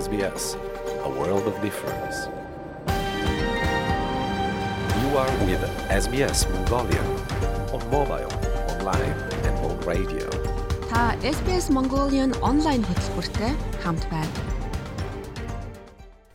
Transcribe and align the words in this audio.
SBS, 0.00 0.56
a 1.04 1.08
world 1.08 1.46
of 1.46 1.54
difference. 1.62 2.16
You 5.00 5.08
are 5.22 5.30
with 5.46 5.62
SBS 5.90 6.38
Mongolia 6.52 7.02
on 7.72 7.82
mobile, 7.90 8.32
online 8.72 9.14
and 9.46 9.54
on 9.66 9.74
radio. 9.90 10.26
Та 10.90 11.14
SBS 11.22 11.66
Mongolian 11.76 12.30
онлайн 12.42 12.82
хөтөлбөртэй 12.88 13.52
хамт 13.82 14.04
байна. 14.10 14.49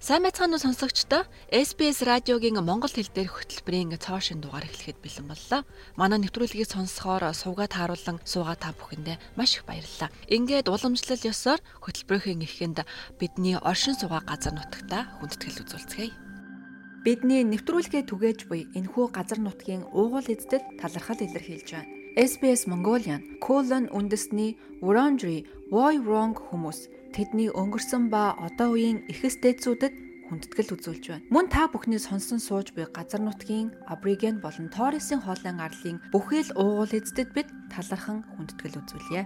Сайн 0.07 0.23
мэцхан 0.23 0.54
уу 0.54 0.62
сонсогчдоо 0.62 1.27
SBS 1.50 2.06
радиогийн 2.06 2.62
монгол 2.62 2.95
хэл 2.95 3.11
дээрх 3.11 3.43
хөтөлбөрийн 3.43 3.98
цоошин 3.98 4.38
дугаар 4.38 4.62
эхлэхэд 4.70 5.02
бэлэн 5.02 5.27
боллоо. 5.27 5.66
Манай 5.98 6.23
нэвтрүүлгийг 6.23 6.70
сонсохоор 6.70 7.34
суугаад 7.34 7.74
тааруулан 7.74 8.23
суугаа 8.23 8.55
та 8.55 8.70
бүхэндээ 8.78 9.19
маш 9.34 9.59
их 9.59 9.66
баярлалаа. 9.66 10.14
Ингээд 10.30 10.70
уламжлал 10.70 11.27
ёсоор 11.27 11.59
хөтөлбөрийн 11.83 12.38
эхэнд 12.47 12.87
бидний 13.19 13.59
оршин 13.59 13.98
суугаа 13.98 14.23
газар 14.23 14.55
нутагта 14.55 15.11
хүндэтгэл 15.19 15.62
үзүүлцгээе. 15.66 16.14
Бидний 17.02 17.42
нэвтрүүлгээ 17.42 18.06
түгээж 18.06 18.47
буй 18.47 18.70
энэхүү 18.78 19.11
газар 19.11 19.42
нутгийн 19.42 19.91
уугуул 19.91 20.30
эздэд 20.30 20.78
талархал 20.78 21.19
илэрхийлж 21.19 21.69
байна. 21.75 21.91
SBS 22.14 22.70
Mongolian 22.70 23.42
колон 23.42 23.91
үндэсний 23.91 24.55
Wurundjeri 24.80 25.50
Woi 25.75 25.98
Wurrung 25.98 26.38
хүмүүс 26.38 26.95
тэдний 27.16 27.48
өнгөрсөн 27.48 28.12
ба 28.12 28.37
одоо 28.37 28.77
үеийн 28.77 29.09
эхэс 29.09 29.41
дээдсүүдэд 29.41 29.95
хүндэтгэл 30.29 30.75
үзүүлж 30.77 31.05
байна. 31.09 31.25
Мөн 31.33 31.47
та 31.48 31.65
бүхний 31.70 32.02
сонсон 32.02 32.42
сууж 32.42 32.77
буй 32.77 32.84
газар 32.92 33.23
нутгийн 33.25 33.73
Абориген 33.89 34.42
болон 34.45 34.69
Торресын 34.69 35.25
хоолын 35.25 35.62
арлын 35.62 36.02
бүхэл 36.12 36.52
уугуул 36.59 36.92
эздэд 36.92 37.30
бид 37.33 37.48
талархан 37.73 38.20
хүндэтгэл 38.36 38.78
үзүүлье. 38.83 39.23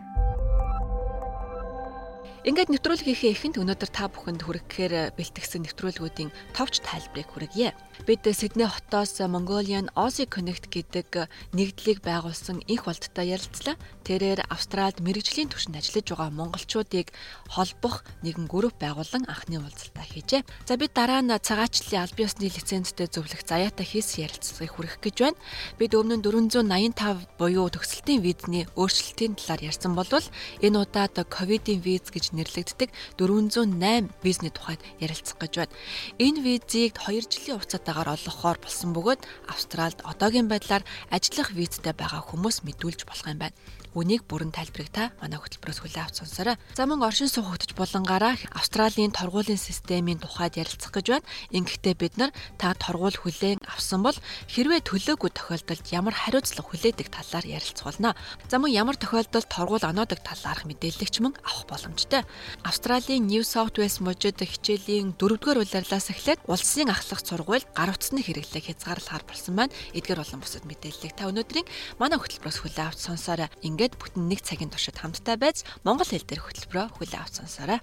Ингээд 2.40 2.72
нэвтрүүлгийнхээ 2.72 3.36
эхэнд 3.36 3.60
өнөөдөр 3.60 3.90
та 3.92 4.08
бүхэнд 4.08 4.48
хүргэхээр 4.48 5.12
бэлтгэсэн 5.12 5.60
нэвтрүүлгүүдийн 5.60 6.32
товч 6.56 6.80
тайлбарыг 6.80 7.28
хүргье. 7.28 7.76
Бид 8.08 8.24
Сидней 8.32 8.64
хотоос 8.64 9.20
Mongolian 9.20 9.92
Aussie 9.92 10.24
Connect 10.24 10.72
гэдэг 10.72 11.28
нэгдлийг 11.52 12.00
байгуулсан 12.00 12.64
инх 12.64 12.88
болттой 12.88 13.36
ярилцлаа. 13.36 13.76
Тэрээр 14.08 14.48
Австральд 14.48 15.04
мэрэгжлийн 15.04 15.52
түвшинд 15.52 15.76
ажиллаж 15.76 16.06
байгаа 16.08 16.32
монголчуудыг 16.32 17.12
холбох 17.52 18.08
нэгэн 18.24 18.48
групп 18.48 18.80
байгуулан 18.80 19.28
анхны 19.28 19.60
уулзалтаа 19.60 20.08
хийжээ. 20.08 20.40
За 20.64 20.80
бид 20.80 20.96
дараа 20.96 21.20
нь 21.20 21.36
цагаачлалын 21.36 22.08
аль 22.08 22.16
биесны 22.16 22.48
лицензтэй 22.48 23.12
зөвлөх 23.12 23.44
заяатай 23.44 23.84
хийсэн 23.84 24.24
ярилцлагыг 24.32 24.72
хүргэх 24.72 24.98
гэж 25.04 25.16
байна. 25.20 25.38
Бид 25.76 25.92
өмнө 25.92 26.16
нь 26.16 26.24
485 26.24 27.36
буюу 27.36 27.68
төгсөлтийн 27.68 28.24
визний 28.24 28.64
өөрчлөлтийн 28.80 29.36
талаар 29.36 29.68
ярьсан 29.68 29.92
болвол 29.92 30.24
энэ 30.64 30.80
удаад 30.80 31.20
ковидын 31.28 31.84
виз 31.84 32.08
гэж 32.08 32.29
нэрлэгддэг 32.36 32.90
408 33.18 34.10
визний 34.22 34.52
тухайд 34.54 34.80
ярилцах 35.00 35.38
гэж 35.40 35.52
байна. 35.58 35.74
Энэ 36.18 36.40
визийг 36.44 36.96
2 36.98 37.26
жилийн 37.30 37.58
хугацаатаагаар 37.58 38.14
олгохоор 38.16 38.58
болсон 38.62 38.90
бөгөөд 38.94 39.20
Австральд 39.52 39.98
одоогийн 40.04 40.48
байдлаар 40.50 40.84
ажиллах 41.10 41.50
визтэй 41.56 41.94
байгаа 41.96 42.22
хүмүүс 42.26 42.62
мэдүүлж 42.66 43.06
болох 43.08 43.26
юм 43.26 43.40
байна. 43.42 43.56
Үнийг 43.90 44.22
бүрэн 44.30 44.54
тайлбарыг 44.54 44.90
та 44.94 45.10
манай 45.18 45.42
хөтөлбөрөөс 45.42 45.82
хүлээн 45.82 46.06
авч 46.06 46.22
сонсоорой. 46.22 46.56
За 46.78 46.86
мөн 46.86 47.02
оршин 47.02 47.26
суугч 47.26 47.74
болонгаараа 47.74 48.38
Австралийн 48.54 49.10
торгуулийн 49.10 49.58
системийн 49.58 50.22
тухайд 50.22 50.54
ярилцах 50.54 50.94
гэж 50.94 51.06
байна. 51.10 51.26
Ингэхдээ 51.50 51.94
бид 51.98 52.14
нар 52.14 52.30
та 52.54 52.70
торгуул 52.78 53.18
хүлээн 53.18 53.58
авсан 53.66 54.06
бол 54.06 54.14
хэрвээ 54.46 54.86
төлөөгүй 54.86 55.30
тохиолдолд 55.34 55.90
ямар 55.90 56.14
хариуцлага 56.14 56.70
хүлээдэг 56.70 57.10
талаар 57.10 57.46
ярилцах 57.50 57.90
болно. 57.90 58.14
За 58.46 58.62
мөн 58.62 58.70
ямар 58.70 58.94
тохиолдолд 58.94 59.50
торгуул 59.50 59.82
оноодог 59.82 60.22
талаарх 60.22 60.70
мэдээллэгч 60.70 61.18
мөн 61.18 61.34
авах 61.42 61.66
боломжтой. 61.66 62.22
Австралийн 62.62 63.26
New 63.26 63.42
South 63.42 63.74
Wales 63.74 63.98
мужид 63.98 64.38
хичээлийн 64.38 65.18
4-р 65.18 65.66
улирлаас 65.66 66.14
эхлээд 66.14 66.46
улсын 66.46 66.94
ахлах 66.94 67.26
сургуульд 67.26 67.66
гар 67.74 67.90
утасны 67.90 68.22
хэрэглээг 68.22 68.70
хязгаарлахаар 68.70 69.26
болсон 69.26 69.58
байна. 69.58 69.74
Эдгээр 69.98 70.22
болон 70.22 70.40
бусад 70.46 70.62
мэдээллийг 70.62 71.18
та 71.18 71.26
өнөөдрийн 71.26 71.66
манай 71.98 72.22
хөтөлбөрөөс 72.22 72.58
хүлээн 72.62 72.86
авч 72.86 73.00
сонсоорой. 73.02 73.50
Ингээд 73.80 73.96
бүтэн 73.96 74.28
нэг 74.28 74.44
цагийн 74.44 74.68
туршид 74.68 75.00
хамтдаа 75.00 75.40
байж 75.40 75.64
монгол 75.88 76.04
хэл 76.04 76.20
дээр 76.28 76.44
хөтөлбөрөө 76.44 77.00
хүлээн 77.00 77.24
авч 77.24 77.40
сонсоорой. 77.40 77.80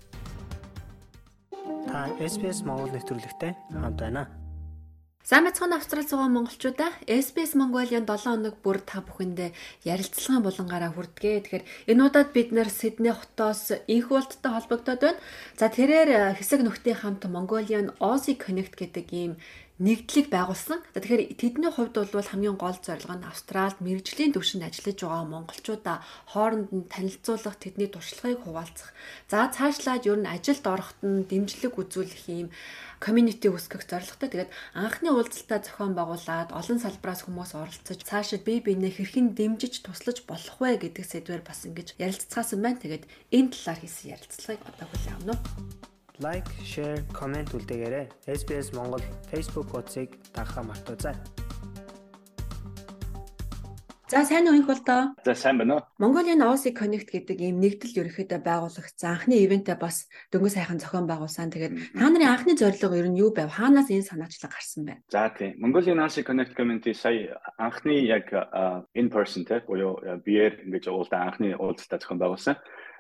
Та 1.89 2.13
SBS 2.21 2.61
Монгол 2.61 2.93
нэвтрүүлэгтэй 2.93 3.57
хамт 3.73 3.97
байна. 3.97 4.29
Сайн 5.25 5.49
мэцхан 5.49 5.73
австрал 5.73 6.05
зугаа 6.05 6.29
монголчуудаа 6.29 6.93
SBS 7.03 7.57
Mongolian 7.57 8.05
7 8.05 8.29
хоног 8.29 8.61
бүр 8.61 8.77
та 8.79 9.01
бүхэндээ 9.01 9.51
ярилцлагын 9.89 10.45
булангаараа 10.45 10.93
хүрдгээ. 10.93 11.35
Тэгэхээр 11.43 11.65
энэ 11.89 12.03
удаад 12.05 12.29
бид 12.31 12.53
нэр 12.53 12.69
Сидней 12.69 13.11
хотоос 13.11 13.75
инх 13.89 14.07
болттой 14.13 14.53
холбогдоод 14.53 15.01
байна. 15.01 15.19
За 15.59 15.67
тэрээр 15.67 16.37
хэсэг 16.37 16.61
нөхдийн 16.61 17.01
хамт 17.01 17.25
Mongolian 17.25 17.91
Aussie 17.97 18.37
Connect 18.37 18.79
гэдэг 18.79 19.07
ийм 19.11 19.33
нэгдлийг 19.77 20.33
байгуулсан. 20.33 20.81
Тэгэхээр 20.97 21.37
тэдний 21.37 21.69
хувьд 21.69 21.93
бол 22.09 22.25
хамгийн 22.25 22.57
гол 22.57 22.77
зорилго 22.81 23.13
нь 23.13 23.29
Австралид 23.29 23.77
мэрэгжлийн 23.77 24.33
төвшөнд 24.33 24.65
ажиллаж 24.65 24.97
байгаа 24.97 25.25
монголчуудаа 25.29 25.97
хооронд 26.33 26.69
нь 26.73 26.89
танилцуулах, 26.89 27.61
тэдний 27.61 27.85
туршлагыг 27.85 28.41
хуваалцах. 28.41 28.89
За 29.29 29.45
цаашлаад 29.53 30.09
ер 30.09 30.17
нь 30.17 30.25
ажилд 30.25 30.65
ороход 30.65 30.99
нь 31.05 31.29
дэмжлэг 31.29 31.77
үзүүлэх 31.77 32.25
юм 32.25 32.49
community 32.97 33.47
үүсгэх 33.53 33.85
зорилготой. 33.85 34.29
Тэгээд 34.33 34.51
анхны 34.73 35.13
уулзалтаа 35.13 35.61
зохион 35.61 35.93
байгуулад 35.93 36.49
олон 36.49 36.79
салбараас 36.81 37.21
хүмүүс 37.29 37.51
оролцож 37.53 37.99
цаашид 38.01 38.41
бие 38.41 38.65
биенээ 38.65 38.97
хэрхэн 38.97 39.37
дэмжиж 39.37 39.85
туслаж 39.85 40.25
болох 40.25 40.57
вэ 40.57 40.81
гэдэг 40.81 41.05
сэдвээр 41.05 41.43
бас 41.45 41.69
ингэж 41.69 41.93
ярилцгаасан 42.01 42.65
байна. 42.65 42.81
Тэгээд 42.81 43.05
энэ 43.29 43.53
талаар 43.53 43.79
хийсэн 43.85 44.17
ярилцлагыг 44.17 44.61
одоо 44.65 44.87
хүлээн 44.89 45.15
авна 45.21 45.33
уу? 45.37 45.96
Лайк, 46.19 46.45
share, 46.65 47.05
комент 47.13 47.53
үлдээгээрэй. 47.53 48.09
SBS 48.25 48.73
Монгол 48.73 49.01
Facebook 49.29 49.69
хуудсыг 49.69 50.17
дагахаа 50.33 50.63
мартаоцай. 50.65 51.13
За 54.09 54.25
сайн 54.25 54.47
уу 54.49 54.57
инх 54.57 54.65
болдоо. 54.65 55.13
За 55.21 55.35
сайн 55.35 55.61
байна 55.61 55.77
уу. 55.77 55.81
Mongolian 56.01 56.41
Aussie 56.41 56.73
Connect 56.73 57.13
гэдэг 57.13 57.37
ийм 57.37 57.61
нэгдэл 57.61 58.01
ерөөхдөө 58.01 58.41
байгуулагдсан 58.41 59.13
анхны 59.13 59.37
ивэнтээ 59.45 59.77
бас 59.77 60.09
дөнгөж 60.33 60.57
сайхан 60.57 60.81
зохион 60.81 61.05
байгуулсан. 61.05 61.53
Тэгээд 61.53 61.93
та 61.93 62.09
нарын 62.09 62.33
анхны 62.33 62.57
зорилго 62.57 62.97
ер 62.97 63.13
нь 63.13 63.19
юу 63.21 63.29
байв? 63.29 63.53
Хаанаас 63.53 63.93
энэ 63.93 64.09
санаачлаг 64.09 64.57
гарсан 64.57 64.89
бэ? 64.89 65.05
За 65.13 65.29
тийм. 65.37 65.59
Mongolian 65.61 66.01
Aussie 66.01 66.25
Connect 66.25 66.57
community 66.57 66.97
сая 66.97 67.37
анхны 67.61 67.99
яг 68.09 68.33
in 68.97 69.13
person 69.13 69.45
те 69.45 69.61
буюу 69.61 70.01
биеэр 70.01 70.65
ингэж 70.65 70.87
уулзсан 70.89 71.21
анхны 71.27 71.53
уулзалтаа 71.53 71.99
зохион 72.01 72.17
байгуулсан. 72.17 72.55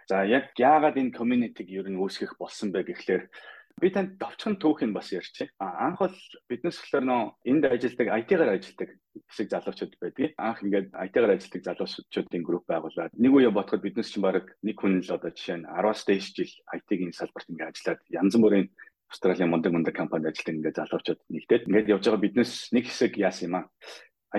За 0.07 0.23
яг 0.23 0.55
яагаад 0.55 0.95
энэ 0.95 1.11
community-г 1.11 1.67
ер 1.67 1.87
нь 1.91 1.99
үүсгэх 1.99 2.39
болсон 2.39 2.71
бэ 2.71 2.87
гэхлээр 2.87 3.27
би 3.75 3.87
танд 3.91 4.15
товчхон 4.15 4.55
түүхийг 4.55 4.95
бас 4.95 5.11
ярьчих. 5.11 5.51
Анх 5.59 5.99
бол 5.99 6.15
биднес 6.47 6.79
болохоор 6.79 7.03
нөө 7.03 7.21
энд 7.43 7.63
ажилдаг 7.67 8.07
IT-гаар 8.23 8.55
ажилдаг 8.55 8.89
хэсэг 9.27 9.47
залуучууд 9.51 9.93
байдгийг. 9.99 10.31
Анх 10.39 10.63
ингээд 10.63 10.95
IT-гаар 10.95 11.35
ажилдаг 11.35 11.61
залуучуудын 11.67 12.43
групп 12.47 12.65
байгуулад 12.71 13.11
нэг 13.19 13.31
үе 13.35 13.51
бодоход 13.51 13.83
биднес 13.83 14.07
чинь 14.07 14.23
баг 14.23 14.47
нэг 14.63 14.79
хүн 14.79 15.03
л 15.03 15.11
одоо 15.11 15.31
жишээ 15.35 15.59
нь 15.59 15.67
10-аас 15.67 16.01
дээш 16.07 16.27
жил 16.39 16.53
IT-ийн 16.71 17.11
салбарт 17.11 17.51
ингээд 17.51 17.71
ажиллаад 17.75 18.01
янз 18.07 18.33
бүрийн 18.39 18.67
Австралийн 19.11 19.51
мундаг 19.51 19.71
мундаг 19.75 19.95
компанид 19.95 20.31
ажилладаг 20.31 20.55
ингээд 20.55 20.79
залуучууд 20.79 21.19
нэгдээд 21.35 21.67
ингээд 21.67 21.91
явж 21.91 22.03
байгаа 22.07 22.23
биднес 22.23 22.71
нэг 22.71 22.87
хэсэг 22.87 23.19
яасан 23.19 23.51
юм 23.51 23.55
аа. 23.59 23.65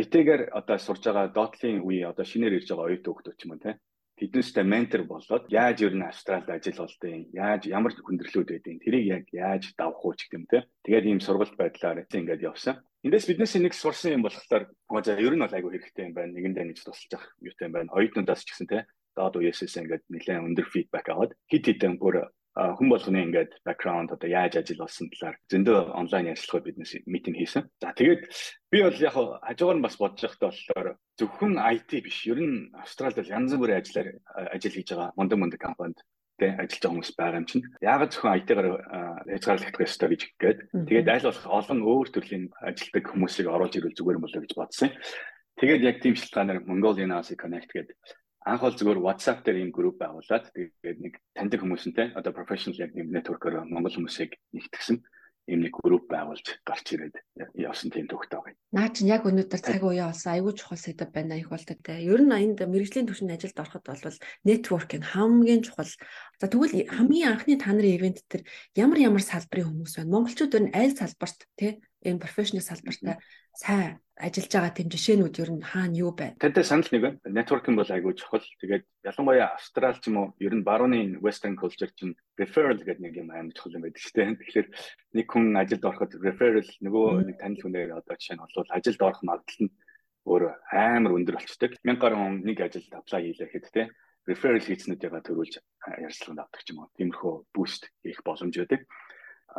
IT-гээр 0.00 0.42
одоо 0.56 0.76
сурж 0.80 1.04
байгаа 1.04 1.28
доотлын 1.28 1.84
үе 1.84 2.08
одоо 2.08 2.24
шинээр 2.24 2.56
ирж 2.56 2.68
байгаа 2.72 2.88
оюут 2.88 3.04
хөгтөч 3.04 3.44
юм 3.44 3.60
те 3.60 3.76
тэдэнтэй 4.18 4.66
ментор 4.66 5.02
болоод 5.06 5.46
яаж 5.48 5.86
ер 5.86 5.94
нь 5.94 6.02
австралид 6.02 6.50
ажил 6.50 6.82
болдیں۔ 6.82 7.30
Яаж 7.32 7.62
ямар 7.70 7.94
хүндрэлүүд 7.94 8.48
байдیں۔ 8.50 8.82
Тэрийг 8.82 9.06
яг 9.06 9.24
яаж 9.32 9.72
давх 9.78 10.02
уу 10.04 10.14
ч 10.18 10.26
гэдэм 10.26 10.44
те. 10.50 10.66
Тэгээд 10.84 11.06
ийм 11.06 11.20
сургалт 11.22 11.54
байдлаар 11.54 12.04
ингээд 12.10 12.42
явсан. 12.42 12.82
Эндээс 13.06 13.30
биднээс 13.30 13.54
нэг 13.62 13.74
сурсан 13.78 14.18
юм 14.18 14.26
болохоор 14.26 14.66
за 15.06 15.12
ер 15.14 15.34
нь 15.38 15.42
бол 15.42 15.54
айгүй 15.54 15.70
хэрэгтэй 15.78 16.10
юм 16.10 16.15
байна. 16.18 16.34
Нэгэндээ 16.34 16.66
нэгж 16.66 16.82
тусалж 16.82 17.15
явах 17.15 17.30
юутай 17.38 17.66
юм 17.70 17.74
байна. 17.78 17.94
Хоёуднаас 17.94 18.42
ч 18.42 18.50
гэсэн 18.50 18.66
те 18.66 18.78
доод 19.18 19.34
үеэсээс 19.42 19.74
ингээд 19.82 20.04
нэлээд 20.15 20.47
өндөр 20.47 20.66
фидбек 20.71 21.06
аваад 21.10 21.34
хит 21.50 21.66
хитэн 21.66 21.98
бүр 21.98 22.30
хүн 22.59 22.89
болгоны 22.91 23.22
ингээд 23.22 23.63
бэкграунд 23.63 24.10
одоо 24.19 24.28
яаж 24.28 24.59
ажил 24.59 24.83
болсон 24.83 25.07
талаар 25.15 25.37
зөндөө 25.47 25.78
онлайн 25.95 26.34
ярилцлагууд 26.34 26.66
биднес 26.66 26.93
митинг 27.07 27.39
хийсэн. 27.39 27.71
За 27.78 27.95
тэгээд 27.95 28.22
би 28.75 28.78
бол 28.83 28.99
яг 28.99 29.15
хажуугаар 29.15 29.78
нь 29.78 29.87
бас 29.87 29.95
бодож 29.95 30.27
байхдаа 30.27 30.51
болохоор 30.51 30.89
зөвхөн 31.22 31.55
IT 31.55 31.91
биш. 32.03 32.27
Ер 32.27 32.43
нь 32.43 32.75
Австралид 32.75 33.31
янз 33.31 33.55
бүрийн 33.55 33.78
ажиллаар 33.78 34.09
ажил 34.51 34.75
хийж 34.75 34.91
байгаа 34.91 35.15
мундаг 35.15 35.39
мундаг 35.39 35.60
компанид 35.63 36.03
тэ 36.39 36.59
ажиллаж 36.59 36.83
байгаа 36.83 36.93
хүмүүс 36.99 37.10
байгаа 37.15 37.39
юм 37.39 37.47
чинь. 37.47 37.65
Яагаад 37.78 38.10
зөвхөн 38.10 38.37
IT-гаар 38.43 38.69
хязгаарлагдах 39.31 39.87
ёстой 39.87 40.09
гэж 40.10 40.22
гээд 40.43 40.59
тэгээд 40.87 41.09
аль 41.15 41.27
болох 41.31 41.47
олон 41.47 41.81
өөр 41.87 42.09
төрлийн 42.10 42.45
ажилтдаг 42.59 43.05
хүмүүсийг 43.07 43.47
оруулж 43.47 43.75
ирвэл 43.78 43.99
зүгээр 43.99 44.19
юм 44.19 44.25
болоо 44.27 44.43
гэж 44.43 44.53
бодсон. 44.59 44.91
Тэгээд 45.59 45.83
яг 45.83 45.97
тийм 45.99 46.15
шалтгаанаар 46.15 46.63
Mongolian 46.66 47.15
Aussie 47.15 47.34
Connect 47.34 47.71
гэдэг 47.75 47.99
анх 48.48 48.65
бол 48.65 48.78
зүгээр 48.78 49.04
WhatsApp 49.04 49.45
дээр 49.45 49.60
ийм 49.60 49.71
групп 49.77 50.00
байгуулад 50.00 50.48
тэгээд 50.56 50.98
нэг 51.04 51.15
таньдаг 51.36 51.60
хүмүүсэнтэй 51.60 52.16
одоо 52.16 52.33
professional 52.33 52.80
яг 52.80 52.97
нэг 52.97 53.06
network-оор 53.12 53.68
Монгол 53.68 53.92
хүмүүсийг 53.92 54.41
нэгтгсэн. 54.56 55.04
ийм 55.48 55.65
нэг 55.65 55.72
групп 55.80 56.12
байгуулж 56.12 56.60
гарч 56.60 56.92
ирээд 56.92 57.16
явсан 57.56 57.89
тийм 57.89 58.04
төвхтэй 58.04 58.36
байгаа. 58.36 58.60
Наа 58.77 58.92
чинь 58.92 59.09
яг 59.09 59.24
өнөөдөр 59.24 59.60
цаг 59.65 59.80
уяа 59.80 60.12
болсон 60.12 60.33
айгүй 60.36 60.53
чухал 60.53 60.77
сэдв 60.77 61.09
байна 61.09 61.41
их 61.41 61.48
болтой 61.48 61.77
те. 61.80 61.97
Ер 62.04 62.21
нь 62.21 62.36
энд 62.36 62.60
мэрэгжлийн 62.60 63.09
түвшинд 63.09 63.33
ажилд 63.33 63.56
ороход 63.56 63.84
бол 63.89 64.21
networking 64.45 65.04
хамгийн 65.09 65.65
чухал. 65.65 65.89
За 66.36 66.47
тэгвэл 66.53 66.84
хамгийн 66.92 67.33
анхны 67.33 67.56
та 67.56 67.72
нарын 67.72 67.97
ивент 67.97 68.21
дээр 68.28 68.45
ямар 68.77 69.00
ямар 69.00 69.24
салбарын 69.24 69.72
хүмүүс 69.72 69.97
байна? 69.97 70.12
Монголчууд 70.12 70.53
ер 70.53 70.65
нь 70.68 70.74
аль 70.77 70.92
салбарт 70.92 71.48
те 71.56 71.80
энэ 72.04 72.22
профешнл 72.22 72.62
салбартаа 72.62 73.18
сайн 73.54 73.98
ажиллаж 74.15 74.50
байгаа 74.54 74.74
тийм 74.74 74.89
жишээнүүд 74.91 75.41
ер 75.42 75.50
нь 75.54 75.66
хаана 75.66 75.98
юу 75.98 76.15
байна? 76.15 76.39
Тантай 76.39 76.62
санал 76.62 76.91
нэг 76.91 77.03
байна. 77.03 77.18
Networking 77.27 77.74
бол 77.74 77.91
айгүй 77.91 78.15
чухал. 78.15 78.47
Тэгээд 78.62 78.84
ялангуяа 79.03 79.54
Австрал 79.59 79.98
ч 79.98 80.06
юм 80.10 80.16
уу 80.18 80.27
ер 80.39 80.54
нь 80.54 80.66
барууны 80.66 81.18
western 81.18 81.59
culture 81.59 81.91
чинь 81.95 82.15
referral 82.39 82.78
гэдэг 82.78 83.03
нэг 83.03 83.15
юм 83.18 83.30
амар 83.34 83.54
чухал 83.54 83.78
юм 83.78 83.83
байдаг 83.86 84.03
шүү 84.03 84.15
дээ. 84.15 84.39
Тэгэхээр 84.39 84.68
нэг 85.18 85.27
хүн 85.27 85.47
ажилд 85.59 85.84
ороход 85.86 86.12
referral 86.22 86.71
нөгөө 86.83 87.06
нэг 87.27 87.36
танил 87.39 87.62
хүнээр 87.66 87.91
одоо 87.98 88.15
жишээ 88.15 88.36
нь 88.39 88.42
бол 88.42 88.74
ажилд 88.74 89.03
орох 89.03 89.22
магадлал 89.27 89.62
нь 89.66 89.74
өөр 90.27 90.42
амар 90.71 91.12
өндөр 91.18 91.36
болчдөг. 91.39 91.72
1000 91.83 91.98
гаруй 91.98 92.18
хүн 92.18 92.36
нэг 92.47 92.59
ажилд 92.62 92.91
apply 92.95 93.22
хийлэхэд 93.27 93.66
те 93.74 93.83
referral 94.28 94.62
хийцнүүдээ 94.62 95.10
төрүүлж 95.24 95.54
ярилцлаганд 95.98 96.42
авдаг 96.42 96.62
ч 96.62 96.68
юм 96.71 96.83
уу. 96.84 96.92
Тиймэрхүү 96.95 97.34
boost 97.54 97.91
хийх 98.04 98.21
боломж 98.27 98.54
байдаг 98.54 98.83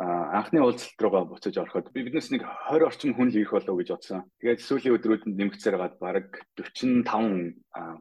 анхны 0.00 0.64
уулзалт 0.64 0.96
руугаа 0.96 1.28
буцаж 1.28 1.54
ороход 1.60 1.92
би 1.92 2.08
биднес 2.08 2.32
нэг 2.32 2.48
20 2.72 2.88
орчим 2.88 3.12
хүн 3.12 3.28
л 3.28 3.36
ирэх 3.36 3.52
болов 3.52 3.76
гэж 3.76 3.88
бодсон. 3.92 4.24
Тэгээд 4.40 4.64
сүүлийн 4.64 4.96
өдрүүдэд 4.96 5.36
нэмэгцээр 5.36 5.76
гаад 5.76 5.96
бараг 6.00 6.28
45 6.56 7.04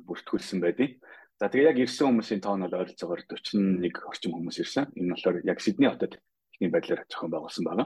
бүртгүүлсэн 0.07 0.60
байдیں۔ 0.63 0.96
За 1.40 1.51
тэгээ 1.51 1.75
яг 1.75 1.78
ирсэн 1.84 2.07
хүмүүсийн 2.07 2.44
тоон 2.44 2.63
бол 2.63 2.80
ойролцоогоор 2.84 3.24
41 3.28 4.07
орчим 4.07 4.31
хүмүүс 4.31 4.57
ирсэн. 4.63 4.92
Энэ 4.96 5.12
болохоор 5.12 5.38
яг 5.44 5.60
Сидней 5.60 5.92
хотод 5.92 6.19
ихний 6.56 6.72
байдлаар 6.72 7.04
зохион 7.07 7.31
байгуулсан 7.31 7.63
байна. 7.68 7.84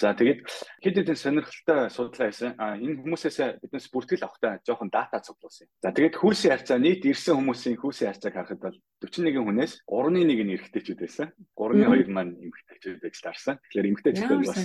За 0.00 0.16
тэгээд 0.16 0.40
хэд 0.80 0.94
хэдэн 0.96 1.18
сонирхолтой 1.20 1.92
судалгаа 1.92 2.28
хийсэн. 2.32 2.56
Энэ 2.56 2.96
хүмүүсээс 3.04 3.60
биднес 3.60 3.86
бүртгэл 3.92 4.24
авахтаа 4.24 4.60
жоохон 4.64 4.88
дата 4.88 5.20
цуглуулсан. 5.20 5.68
За 5.84 5.92
тэгээд 5.92 6.16
хүйсийн 6.16 6.52
харьцаа 6.56 6.78
нийт 6.80 7.04
ирсэн 7.04 7.36
хүмүүсийн 7.36 7.76
хүйсийн 7.76 8.08
харьцааг 8.16 8.34
харахад 8.34 8.60
бол 8.64 8.78
41 9.04 9.36
хүнээс 9.36 9.72
3-ны 9.84 10.20
1 10.24 10.48
нь 10.48 10.54
эрэгтэйчүүд 10.56 11.00
байсан. 11.04 11.28
3-ны 11.60 11.84
2 11.92 12.08
маань 12.08 12.40
эмэгтэйчүүд 12.40 13.04
байж 13.04 13.16
таарсан. 13.20 13.60
Тэгэхээр 13.68 13.90
эмэгтэйчүүд 13.92 14.40
бас 14.48 14.60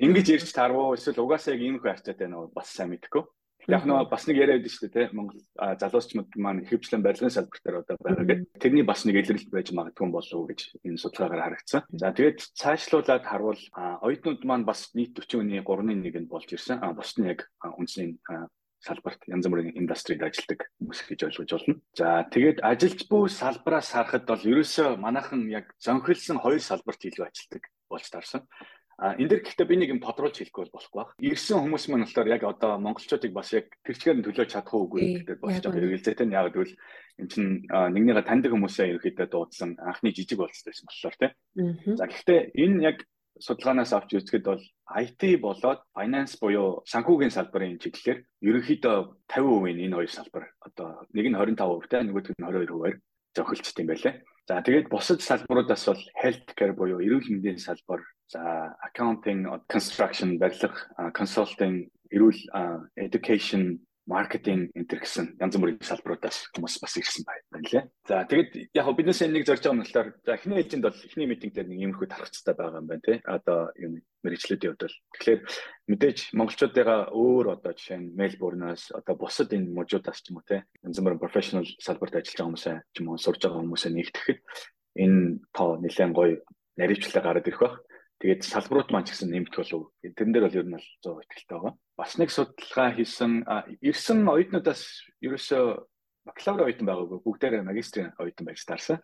ингэж 0.00 0.26
ирж 0.38 0.48
тарвуу 0.54 0.94
эсвэл 0.96 1.20
угаасаа 1.20 1.52
яг 1.58 1.62
ийм 1.66 1.76
их 1.76 1.84
харьцаатай 1.84 2.28
нөө 2.30 2.54
бас 2.54 2.70
сайн 2.72 2.94
мэдэхгүй. 2.94 3.26
Яг 3.68 3.86
нөгөө 3.86 4.10
бас 4.10 4.26
нэг 4.26 4.36
яриад 4.42 4.62
байдаг 4.62 4.72
шүү 4.74 4.88
дээ 4.90 5.06
тийм 5.06 5.16
Монгол 5.18 5.42
залуучмууд 5.54 6.30
маань 6.40 6.64
хөвчлэн 6.66 7.02
барилгын 7.02 7.30
салбартаар 7.30 7.76
одоо 7.82 7.96
байгаа 8.02 8.26
гэдэг. 8.26 8.48
Тэрний 8.58 8.82
бас 8.82 9.04
нэг 9.06 9.16
илрэлт 9.22 9.50
байж 9.54 9.68
магадгүй 9.70 10.08
болов 10.10 10.34
уу 10.34 10.50
гэж 10.50 10.60
энэ 10.82 10.98
судалгаагаар 10.98 11.44
харагдсан. 11.46 11.86
За 11.94 12.10
тэгээд 12.10 12.38
цаашлуулаад 12.58 13.22
харвал 13.22 13.62
оюутнууд 14.02 14.42
маань 14.42 14.66
бас 14.66 14.90
нийт 14.98 15.14
40-ны 15.14 15.62
3-ны 15.62 15.94
1-нд 16.02 16.26
болж 16.26 16.48
ирсэн. 16.50 16.82
А 16.82 16.90
бус 16.90 17.14
нь 17.18 17.30
яг 17.30 17.46
үндсийн 17.62 18.18
салбарт 18.82 19.22
янз 19.30 19.46
бүрийн 19.46 19.78
индустрид 19.78 20.22
ажилладаг 20.26 20.66
хүмүүс 20.82 21.00
гэж 21.06 21.20
ойлгож 21.30 21.50
болно. 21.54 21.74
За 21.94 22.26
тэгээд 22.26 22.58
ажилч 22.66 23.06
буй 23.06 23.30
салбараас 23.30 23.94
харахад 23.94 24.26
бол 24.26 24.42
ерөөсөө 24.42 24.98
манайхан 24.98 25.46
яг 25.54 25.70
зөнхөлсөн 25.78 26.42
хоёр 26.42 26.58
салбарт 26.58 27.06
илүү 27.06 27.30
ажилладаг 27.30 27.62
болж 27.86 28.06
таарсан. 28.10 28.42
А 29.02 29.18
энэ 29.18 29.34
дэр 29.34 29.42
гэхдээ 29.42 29.66
би 29.66 29.76
нэг 29.82 29.90
юм 29.90 29.98
тодруулж 29.98 30.38
хэлэхгүй 30.38 30.70
болохгүй 30.70 30.98
баг. 31.02 31.10
Ирсэн 31.18 31.58
хүмүүс 31.58 31.90
маань 31.90 32.06
болохоор 32.06 32.28
яг 32.30 32.42
одоо 32.46 32.78
монголчуудыг 32.78 33.34
бас 33.34 33.50
яг 33.50 33.66
тэр 33.82 33.98
чигээр 33.98 34.18
нь 34.22 34.26
төлөөж 34.30 34.50
чадах 34.54 34.78
уугүй 34.78 35.26
гэдэг 35.26 35.42
болж 35.42 35.58
байгаа 35.58 35.74
хэрэгэлзээтэй 35.74 36.26
нь 36.30 36.36
яг 36.38 36.54
гэвэл 36.54 36.78
эн 37.18 37.26
чин 37.26 37.46
нэгнийгээ 37.66 38.22
таньдаг 38.30 38.54
хүмүүсээ 38.54 38.94
ерөөхдөө 38.94 39.26
дуудсан 39.26 39.74
анхны 39.82 40.14
жижиг 40.14 40.38
болцсон 40.38 40.86
болохоор 40.86 41.16
тий. 41.18 41.30
За 41.98 42.06
гэхдээ 42.06 42.54
энэ 42.54 42.78
яг 42.94 42.98
судалгаанаас 43.42 43.90
авч 43.90 44.10
үзэхэд 44.22 44.44
бол 44.46 44.62
IT 44.86 45.22
болоод 45.42 45.80
finance 45.96 46.38
буюу 46.38 46.86
санхүүгийн 46.86 47.34
салбарын 47.34 47.82
чиглэлээр 47.82 48.18
ерөнхийдөө 48.38 48.96
50% 49.26 49.82
энэ 49.82 49.96
хоёр 49.98 50.12
салбар 50.14 50.44
одоо 50.62 51.10
нэг 51.10 51.26
нь 51.26 51.34
25% 51.34 51.90
та 51.90 52.06
нөгөөх 52.06 52.38
нь 52.38 52.44
22%-аар 52.44 52.96
зохилчт 53.34 53.80
юм 53.82 53.88
байлаа. 53.88 54.14
За 54.48 54.58
тэгээд 54.62 54.90
бусад 54.90 55.22
салбаруудаас 55.22 55.86
бол 55.86 56.02
healthcare 56.22 56.74
буюу 56.74 56.98
эрүүл 56.98 57.30
мэндийн 57.30 57.62
салбар 57.62 58.02
За 58.32 58.74
accounting, 58.88 59.44
construction, 59.68 60.38
барилга, 60.40 60.72
consulting, 61.12 61.84
эрүүл 62.16 62.38
education, 62.96 63.76
маркетинг 64.06 64.74
энэ 64.74 64.86
гэсэн 64.90 65.38
янз 65.38 65.54
бүрийн 65.54 65.78
салбаруудаас 65.78 66.50
хүмүүс 66.50 66.82
бас 66.82 66.94
ирсэн 66.98 67.22
байна 67.22 67.62
лээ. 67.70 67.84
За 68.08 68.26
тэгэд 68.26 68.74
яг 68.74 68.86
биднээс 68.90 69.22
нэг 69.30 69.46
зорж 69.46 69.62
байгаа 69.62 69.74
юм 69.78 69.82
болохоор 69.86 70.08
за 70.26 70.34
эхний 70.34 70.58
ээлжинд 70.58 70.82
бол 70.82 70.98
эхний 71.06 71.28
митинг 71.30 71.52
дээр 71.54 71.68
нэг 71.70 71.78
иймэрхүү 71.78 72.08
тархацтай 72.10 72.54
байгаа 72.58 72.82
юм 72.82 72.90
байна 72.90 73.06
тий. 73.06 73.18
Одоо 73.22 73.70
юм 73.78 73.92
мэрэгчлүүдийн 74.26 74.74
хувьд 74.74 74.82
бол 74.82 74.98
тэгэхээр 75.14 75.40
мэдээж 75.86 76.18
монголчуудыгаа 76.34 77.00
өөр 77.14 77.46
одоо 77.54 77.72
жишээ 77.78 77.98
нь 78.02 78.14
Мельбурнаас 78.18 78.90
одоо 78.90 79.14
бусад 79.14 79.54
энэ 79.54 79.70
мужуудаас 79.70 80.18
ч 80.18 80.34
юм 80.34 80.42
уу 80.42 80.46
тий. 80.50 80.66
Янз 80.82 80.98
бүрийн 80.98 81.22
профешнл 81.22 81.66
салбарт 81.78 82.18
ажиллаж 82.18 82.34
байгаа 82.34 82.48
хүмүүсээ 82.50 82.76
ч 82.90 82.96
юм 82.98 83.06
уу 83.14 83.22
сурж 83.22 83.38
байгаа 83.38 83.62
хүмүүсээ 83.62 83.92
нэгтгэхэд 83.94 84.40
энэ 84.98 85.46
тоо 85.54 85.78
нэлээд 85.78 86.10
гоё 86.10 86.42
наривчлал 86.76 87.22
гараад 87.22 87.46
ирэх 87.46 87.62
байх. 87.62 87.76
Тэгээд 88.22 88.46
салбарууд 88.46 88.94
маань 88.94 89.02
ч 89.02 89.18
гэсэн 89.18 89.34
нэмэх 89.34 89.50
болов. 89.50 89.90
Тэрэн 89.98 90.30
дээр 90.30 90.46
бол 90.46 90.58
ер 90.62 90.66
нь 90.70 90.76
бол 90.78 90.88
100% 91.02 91.26
итгэлтэй 91.26 91.56
байгаа. 91.58 91.74
Бас 91.98 92.12
нэг 92.22 92.30
судалгаа 92.30 92.88
хийсэн 92.94 93.32
ирсэн 93.82 94.18
оюутнуудаас 94.30 94.82
ерөөсөө 95.26 95.64
бакалавр 96.30 96.70
оюутан 96.70 96.86
байгаагүй 96.86 97.18
бүгдээрээ 97.18 97.66
магистрийн 97.66 98.14
оюутан 98.22 98.46
байж 98.46 98.62
таарсан. 98.62 99.02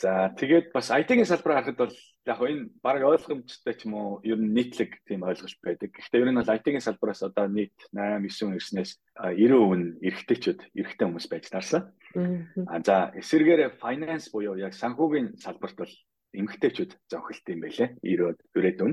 За 0.00 0.32
тэгээд 0.32 0.72
бас 0.72 0.88
IT-ийн 0.88 1.28
салбараа 1.28 1.60
харахад 1.60 1.76
бол 1.76 1.94
яг 2.24 2.40
энэ 2.40 2.72
баг 2.80 3.04
ойлгомжтой 3.04 3.74
ч 3.76 3.84
юм 3.84 3.94
уу 4.00 4.24
ер 4.24 4.40
нь 4.40 4.56
нийтлэг 4.56 5.04
тийм 5.04 5.20
ойлголт 5.20 5.60
байдаг. 5.60 5.92
Гэхдээ 5.92 6.24
ер 6.24 6.32
нь 6.32 6.40
бол 6.40 6.54
IT-ийн 6.56 6.80
салбараас 6.80 7.20
одоо 7.20 7.46
нийт 7.52 7.76
8 7.92 8.24
9 8.24 8.56
ирснээс 8.56 8.96
90% 9.20 9.76
нь 9.76 10.00
эрэгтэйчүүд, 10.00 10.60
эрэгтэй 10.72 11.04
хүмүүс 11.06 11.28
байж 11.28 11.44
таарсан. 11.52 11.92
А 12.64 12.80
за 12.80 13.12
эсвэргээр 13.12 13.76
finance 13.76 14.32
буюу 14.32 14.56
яг 14.56 14.72
санхүүгийн 14.72 15.36
салбарт 15.36 15.76
бол 15.76 15.92
эмгтээчүүд 16.32 16.92
зохилт 17.12 17.46
юм 17.52 17.60
байлээ. 17.62 17.88
90-од 18.00 18.38
өрөөдөн. 18.56 18.92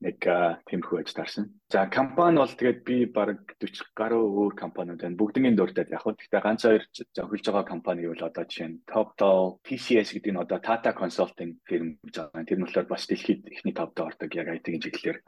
Нэг 0.00 0.18
тэмхүү 0.66 0.96
аж 1.00 1.10
таарсан. 1.12 1.44
За 1.68 1.86
компани 1.92 2.40
бол 2.40 2.50
тэгээд 2.50 2.80
би 2.84 2.96
баг 3.06 3.44
40 3.60 3.92
гаруй 3.94 4.24
өөр 4.24 4.54
компаниуд 4.56 5.04
байна. 5.04 5.20
Бүгднийг 5.20 5.54
дуртаад 5.56 5.92
яг 5.92 6.02
хөө 6.02 6.16
гэхдээ 6.16 6.42
ганц 6.42 6.62
хоёр 6.64 6.84
зохилж 6.90 7.44
байгаа 7.44 7.64
компани 7.68 8.08
бол 8.08 8.24
одоо 8.24 8.44
жишээ 8.48 8.68
нь 8.68 8.80
TopTal, 8.88 9.60
TCS 9.62 10.16
гэдэг 10.16 10.32
нь 10.32 10.42
одоо 10.42 10.58
Tata 10.58 10.90
Consulting 10.96 11.60
firm 11.68 12.00
гэж 12.02 12.16
байгаа. 12.16 12.48
Тэр 12.48 12.58
нь 12.58 12.64
болохоор 12.64 12.88
бас 12.88 13.04
дэлхийд 13.06 13.44
ихний 13.52 13.76
товд 13.76 13.96
ордог 14.00 14.30
яг 14.34 14.48
IT-ийн 14.48 14.80
чиглэлээр 14.80 15.18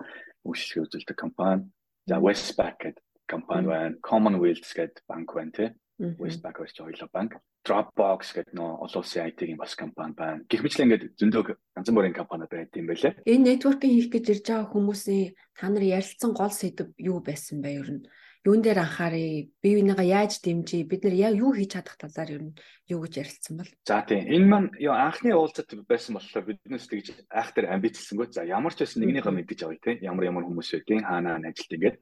үйлчлэг 0.48 0.84
үзүүлдэг 0.88 1.16
компани. 1.16 1.68
За 2.08 2.18
Westpac 2.18 2.76
гэдэг 2.80 3.04
компани 3.28 3.66
байна. 3.68 3.96
Commonwealth 4.00 4.72
гэдэг 4.74 5.04
банк 5.06 5.30
байна 5.34 5.52
тий. 5.52 5.70
Westpac 6.00 6.56
гэж 6.58 6.80
ойлоо 6.82 7.08
банк. 7.12 7.36
Dropbox 7.62 8.34
гэдэг 8.34 8.54
нөө 8.58 8.70
олон 8.82 9.00
улсын 9.04 9.28
IT-ийн 9.30 9.60
бас 9.60 9.76
компани 9.78 10.16
байна. 10.18 10.42
Гэх 10.50 10.64
мэтлээ 10.64 10.86
ингээд 10.88 11.04
зөндөө 11.14 11.42
янз 11.78 11.88
бүрийн 11.94 12.16
компаниуд 12.16 12.50
байт 12.50 12.74
юм 12.74 12.90
байлээ. 12.90 13.22
Энэ 13.22 13.46
networking 13.54 13.92
хийх 13.94 14.10
гэж 14.10 14.24
ирж 14.34 14.46
байгаа 14.50 14.72
хүмүүсийн 14.72 15.36
та 15.54 15.68
нар 15.70 15.84
ярилцсан 15.86 16.32
гол 16.34 16.50
сэдв 16.50 16.90
юу 16.98 17.22
байсан 17.22 17.62
бэ 17.62 17.70
ер 17.78 17.90
нь? 17.92 18.02
Юун 18.42 18.58
дээр 18.58 18.82
анхаарыг, 18.82 19.54
бие 19.62 19.78
бинийгаа 19.78 20.02
яаж 20.02 20.42
дэмжиж, 20.42 20.90
бид 20.90 21.06
нар 21.06 21.14
яг 21.14 21.38
юу 21.38 21.54
хийж 21.54 21.78
чадах 21.78 21.94
талаар 21.94 22.30
ер 22.34 22.42
нь 22.50 22.58
юу 22.90 23.06
гэж 23.06 23.22
ярилцсан 23.22 23.54
бол? 23.62 23.70
За 23.86 24.02
тийм. 24.02 24.26
Энэ 24.26 24.50
маань 24.50 24.74
ёо 24.82 24.98
анхны 24.98 25.30
уулзалт 25.30 25.70
байсан 25.86 26.18
болохоор 26.18 26.50
биднээс 26.50 26.90
тэгж 26.90 27.22
айхтар 27.30 27.70
амбицсангүй. 27.70 28.34
За 28.34 28.42
ямар 28.42 28.74
ч 28.74 28.82
байсан 28.82 29.06
нэгнийхээ 29.06 29.30
мэддэж 29.30 29.60
авъя 29.62 29.78
тийм. 29.78 30.02
Ямар 30.02 30.26
ямар 30.26 30.42
хүмүүс 30.50 30.74
байдیں۔ 30.74 31.06
Хаанаа 31.06 31.38
ажилт 31.38 31.70
ингээд 31.70 31.96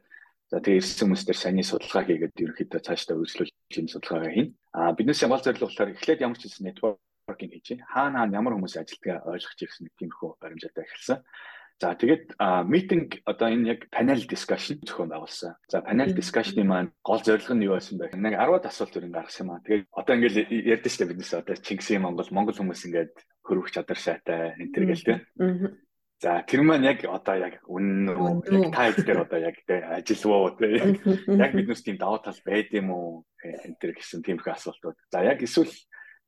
За 0.50 0.58
тэгээ 0.58 0.82
ирсэн 0.82 1.06
хүмүүс 1.06 1.22
дээр 1.30 1.38
саний 1.38 1.62
судалгаа 1.62 2.02
хийгээд 2.10 2.42
ерөнхийдөө 2.42 2.80
цаашдаа 2.82 3.14
үргэлжлүүлж 3.22 3.74
энэ 3.78 3.92
судалгаагаа 3.94 4.34
хийн. 4.34 4.50
А 4.74 4.90
биднээс 4.98 5.22
гол 5.30 5.38
зорилго 5.46 5.70
болохоор 5.70 5.94
эхлээд 5.94 6.24
ямар 6.26 6.38
ч 6.38 6.50
хэсэг 6.50 6.66
networking 6.66 7.50
хийж 7.54 7.78
хаана 7.86 8.26
хаана 8.26 8.34
ямар 8.34 8.54
хүмүүс 8.58 8.74
ажилтгаа 8.82 9.30
ойлгож 9.30 9.58
ирсэн 9.62 9.86
нэг 9.86 9.94
тиймэрхүү 9.94 10.30
баримжаатай 10.42 10.82
эхэлсэн. 10.90 11.18
За 11.80 11.94
тэгээд 11.96 12.36
митинг 12.68 13.24
одоо 13.24 13.48
энэ 13.48 13.78
яг 13.78 13.80
panel 13.94 14.20
discussion 14.26 14.76
зохион 14.84 15.14
байгуулсан. 15.14 15.56
За 15.70 15.80
panel 15.80 16.12
discussion-ы 16.12 16.66
маань 16.66 16.92
гол 17.00 17.22
зорилго 17.24 17.54
нь 17.56 17.64
юу 17.64 17.78
байсан 17.78 17.96
бэ? 17.96 18.12
Нэг 18.20 18.36
10-аад 18.36 18.68
асуулт 18.68 18.98
өрн 19.00 19.14
гаргасан 19.16 19.48
юм 19.48 19.52
аа. 19.56 19.64
Тэгээд 19.64 19.86
одоо 19.88 20.12
ингээл 20.18 20.50
ярьдэн 20.76 20.92
штэ 20.92 21.08
биднээс 21.08 21.32
одоо 21.40 21.56
Чингисийн 21.56 22.04
Монгол 22.04 22.28
Монгол 22.36 22.58
хүмүүс 22.58 22.84
ингээд 22.84 23.14
хөрвөх 23.46 23.72
чадар 23.72 23.96
сайтай 23.96 24.60
энэ 24.60 24.72
төр 24.76 24.84
гээл 24.92 25.06
тэ. 25.08 25.14
За 26.20 26.44
тэр 26.44 26.60
маань 26.60 26.84
яг 26.84 27.00
одоо 27.08 27.36
яг 27.40 27.64
үнэн 27.64 28.12
үү 28.12 28.44
яг 28.52 28.76
та 28.76 28.92
дээр 28.92 29.24
одоо 29.24 29.40
яг 29.40 29.56
тэ 29.64 29.80
ажилвуу 30.04 30.52
тэ 30.52 31.00
яг 31.32 31.52
биднээс 31.56 31.80
тийм 31.80 31.96
даваа 31.96 32.20
тал 32.20 32.36
байд 32.44 32.68
юм 32.76 32.92
уу 32.92 33.24
энэ 33.40 33.80
төр 33.80 33.96
гэсэн 33.96 34.20
тийм 34.20 34.36
их 34.36 34.44
асуултууд. 34.44 35.00
За 35.08 35.24
яг 35.24 35.40
эсвэл 35.40 35.72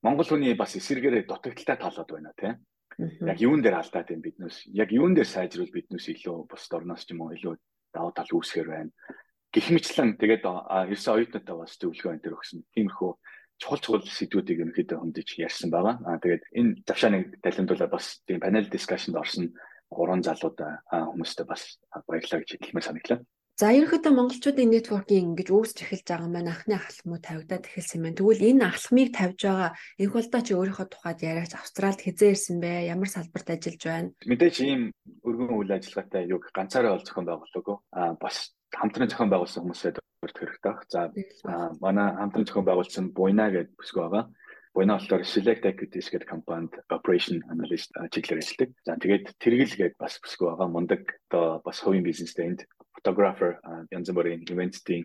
Монгол 0.00 0.24
хүний 0.24 0.56
бас 0.56 0.72
эсэргээрээ 0.80 1.28
дутагдaltaй 1.28 1.76
талууд 1.76 2.08
байна 2.08 2.32
тэ. 2.32 2.56
Яг 3.20 3.36
юун 3.44 3.60
дээр 3.60 3.84
алдаад 3.84 4.08
юм 4.16 4.24
биднээс 4.24 4.72
яг 4.72 4.88
юун 4.96 5.12
дээр 5.12 5.28
сайжруул 5.28 5.68
биднээс 5.68 6.08
илүү 6.08 6.48
бус 6.48 6.64
орноос 6.72 7.04
ч 7.04 7.12
юм 7.12 7.28
уу 7.28 7.36
илүү 7.36 7.52
даваа 7.92 8.16
тал 8.16 8.32
үүсгэр 8.32 8.68
байна. 8.72 8.90
Гэх 9.52 9.76
мэтлэн 9.76 10.16
тэгээд 10.16 10.48
ерсэн 10.88 11.12
оюутнуудаа 11.20 11.56
бас 11.68 11.76
зөвлөгөө 11.76 12.16
энэ 12.16 12.24
төр 12.24 12.40
өгсөн. 12.40 12.64
Тиймэрхүү 12.72 13.10
чухал 13.60 13.80
чухал 13.84 14.08
сэдвүүдийг 14.08 14.64
ерөнхийдөө 14.64 14.98
хөндөж 15.04 15.28
ярьсан 15.36 15.68
байгаа. 15.68 16.00
Аа 16.08 16.16
тэгээд 16.16 16.44
энэ 16.56 16.72
завшааныг 16.88 17.44
талентуулаад 17.44 17.92
бас 17.92 18.24
тийм 18.24 18.40
панел 18.40 18.64
дискшнд 18.72 19.20
орсон 19.20 19.52
гурван 19.92 20.24
залуудаа 20.24 20.82
хүмүүстээ 20.90 21.46
бас 21.46 21.78
баярлалаа 22.08 22.40
гэж 22.40 22.50
хэлмээр 22.58 22.88
санагдлаа. 22.88 23.20
За 23.60 23.68
ерөнхийдөө 23.68 24.12
монголчуудын 24.16 24.72
networking 24.72 25.36
ингэж 25.36 25.52
үүсч 25.52 25.84
эхэлж 25.84 26.08
байгаа 26.08 26.30
маань 26.32 26.48
анхны 26.48 26.72
ахалмуу 26.72 27.20
тавигдаад 27.20 27.68
эхэлсэн 27.68 28.00
юм 28.00 28.04
байна. 28.08 28.16
Тэгвэл 28.16 28.48
энэ 28.48 28.64
ахалмыг 28.64 29.08
тавьж 29.12 29.40
байгаа 29.44 29.70
энх 30.00 30.12
болдоо 30.16 30.40
чи 30.40 30.52
өөрийнхөө 30.56 30.88
тухайд 30.88 31.20
яриач 31.20 31.52
Австралид 31.52 32.00
хизээ 32.00 32.32
ирсэн 32.32 32.56
бэ? 32.64 32.88
Ямар 32.88 33.10
салбарт 33.12 33.52
ажиллаж 33.52 33.82
байна? 33.84 34.08
Мэдээж 34.24 34.56
ийм 34.64 34.80
өргөн 35.20 35.52
үйл 35.52 35.68
ажиллагаатай 35.68 36.32
юг 36.32 36.48
ганцаараа 36.48 36.96
ол 36.96 37.04
зохион 37.04 37.28
байгуулаагүй. 37.28 37.76
Аа 37.92 38.16
бас 38.16 38.56
хамтран 38.72 39.08
зохион 39.12 39.30
байгуулсан 39.30 39.60
хүмүүсээ 39.68 39.92
дөрөлт 40.00 40.38
хэрэгтэй. 40.40 40.74
За 41.44 41.52
манай 41.76 42.08
хамтран 42.16 42.48
зохион 42.48 42.66
байгуулсан 42.66 43.04
Буйна 43.12 43.52
гэдэг 43.52 43.76
бүсгүй 43.76 44.00
байгаа. 44.00 44.24
Буйна 44.72 44.96
болохоор 44.96 45.24
Select 45.28 45.68
Equities 45.68 46.08
гэдэг 46.08 46.24
компанид 46.24 46.72
operation 46.88 47.44
analyst 47.52 47.92
чиглэлээр 47.92 48.40
ажилладаг. 48.40 48.70
За 48.88 48.96
тэгээд 48.96 49.24
тэргэл 49.36 49.76
гэдэг 49.76 50.00
бас 50.00 50.16
бүсгүй 50.16 50.48
байгаа. 50.48 50.68
Мундаг 50.72 51.02
одоо 51.28 51.60
бас 51.60 51.76
хувийн 51.84 52.00
бизнестэй 52.00 52.48
энд 52.48 52.64
photographer 52.96 53.60
янз 53.92 54.08
бүрийн 54.08 54.48
ивентийн 54.48 55.04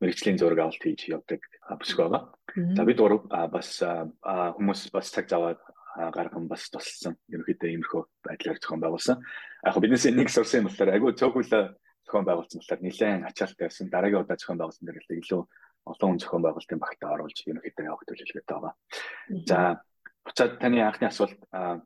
мэрэгчлийн 0.00 0.40
зураг 0.40 0.64
авалт 0.64 0.80
хийж 0.80 1.12
явдаг 1.12 1.44
бүсгүй 1.76 2.08
байгаа. 2.08 2.32
За 2.72 2.82
бид 2.88 2.98
гурав 3.04 3.28
бас 3.52 3.84
хүмүүс 3.84 4.88
бас 4.96 5.12
цаг 5.12 5.28
зав 5.28 5.60
гарган 5.92 6.48
бас 6.48 6.72
тусалсан. 6.72 7.20
Ерөнхийдөө 7.28 7.68
иймэрхүү 7.68 8.02
байдлаар 8.24 8.58
зохион 8.64 8.80
байгуулсан. 8.80 9.20
Яг 9.60 9.76
биднээс 9.76 10.08
нэг 10.08 10.32
сурсан 10.32 10.64
юм 10.64 10.72
болохоор 10.72 10.88
айгүй 10.88 11.12
цөөхөл 11.20 11.52
зохион 12.08 12.24
байгуулсан 12.24 12.64
болохоор 12.64 12.80
нэлээд 12.80 13.28
ачаалттай 13.28 13.68
байсан. 13.68 13.92
Дараагийн 13.92 14.24
удаа 14.24 14.40
зохион 14.40 14.56
байгуулсан 14.56 14.88
дээр 14.88 15.04
илүү 15.20 15.42
олон 15.86 16.08
хүн 16.14 16.20
зохион 16.22 16.42
байгуулалтын 16.44 16.82
багтаа 16.82 17.10
оруулж 17.14 17.38
ерөнхийдөө 17.46 17.86
явах 17.90 18.04
төлөвлөгөөтэй 18.06 18.54
байгаа. 18.54 18.74
За 19.50 19.58
буцаад 20.22 20.52
таны 20.62 20.78
анхны 20.86 21.06
асуулт 21.10 21.40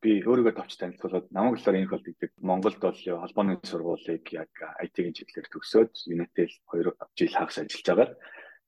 би 0.04 0.20
өөрийгөө 0.20 0.54
товч 0.56 0.76
танилцуулаад 0.76 1.32
намайг 1.32 1.56
болохоор 1.56 1.78
энэ 1.80 1.92
бол 1.92 2.04
гэдэг 2.04 2.30
Монголд 2.44 2.78
бол 2.84 3.00
холбооны 3.00 3.54
сургуулийг 3.64 4.24
яг 4.36 4.52
IT-ийн 4.84 5.16
чиглэлээр 5.16 5.48
төгсөөд 5.48 5.92
Unitel 6.12 6.52
2 6.68 6.92
жил 7.16 7.32
хагас 7.32 7.58
ажиллаж 7.64 7.86
байгаа. 7.88 8.08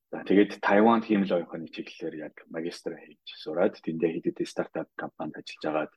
За 0.08 0.24
тэгээд 0.24 0.64
Тайванд 0.64 1.04
хиймэл 1.04 1.36
оюуны 1.36 1.68
чиглэлээр 1.68 2.32
яг 2.32 2.34
магистр 2.48 2.96
хийж 2.96 3.28
сураад 3.44 3.76
тэндээ 3.76 4.16
хэд 4.16 4.40
хэдэн 4.40 4.48
стартап 4.48 4.88
компанид 4.96 5.36
ажиллаж 5.36 5.64
агаад 5.68 5.92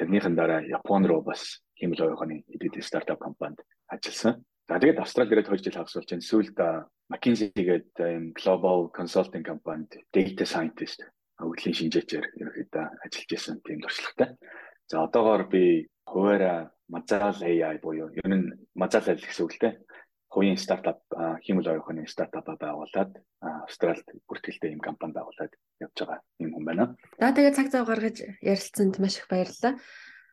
тэрнийхэн 0.00 0.32
дараа 0.32 0.64
Японд 0.64 1.04
руу 1.04 1.20
бас 1.20 1.60
хиймэл 1.76 2.08
оюуны 2.08 2.40
хэд 2.48 2.62
хэдэн 2.64 2.88
стартап 2.88 3.20
компанид 3.20 3.60
ажилласан. 3.92 4.40
За 4.68 4.80
тэгээд 4.80 5.00
Австрали 5.00 5.32
ирээд 5.36 5.48
2 5.52 5.60
жил 5.60 5.76
хагас 5.76 5.96
болж 5.96 6.08
байна. 6.08 6.24
Сүүлд 6.24 6.58
McKinsey 7.12 7.52
гээд 7.52 7.92
энэ 8.00 8.32
global 8.32 8.88
consulting 8.96 9.44
компанид 9.44 9.92
data 10.08 10.44
scientist 10.48 11.04
өвдлийн 11.42 11.76
шинжээчээр 11.76 12.26
ерөөхдөө 12.40 12.84
ажиллаж 13.04 13.30
исэн 13.34 13.60
тийм 13.60 13.82
туршлагатай. 13.82 14.38
За 14.88 15.04
одоогоор 15.04 15.44
би 15.50 15.90
хуваараа 16.06 16.70
Mazal 16.88 17.40
AI 17.42 17.76
буюу 17.80 18.12
ер 18.12 18.28
нь 18.28 18.52
Mazal 18.72 19.04
AI 19.08 19.20
гэсэн 19.20 19.44
үг 19.44 19.52
л 19.56 19.62
дээ. 19.68 19.74
Хувийн 20.32 20.58
стартап 20.58 21.00
хиймэл 21.44 21.74
оюухны 21.74 22.06
стартап 22.08 22.48
байгуулад 22.58 23.12
Австралид 23.40 24.08
бүртгэлтэй 24.28 24.72
ийм 24.72 24.80
компани 24.80 25.14
байгуулад 25.14 25.52
явж 25.80 25.96
байгаа 25.96 26.20
юм 26.40 26.50
хүн 26.54 26.64
байна. 26.64 26.84
За 27.20 27.34
тэгээд 27.36 27.56
цаг 27.56 27.68
зав 27.70 27.86
гаргаж 27.86 28.18
ярилцсанд 28.40 28.98
маш 28.98 29.20
их 29.20 29.28
баярлалаа. 29.28 29.78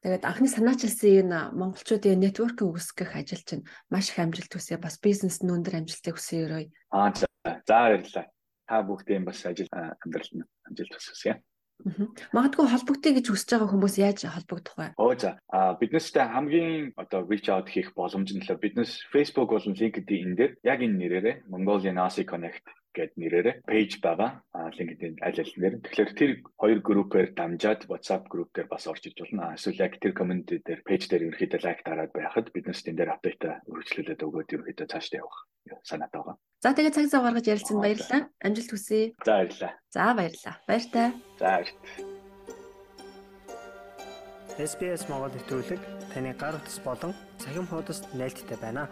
Тэгээд 0.02 0.26
анхны 0.26 0.50
санаачилсан 0.50 1.14
энэ 1.22 1.40
монголчуудын 1.54 2.26
нэтворкинг 2.26 2.74
үүсгэх 2.74 3.14
ажил 3.14 3.44
чинь 3.46 3.70
маш 3.94 4.10
их 4.10 4.18
амжилт 4.18 4.50
хүсье. 4.50 4.82
Бас 4.82 4.98
бизнес 4.98 5.46
нь 5.46 5.54
өндөр 5.54 5.78
амжилтыг 5.78 6.18
хүсье 6.18 6.50
өрөө. 6.50 6.64
Аа 6.90 7.14
за 7.14 7.30
баярлалаа. 7.70 8.26
Та 8.66 8.82
бүгдийн 8.82 9.30
бас 9.30 9.46
ажил 9.46 9.70
амьдралд 9.70 10.34
нь 10.34 10.50
амжилт 10.66 10.94
хүсье. 10.98 11.38
Магадгүй 12.34 12.66
холбогдъё 12.70 13.12
гэж 13.18 13.26
хүсэж 13.30 13.50
байгаа 13.54 13.70
хүмүүс 13.74 13.96
яаж 14.02 14.20
холбогдох 14.26 14.76
вэ? 14.78 14.88
Оо 14.98 15.14
за. 15.18 15.38
А 15.50 15.78
биднээсээ 15.78 16.34
хамгийн 16.34 16.94
одоо 16.98 17.26
reach 17.30 17.50
out 17.54 17.70
хийх 17.70 17.94
боломж 17.94 18.30
нь 18.34 18.42
л 18.42 18.58
биднээс 18.58 19.10
Facebook 19.14 19.54
болон 19.54 19.74
LinkedIn 19.78 20.34
дээр 20.38 20.52
яг 20.66 20.80
энэ 20.82 20.98
нэрээрээ 20.98 21.36
Mongolian 21.50 22.02
ASI 22.02 22.26
Connect 22.26 22.66
гэд 22.96 23.18
нэрээрээ 23.18 23.56
пэйж 23.66 24.00
байгаа. 24.04 24.44
А 24.54 24.70
LinkedIn 24.72 25.20
аль 25.24 25.40
аль 25.40 25.56
нэр. 25.58 25.74
Тэгэхээр 25.82 26.12
тэр 26.16 26.32
хоёр 26.60 26.80
группээр 26.80 27.28
дамжаад 27.34 27.88
WhatsApp 27.88 28.28
групп 28.28 28.52
дээр 28.54 28.68
бас 28.68 28.88
орж 28.88 29.08
иж 29.08 29.16
болно. 29.18 29.56
Эсвэл 29.56 29.82
яг 29.82 30.00
тэр 30.00 30.14
community 30.14 30.62
дээр 30.62 30.82
пэйж 30.86 31.08
дээр 31.10 31.32
ерөөхдөө 31.32 31.62
лайк 31.64 31.80
дараад 31.88 32.12
байхад 32.12 32.52
биднес 32.52 32.84
тэн 32.84 32.96
дээр 33.00 33.16
апдейт 33.16 33.42
өргөжлүүлээд 33.68 34.26
өгөөд 34.26 34.54
ерөөхдөө 34.54 34.88
цаашдаа 34.92 35.20
явах 35.24 35.40
санаатай 35.84 36.20
байгаа. 36.22 36.38
За 36.62 36.74
тэгээд 36.74 36.96
цаг 36.96 37.08
зав 37.10 37.24
гаргаж 37.26 37.46
ярилцсан 37.48 37.78
баярлалаа. 37.82 38.22
Амжилт 38.46 38.72
хүсье. 38.72 39.14
За 39.26 39.34
баярлалаа. 39.40 39.74
За 39.90 40.14
баярлалаа. 40.14 40.56
Баяр 40.68 40.86
таа. 40.94 41.10
За 41.40 41.46
баяр. 41.46 41.70
SBS 44.62 45.08
Монгол 45.10 45.34
нэвтрүүлэг 45.34 45.82
таны 46.14 46.36
гар 46.38 46.60
утас 46.60 46.78
болон 46.86 47.16
цахим 47.40 47.66
хуудасд 47.66 48.06
нийлдэхтэй 48.14 48.60
байна. 48.62 48.92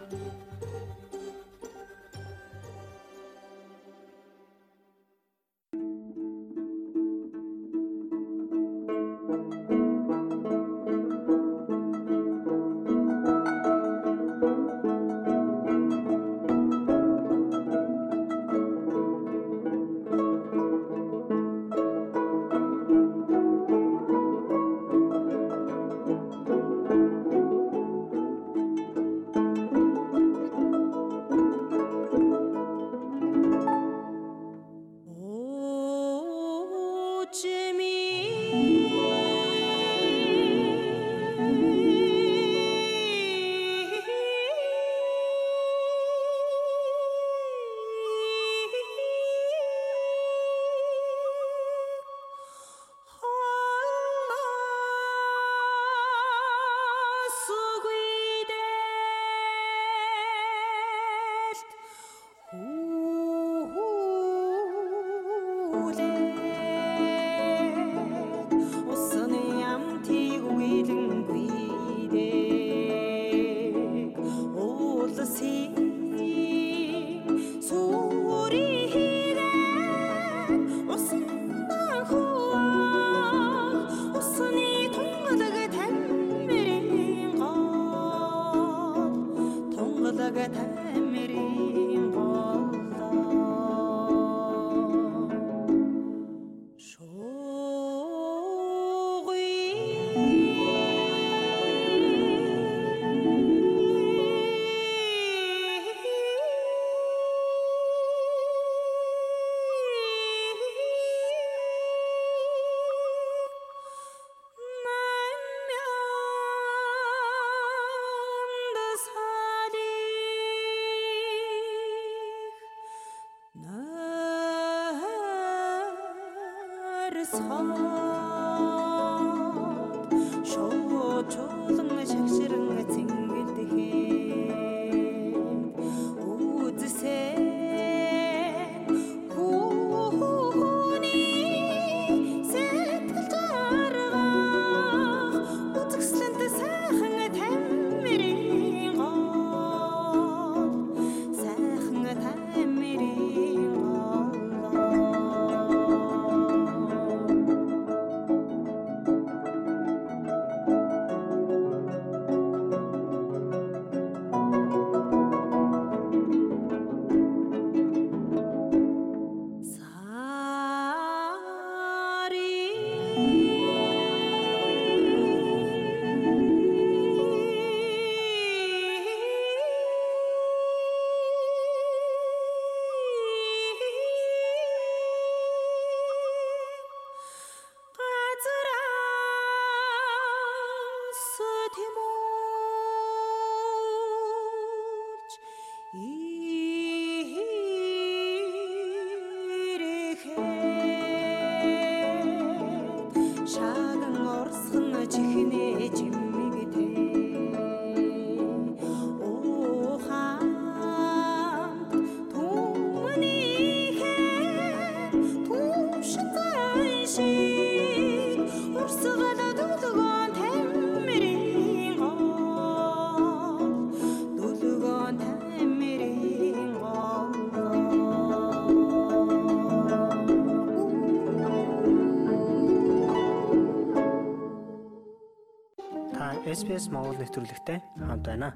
SPS 236.79 236.95
Монгол 236.95 237.19
нэвтрүүлэгтэй 237.19 237.83
хамт 237.99 238.23
байна. 238.23 238.55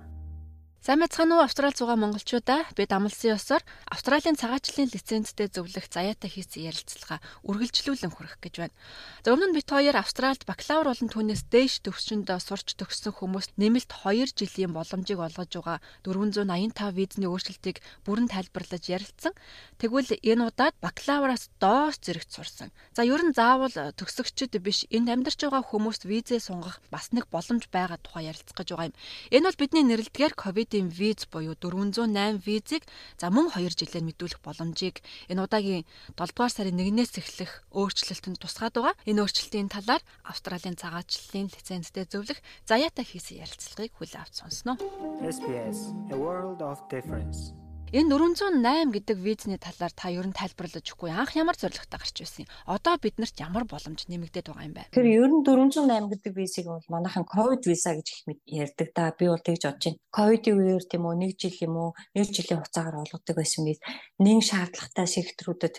Сайн 0.80 1.04
мэцхан 1.04 1.28
уу 1.36 1.44
Австрали 1.44 1.76
зугаа 1.76 2.00
монголчуудаа 2.00 2.72
бид 2.72 2.92
амлсан 2.96 3.36
ёсоор 3.36 3.64
Австралийн 4.04 4.36
цагаачлалын 4.36 4.92
лицензтэй 4.92 5.48
зөвлөх 5.48 5.88
заяатай 5.88 6.28
хийсэн 6.28 6.68
ярилцлага 6.68 7.24
үргэлжлүүлэн 7.48 8.12
хүрэх 8.12 8.36
гэж 8.44 8.54
байна. 8.60 8.76
За 9.24 9.32
өмнө 9.32 9.48
нь 9.48 9.56
бит 9.56 9.72
хоёр 9.72 9.96
Австральд 9.96 10.44
бакалавр 10.44 10.92
болон 10.92 11.08
түүнээс 11.08 11.48
дээш 11.48 11.88
төвшөнд 11.88 12.28
сурч 12.28 12.76
төгссөн 12.76 13.16
хүмүүст 13.16 13.56
нэмэлт 13.56 13.88
2 14.04 14.36
жилийн 14.36 14.76
боломжийг 14.76 15.24
олгож 15.24 15.56
байгаа 15.56 15.80
485 16.04 16.92
визний 16.92 17.32
өөрчлөлтийг 17.32 17.80
бүрэн 18.04 18.28
тайлбарлаж 18.28 18.84
ярилцсан. 18.92 19.32
Тэгвэл 19.80 20.20
энэ 20.20 20.52
удаад 20.52 20.76
бакалавраас 20.84 21.48
доос 21.64 21.96
зэрэгт 22.04 22.28
сурсан. 22.28 22.76
За 22.92 23.08
ер 23.08 23.24
нь 23.24 23.32
заавал 23.32 23.72
төгсөгчд 23.72 24.60
биш 24.60 24.84
энд 24.92 25.08
амьдарч 25.08 25.48
байгаа 25.48 25.64
хүмүүст 25.64 26.04
визээ 26.04 26.44
сунгах 26.44 26.84
бас 26.92 27.16
нэг 27.16 27.32
боломж 27.32 27.72
байгаа 27.72 28.04
тухай 28.04 28.28
ярилцах 28.28 28.52
гэж 28.52 28.68
байгаа 28.76 28.92
юм. 28.92 29.00
Энэ 29.32 29.48
бол 29.48 29.62
бидний 29.64 29.88
нэрэлдгээр 29.88 30.36
ковид 30.36 30.64
ковидын 30.64 30.90
виз 30.90 31.28
буюу 31.32 31.56
408 31.56 32.42
визийг 32.46 32.84
за 33.20 33.30
мөн 33.30 33.52
2 33.52 33.93
жилээр 33.94 34.10
мэдүүлэх 34.10 34.42
боломжийг 34.42 35.06
энэ 35.30 35.46
удаагийн 35.46 35.86
7 36.18 36.34
дугаар 36.34 36.50
сарын 36.50 36.82
1-ээс 36.82 37.14
эхлэх 37.22 37.52
өөрчлөлтөнд 37.78 38.42
тусгаад 38.42 38.74
байгаа. 38.74 38.98
Энэ 39.06 39.22
өөрчлөлтийн 39.22 39.70
талаар 39.70 40.02
Австралийн 40.26 40.74
цагаачлалын 40.74 41.54
лицензтэй 41.54 42.10
зөвлөх 42.10 42.42
Заяата 42.66 43.06
хийсэн 43.06 43.46
ярилцлагыг 43.46 43.94
хүлээн 43.94 44.26
авч 44.26 44.34
сонсноо. 44.42 44.82
SBS 45.22 45.94
A 46.10 46.18
World 46.18 46.66
of 46.66 46.82
Difference 46.90 47.54
Энэ 47.94 48.10
408 48.10 48.90
гэдэг 48.90 49.18
визний 49.22 49.62
талаар 49.62 49.94
та 49.94 50.10
ер 50.10 50.26
нь 50.26 50.34
тайлбарлаж 50.34 50.82
өгөхгүй 50.82 51.14
анх 51.14 51.38
ямар 51.38 51.54
зорилготой 51.54 52.02
гарч 52.02 52.26
байсан 52.26 52.50
юм. 52.50 52.54
Одоо 52.66 52.98
биднэрт 52.98 53.38
ямар 53.38 53.70
боломж 53.70 54.10
нэмэгдээд 54.10 54.50
байгаа 54.50 54.66
юм 54.66 54.74
бэ? 54.74 54.90
Тэгэхээр 54.90 55.14
ер 55.14 55.30
нь 55.30 55.46
408 55.46 56.10
гэдэг 56.10 56.34
визийг 56.34 56.74
бол 56.74 56.82
манайхан 56.90 57.22
ковид 57.22 57.62
виза 57.70 57.94
гэж 57.94 58.08
их 58.10 58.42
ярьдаг 58.50 58.90
да. 58.98 59.14
Би 59.14 59.30
бол 59.30 59.38
тэгж 59.38 59.62
бодож 59.70 59.86
байна. 59.94 60.02
Ковидын 60.10 60.58
үеэр 60.58 60.86
тийм 60.90 61.06
үү 61.06 61.16
1 61.22 61.38
жил 61.38 61.58
юм 61.70 61.76
уу 61.78 61.90
1 62.18 62.34
жилийн 62.34 62.60
хугацаагаар 62.66 62.98
олгодог 63.06 63.36
байсан 63.38 63.62
виз 63.62 63.80
нэг 64.18 64.42
шаардлагатай 64.42 65.06
секторүүдэд 65.14 65.76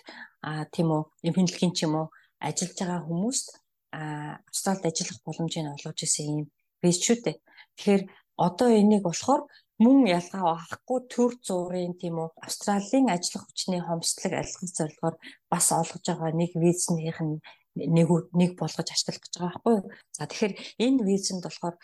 а 0.46 0.70
тийм 0.70 0.94
үү 0.94 1.02
эмхэнлэгийн 1.26 1.74
ч 1.74 1.90
юм 1.90 1.98
уу 1.98 2.06
ажиллаж 2.38 2.78
байгаа 2.78 3.02
хүмүүст 3.10 3.58
а 3.90 4.38
Австралид 4.46 4.86
ажиллах 4.86 5.18
боломжийг 5.26 5.66
олгож 5.66 5.98
исэн 5.98 6.26
юм 6.30 6.46
виз 6.78 7.02
шүү 7.02 7.26
дээ. 7.26 7.42
Тэгэхээр 7.74 8.02
одоо 8.38 8.68
энийг 8.70 9.02
болохоор 9.02 9.50
мөн 9.82 10.06
ялгаа 10.06 10.44
авахгүй 10.54 11.00
төр 11.10 11.32
зуурын 11.46 11.94
тийм 11.98 12.16
үү 12.22 12.28
Австралийн 12.46 13.10
ажиллах 13.10 13.44
хүчний 13.46 13.82
хомсдлог 13.82 14.32
арилгах 14.38 14.70
зорилгоор 14.78 15.16
бас 15.50 15.66
олгож 15.74 16.04
байгаа 16.06 16.30
нэг 16.30 16.52
визнийх 16.54 17.18
нь 17.26 17.42
нэг 17.74 18.08
нэг 18.38 18.50
болгож 18.54 18.86
ажиллах 18.86 19.18
гэж 19.18 19.34
байгаа 19.34 19.50
байхгүй 19.50 19.74
юу. 19.82 19.86
За 20.14 20.30
тэгэхээр 20.30 20.54
энэ 20.78 21.00
визэнд 21.02 21.42
болохоор 21.42 21.76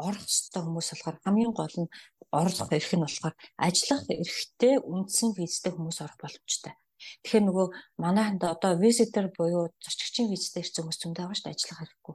орох 0.00 0.24
ёстой 0.24 0.62
хүмүүс 0.64 0.88
болохоор 0.96 1.16
хамгийн 1.24 1.52
гол 1.52 1.76
нь 1.76 1.92
орлох 2.32 2.70
эрх 2.72 2.92
нь 2.96 3.04
болохоор 3.04 3.34
ажиллах 3.60 4.02
эрхтэй 4.08 4.74
үндсэн 4.80 5.36
визтэй 5.36 5.72
хүмүүс 5.76 5.98
орох 6.00 6.18
боломжтой. 6.24 6.72
Тэгэхээр 7.20 7.44
нөгөө 7.48 7.66
манайханд 8.00 8.42
одоо 8.44 8.72
визитер 8.80 9.28
буюу 9.36 9.72
зорчигчийн 9.84 10.32
визтэй 10.32 10.64
ирсэн 10.64 10.84
хүмүүс 10.84 11.00
зөндөө 11.00 11.24
байгаа 11.24 11.36
шүү 11.36 11.46
дээ 11.48 11.56
ажиллах 11.56 11.78
хэрэггүй. 11.80 12.14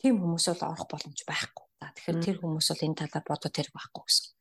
Тийм 0.00 0.14
хүмүүс 0.22 0.44
бол 0.50 0.62
орох 0.70 0.86
боломж 0.90 1.18
байхгүй. 1.26 1.66
За 1.82 1.86
тэгэхээр 1.94 2.18
тэр 2.24 2.36
хүмүүс 2.42 2.66
бол 2.70 2.84
энэ 2.86 2.98
талаар 2.98 3.26
бодоод 3.26 3.54
тэрэг 3.54 3.74
байхгүй 3.74 4.02
гэсэн. 4.06 4.39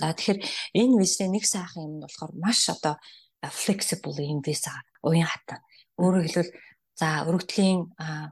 За 0.00 0.12
тэгэхээр 0.16 0.40
энэ 0.80 0.98
визний 1.00 1.28
нэг 1.28 1.44
сайхан 1.44 1.84
юм 1.84 1.92
нь 1.98 2.02
болохоор 2.04 2.32
маш 2.40 2.60
одоо 2.72 2.96
flexible 3.44 4.16
юм 4.16 4.40
виза 4.40 4.72
уян 5.04 5.28
хатан. 5.28 5.60
Өөрөөр 6.00 6.24
хэлбэл 6.24 6.52
за 7.00 7.08
өргөдлийн 7.28 7.80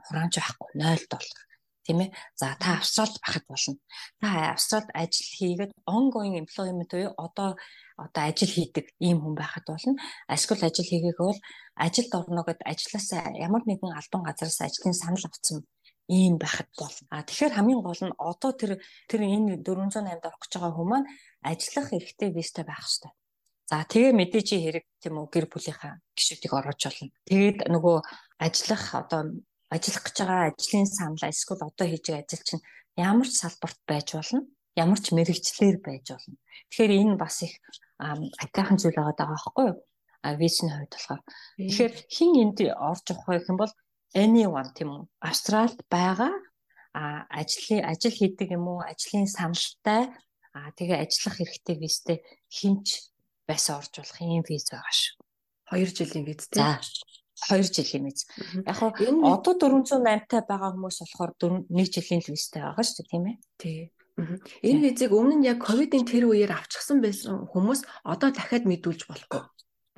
хураамж 0.05 0.35
байхгүй 0.37 0.69
0 0.77 1.05
доллар 1.09 1.39
тийм 1.85 1.99
ээ. 2.05 2.09
За 2.37 2.57
та 2.61 2.77
Австралид 2.77 3.17
байхад 3.21 3.45
болно. 3.49 3.73
Та 4.21 4.53
Австралид 4.53 4.89
ажил 4.93 5.29
хийгээд 5.37 5.71
ongoing 5.89 6.35
employment 6.37 6.89
буюу 6.93 7.13
одоо 7.17 7.57
одоо 7.97 8.23
ажил 8.29 8.49
хийдэг 8.49 8.85
ийм 9.01 9.17
хүн 9.21 9.35
байхад 9.37 9.65
болно. 9.65 9.97
Эсвэл 10.29 10.65
ажил 10.69 10.85
хийгээгүй 10.85 11.25
бол 11.29 11.41
ажилд 11.85 12.13
орно 12.13 12.41
гэд 12.45 12.61
ажилласаа 12.71 13.33
ямар 13.37 13.63
нэгэн 13.65 13.97
албан 13.97 14.21
газараас 14.25 14.61
ажлын 14.61 14.93
санал 14.93 15.25
авсан 15.25 15.65
ийм 16.09 16.41
байхад 16.41 16.69
болно. 16.73 17.05
А 17.13 17.21
тэгэхээр 17.21 17.53
хамгийн 17.53 17.81
гол 17.85 18.01
нь 18.01 18.17
одоо 18.17 18.51
тэр 18.57 18.81
тэр 19.05 19.21
энэ 19.21 19.61
408-д 19.61 20.25
орох 20.25 20.41
гэж 20.41 20.51
байгаа 20.57 20.73
хүмүүс 20.73 20.89
маань 20.89 21.07
ажиллах 21.45 21.87
эрхтэй 21.93 22.29
визтэй 22.33 22.65
байх 22.65 22.81
хэрэгтэй. 22.81 23.13
За 23.69 23.85
тэгээ 23.85 24.17
мэдээж 24.17 24.49
хэрэг 24.57 24.85
тийм 24.97 25.21
үү 25.21 25.27
гэр 25.29 25.45
бүлийнхаа 25.45 26.01
гишүүдийг 26.17 26.53
оруулж 26.57 26.81
болно. 26.89 27.13
Тэгээд 27.29 27.59
нөгөө 27.69 27.97
ажиллах 28.41 28.83
одоо 28.97 29.21
ажиллах 29.69 30.03
гэж 30.09 30.17
байгаа 30.25 30.41
ажлын 30.49 30.87
санал 30.89 31.29
эсвэл 31.29 31.69
одоо 31.69 31.85
хийж 31.85 32.05
байгаа 32.09 32.25
ажил 32.25 32.43
чинь 32.49 32.65
ямар 32.97 33.27
ч 33.29 33.33
салбарт 33.37 33.79
байж 33.85 34.07
болно. 34.17 34.41
Ямар 34.73 34.97
ч 34.97 35.13
мэрэгчлэр 35.13 35.77
байж 35.85 36.05
болно. 36.09 36.41
Тэгэхээр 36.73 36.91
энэ 36.97 37.21
бас 37.21 37.45
их 37.45 37.53
атайхан 38.01 38.81
зүйл 38.81 38.97
байгаа 38.97 39.29
байхгүй 39.29 39.65
юу? 39.69 39.77
А 40.25 40.33
визний 40.33 40.73
хувьд 40.73 40.93
болохоор. 40.97 41.21
Тэгэхээр 41.61 41.93
хин 42.09 42.31
энд 42.41 42.57
орж 42.73 43.05
явах 43.13 43.45
юм 43.45 43.57
бол 43.61 43.73
anyone 44.15 44.69
тийм 44.73 44.89
үү 44.95 45.03
Австралид 45.21 45.79
байгаа 45.89 46.33
а 46.93 47.25
ажлын 47.29 47.85
ажил 47.85 48.13
хийдэг 48.13 48.49
юм 48.57 48.65
уу 48.67 48.79
ажлын 48.81 49.27
саналтай 49.29 50.09
а 50.53 50.71
тэгээ 50.77 51.01
ажиллах 51.05 51.35
хэрэгтэй 51.37 51.75
визтэй 51.77 52.17
хинч 52.49 53.13
байсан 53.47 53.77
орж 53.79 53.93
болох 54.01 54.17
юм 54.21 54.43
виз 54.45 54.65
байгаа 54.73 54.93
шүү. 54.93 55.15
2 55.71 55.97
жилийн 55.97 56.25
виз 56.25 56.49
тий. 56.49 56.57
За 56.57 56.81
2 57.53 57.69
жилийн 57.69 58.05
виз. 58.09 58.25
Яг 58.65 58.75
хоо 58.77 58.89
одоо 58.89 59.53
408 59.53 60.25
та 60.25 60.41
байгаа 60.41 60.73
хүмүүс 60.73 60.97
болохоор 61.05 61.31
1 61.69 61.93
жилийн 61.93 62.21
визтэй 62.25 62.61
байгаа 62.65 62.83
шүү 62.85 62.97
дээ 62.97 63.11
тийм 63.13 63.25
ээ. 63.29 63.37
Тий. 63.61 63.79
Энэ 64.65 64.83
визийг 64.83 65.11
өмнө 65.13 65.35
нь 65.39 65.47
яг 65.47 65.61
ковидын 65.63 66.03
тэр 66.03 66.27
үеэр 66.27 66.51
авчихсан 66.51 66.99
байсан 66.99 67.47
хүмүүс 67.53 67.85
одоо 68.03 68.29
дахиад 68.33 68.65
мэдүүлж 68.67 69.07
болохгүй. 69.07 69.43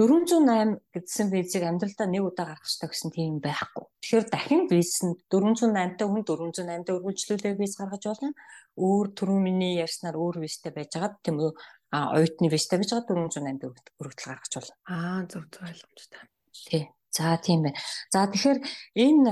408 0.01 0.81
гэдсэн 0.97 1.27
визийг 1.29 1.63
амьдралдаа 1.69 2.07
нэг 2.09 2.25
удаа 2.25 2.45
гаргах 2.49 2.65
хэрэгтэй 2.65 2.89
гэсэн 2.89 3.11
тийм 3.13 3.37
байхгүй. 3.37 3.85
Тэгэхээр 4.01 4.25
дахин 4.33 4.63
виз 4.65 4.97
нь 5.05 5.13
408-тай 5.29 6.07
хүн 6.09 6.25
408-тай 6.25 6.93
үргэлжлүүлээ 6.97 7.53
виз 7.61 7.77
гаргаж 7.77 8.03
болно. 8.09 8.33
Өөр 8.81 9.07
түрүү 9.13 9.39
миний 9.45 9.77
ярьснаар 9.77 10.17
өөр 10.17 10.41
визтэй 10.41 10.73
байж 10.73 10.97
байгаа 10.97 11.21
тийм 11.21 11.37
үү? 11.37 11.53
А 11.93 12.17
оюутны 12.17 12.49
визтэй 12.49 12.81
байж 12.81 12.89
байгаа 12.89 13.29
408-тай 13.29 13.67
өргөдөл 13.69 14.25
гаргаж 14.25 14.53
болно. 14.57 14.75
Аа 14.89 15.21
зөв 15.29 15.43
зөв 15.53 15.63
ойлгомжтой. 15.69 16.25
Тий. 16.49 16.83
За 17.13 17.37
тийм 17.37 17.61
байна. 17.61 17.77
За 18.09 18.25
тэгэхээр 18.25 18.59
энэ 19.05 19.31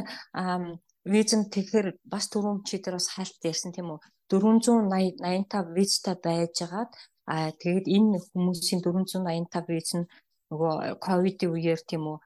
виз 1.10 1.32
нь 1.34 1.50
тэгэхээр 1.50 1.88
бас 2.06 2.30
түрүүн 2.30 2.62
чи 2.68 2.78
дээр 2.78 3.02
бас 3.02 3.10
хайлт 3.16 3.42
ярьсан 3.42 3.74
тийм 3.74 3.90
үү? 3.96 4.00
480 4.30 5.18
85 5.18 5.74
визтэй 5.74 6.16
байжгаад 6.22 6.92
а 7.26 7.50
тэгэд 7.58 7.86
энэ 7.88 8.18
хүмүүсийн 8.30 8.82
485 8.86 9.66
виз 9.74 9.90
нь 9.98 10.06
нөгөө 10.50 10.98
ковидын 11.06 11.54
үеэр 11.54 11.82
тийм 11.86 12.04
үү 12.12 12.18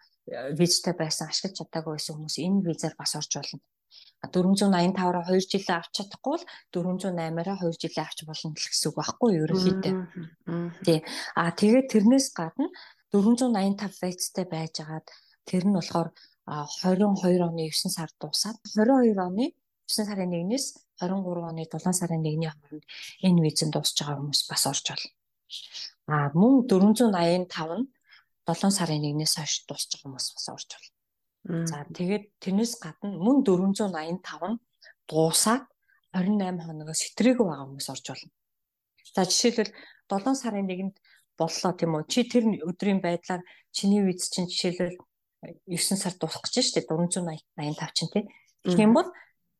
визтэй 0.59 0.95
байсан 0.95 1.27
ашиглаж 1.27 1.55
чадаагүй 1.59 1.93
байсан 1.95 2.15
хүмүүс 2.15 2.37
энэ 2.39 2.63
визээр 2.67 2.95
бас 2.95 3.15
орж 3.19 3.31
болно. 3.35 3.61
485-аар 4.23 5.17
2 5.27 5.51
жилээ 5.51 5.75
авч 5.75 5.91
чадахгүй 5.99 6.31
бол 6.31 6.45
408-аараа 6.71 7.57
2 7.59 7.75
жилээ 7.83 8.05
авч 8.07 8.19
болно 8.23 8.55
гэсэн 8.55 8.87
үг 8.89 8.95
байхгүй 8.95 9.29
юу 9.35 9.45
ерөнхийдөө. 9.45 9.95
Тий. 10.87 10.99
А 11.35 11.51
тэгээд 11.51 11.91
тэрнээс 11.91 12.27
гадна 12.31 12.71
485 13.11 13.99
визтэй 13.99 14.45
байжгаад 14.47 15.07
тэр 15.43 15.63
нь 15.67 15.75
болохоор 15.75 16.09
22 16.47 17.43
оны 17.43 17.67
9 17.67 17.91
сар 17.91 18.09
дуусаад 18.15 18.57
22 18.63 19.19
оны 19.19 19.51
9 19.91 20.07
сарын 20.07 20.31
1-ээс 20.31 20.65
23 21.03 21.43
оны 21.51 21.63
7 21.67 21.91
сарын 21.99 22.23
1-ний 22.23 22.47
хооронд 22.47 22.85
энэ 23.27 23.43
визэнд 23.43 23.75
дуусж 23.75 23.95
байгаа 23.99 24.23
хүмүүс 24.23 24.41
бас 24.47 24.63
орж 24.71 24.85
болно. 24.87 25.11
А 26.07 26.31
мөн 26.31 26.67
485 26.67 27.79
нь 27.79 27.87
7 28.47 28.71
сарын 28.75 29.03
1-ээс 29.03 29.33
хойш 29.39 29.53
дуусч 29.67 29.89
байгаа 29.91 30.03
хүмүүс 30.03 30.27
бас 30.35 30.47
орж 30.51 30.69
байна. 30.73 30.91
За 31.67 31.77
тэгээд 31.87 32.25
тэрнээс 32.43 32.73
гадна 32.83 33.15
мөн 33.19 33.43
485 33.43 34.51
нь 34.51 34.59
дуусаад 35.07 35.63
28 36.15 36.67
хоногоос 36.67 37.01
хэтрээгүй 37.03 37.45
байгаа 37.47 37.67
хүмүүс 37.67 37.87
орж 37.93 38.05
байна. 38.11 38.31
За 39.15 39.21
жишээлбэл 39.27 39.71
7 40.11 40.35
сарын 40.39 40.67
1-нд 40.67 40.95
боллоо 41.39 41.71
тийм 41.75 41.95
үү? 41.95 42.03
Чи 42.11 42.19
тэр 42.27 42.43
өдрийн 42.67 42.99
байдлаар 43.03 43.41
чиний 43.71 44.01
виз 44.03 44.29
чинь 44.29 44.51
жишээлбэл 44.51 44.99
9 45.67 45.99
сард 45.99 46.17
дуусах 46.19 46.43
гэж 46.47 46.55
штэ 46.63 46.87
485 46.87 47.97
чинь 47.97 48.11
тий. 48.13 48.23
Тэгэх 48.63 48.83
юм 48.83 48.93
бол 48.95 49.09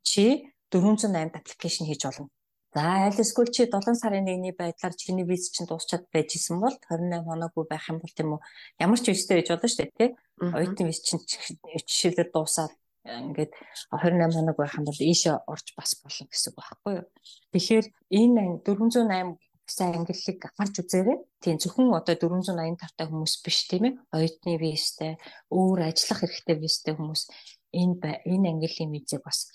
чи 0.04 0.54
408 0.72 1.36
аппликейшн 1.36 1.88
хийж 1.88 2.04
болно. 2.08 2.30
За 2.74 3.06
аль 3.06 3.22
эсвэл 3.22 3.54
чи 3.54 3.70
7 3.70 3.94
сарын 3.94 4.26
1-ний 4.26 4.54
байдлаар 4.58 4.96
чиний 4.98 5.26
виз 5.30 5.54
чинь 5.54 5.70
дуусчаад 5.70 6.10
байж 6.10 6.34
исэн 6.34 6.58
бол 6.58 6.74
28 6.74 7.22
хоноггүй 7.22 7.66
байх 7.70 7.86
юм 7.90 8.02
бол 8.02 8.14
тийм 8.18 8.30
үү 8.34 8.42
ямар 8.82 8.98
ч 8.98 9.14
визтэй 9.14 9.38
байж 9.38 9.50
болно 9.54 9.70
шүү 9.70 9.82
дээ 9.86 9.94
тий. 9.94 10.10
Оюутны 10.42 10.84
виз 10.90 11.00
чинь 11.06 11.22
жишээлбэл 11.22 12.34
дуусаад 12.34 12.74
ингээд 13.06 13.54
28 13.94 14.34
хоног 14.34 14.58
байх 14.58 14.74
юм 14.74 14.86
бол 14.90 15.02
ийшээ 15.06 15.36
орж 15.46 15.68
бас 15.78 15.92
болно 16.02 16.26
гэсэн 16.34 16.50
үг 16.50 16.58
байхгүй 16.58 16.94
юу. 16.98 17.06
Тэгэхээр 17.54 17.86
энэ 18.10 18.42
408 18.66 19.38
гэсэн 19.70 19.88
ангиллыг 19.94 20.42
харж 20.58 20.76
үзээрэй. 20.82 21.18
Тийм 21.46 21.56
зөвхөн 21.62 21.94
одоо 21.94 22.16
485 22.18 22.98
та 22.98 23.06
хүмүүс 23.06 23.34
биш 23.46 23.70
тийм 23.70 23.84
ээ. 23.86 23.94
Оюутны 24.18 24.58
визтэй, 24.58 25.22
өөр 25.54 25.94
ажиллах 25.94 26.26
хэрэгтэй 26.26 26.58
визтэй 26.58 26.94
хүмүүс 26.98 27.22
энэ 27.70 28.24
энэ 28.34 28.50
ангилын 28.50 28.92
визийг 28.98 29.22
бас 29.22 29.52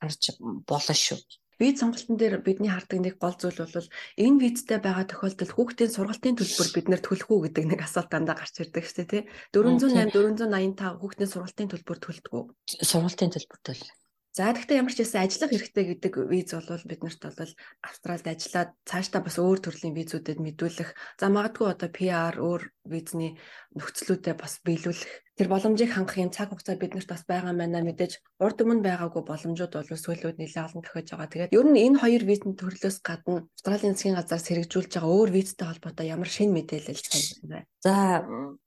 харж 0.00 0.40
болно 0.40 0.96
шүү. 0.96 1.20
Виз 1.62 1.78
сонголтын 1.78 2.18
дээр 2.18 2.42
бидний 2.42 2.74
хардаг 2.74 2.98
нэг 2.98 3.22
гол 3.22 3.38
зүйл 3.38 3.62
бол 3.62 3.88
энэ 4.18 4.40
визтэй 4.42 4.82
байгаа 4.82 5.06
тохиолдолд 5.06 5.54
хүүхдийн 5.54 5.94
сургалтын 5.94 6.34
төлбөр 6.34 6.68
бид 6.74 6.86
нэр 6.90 7.02
төлөх 7.06 7.30
үү 7.30 7.40
гэдэг 7.46 7.64
нэг 7.70 7.80
асуулт 7.86 8.10
дандаа 8.10 8.34
гарч 8.34 8.58
ирдэг 8.58 8.82
шүү 8.82 8.98
дээ 8.98 9.10
тий. 9.14 9.22
408 9.54 10.10
485 10.10 10.98
хүүхдийн 10.98 11.30
сургалтын 11.30 11.70
төлбөр 11.70 11.98
төлдөг 12.02 12.32
үү? 12.34 12.44
Сургалтын 12.82 13.30
төлбөр 13.30 13.60
төлнө. 13.62 13.94
За 14.32 14.48
тэгэхээр 14.48 14.80
ямар 14.80 14.94
ч 14.96 15.04
байсан 15.04 15.28
ажиллах 15.28 15.52
хэрэгтэй 15.52 15.84
гэдэг 15.92 16.12
виз 16.32 16.56
бол 16.56 16.88
биднэрт 16.88 17.22
бол 17.36 17.52
Австралид 17.84 18.26
ажиллаад 18.32 18.70
цаашдаа 18.88 19.20
бас 19.20 19.36
өөр 19.36 19.60
төрлийн 19.60 19.92
визүүдэд 19.92 20.40
мэдүүлэх. 20.40 20.90
За 21.20 21.28
магадгүй 21.28 21.68
одоо 21.68 21.90
PR 21.92 22.40
өөр 22.40 22.62
визний 22.88 23.36
нөхцлүүдэд 23.76 24.40
бас 24.40 24.56
биелүүлэх 24.64 25.12
тэр 25.38 25.48
боломжийг 25.48 25.90
хангах 25.96 26.20
юм 26.20 26.30
цаг 26.30 26.52
хугацаа 26.52 26.76
биднэрт 26.76 27.08
бас 27.08 27.24
байгаа 27.24 27.56
маа 27.56 27.68
мэдээж 27.68 28.12
урд 28.44 28.58
өмнө 28.60 28.84
байгаагүй 28.84 29.22
боломжууд 29.24 29.72
бол 29.72 29.88
сүүлүүд 29.88 30.36
нэлээд 30.36 30.66
олон 30.68 30.82
тохиож 30.84 31.08
байгаа. 31.08 31.32
Тэгээд 31.32 31.56
ер 31.56 31.66
нь 31.72 31.82
энэ 31.88 32.00
хоёр 32.04 32.22
визний 32.28 32.56
төрлөөс 32.60 32.98
гадна 33.00 33.48
Австралийн 33.56 33.96
засгийн 33.96 34.16
газраас 34.20 34.44
хэрэгжүүлж 34.44 34.92
байгаа 34.92 35.16
өөр 35.16 35.30
визтэй 35.32 35.66
холбоотой 35.68 36.06
ямар 36.12 36.28
шин 36.28 36.52
мэдээлэл 36.52 37.00
сайн 37.00 37.24
байна? 37.48 37.68
За 37.80 37.94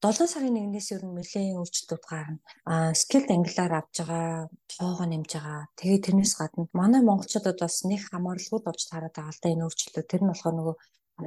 7 0.02 0.26
сарын 0.26 0.58
1-ээс 0.74 0.90
ер 0.98 1.04
нь 1.06 1.14
нэлээд 1.14 1.54
өөрчлөлтүүд 1.62 2.04
гарна. 2.10 2.42
А 2.66 2.98
скилд 2.98 3.30
ангилаар 3.30 3.74
авж 3.86 3.96
байгаа, 4.02 4.50
тоогоо 4.74 5.06
нэмж 5.06 5.32
байгаа. 5.38 5.70
Тэгээд 5.78 6.06
тэрнээс 6.10 6.34
гадна 6.34 6.66
манай 6.74 7.02
монголчуудад 7.06 7.62
бас 7.62 7.86
нэг 7.86 8.02
хамаарлууд 8.10 8.66
орж 8.66 8.82
таарад 8.90 9.14
байгаа 9.14 9.34
л 9.38 9.42
да 9.42 9.54
энэ 9.54 9.66
өөрчлөлтүүд. 9.70 10.10
Тэр 10.10 10.22
нь 10.26 10.32
болохоор 10.34 10.56
нөгөө 10.58 10.76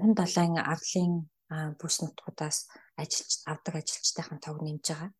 17 0.02 0.58
арлын 0.58 1.14
бүс 1.80 1.96
нутгуудаас 2.02 2.68
ажиллаж 3.00 3.32
авдаг 3.48 3.74
ажилчдын 3.80 4.40
тоог 4.44 4.60
нэмж 4.60 4.84
байгаа. 4.90 5.10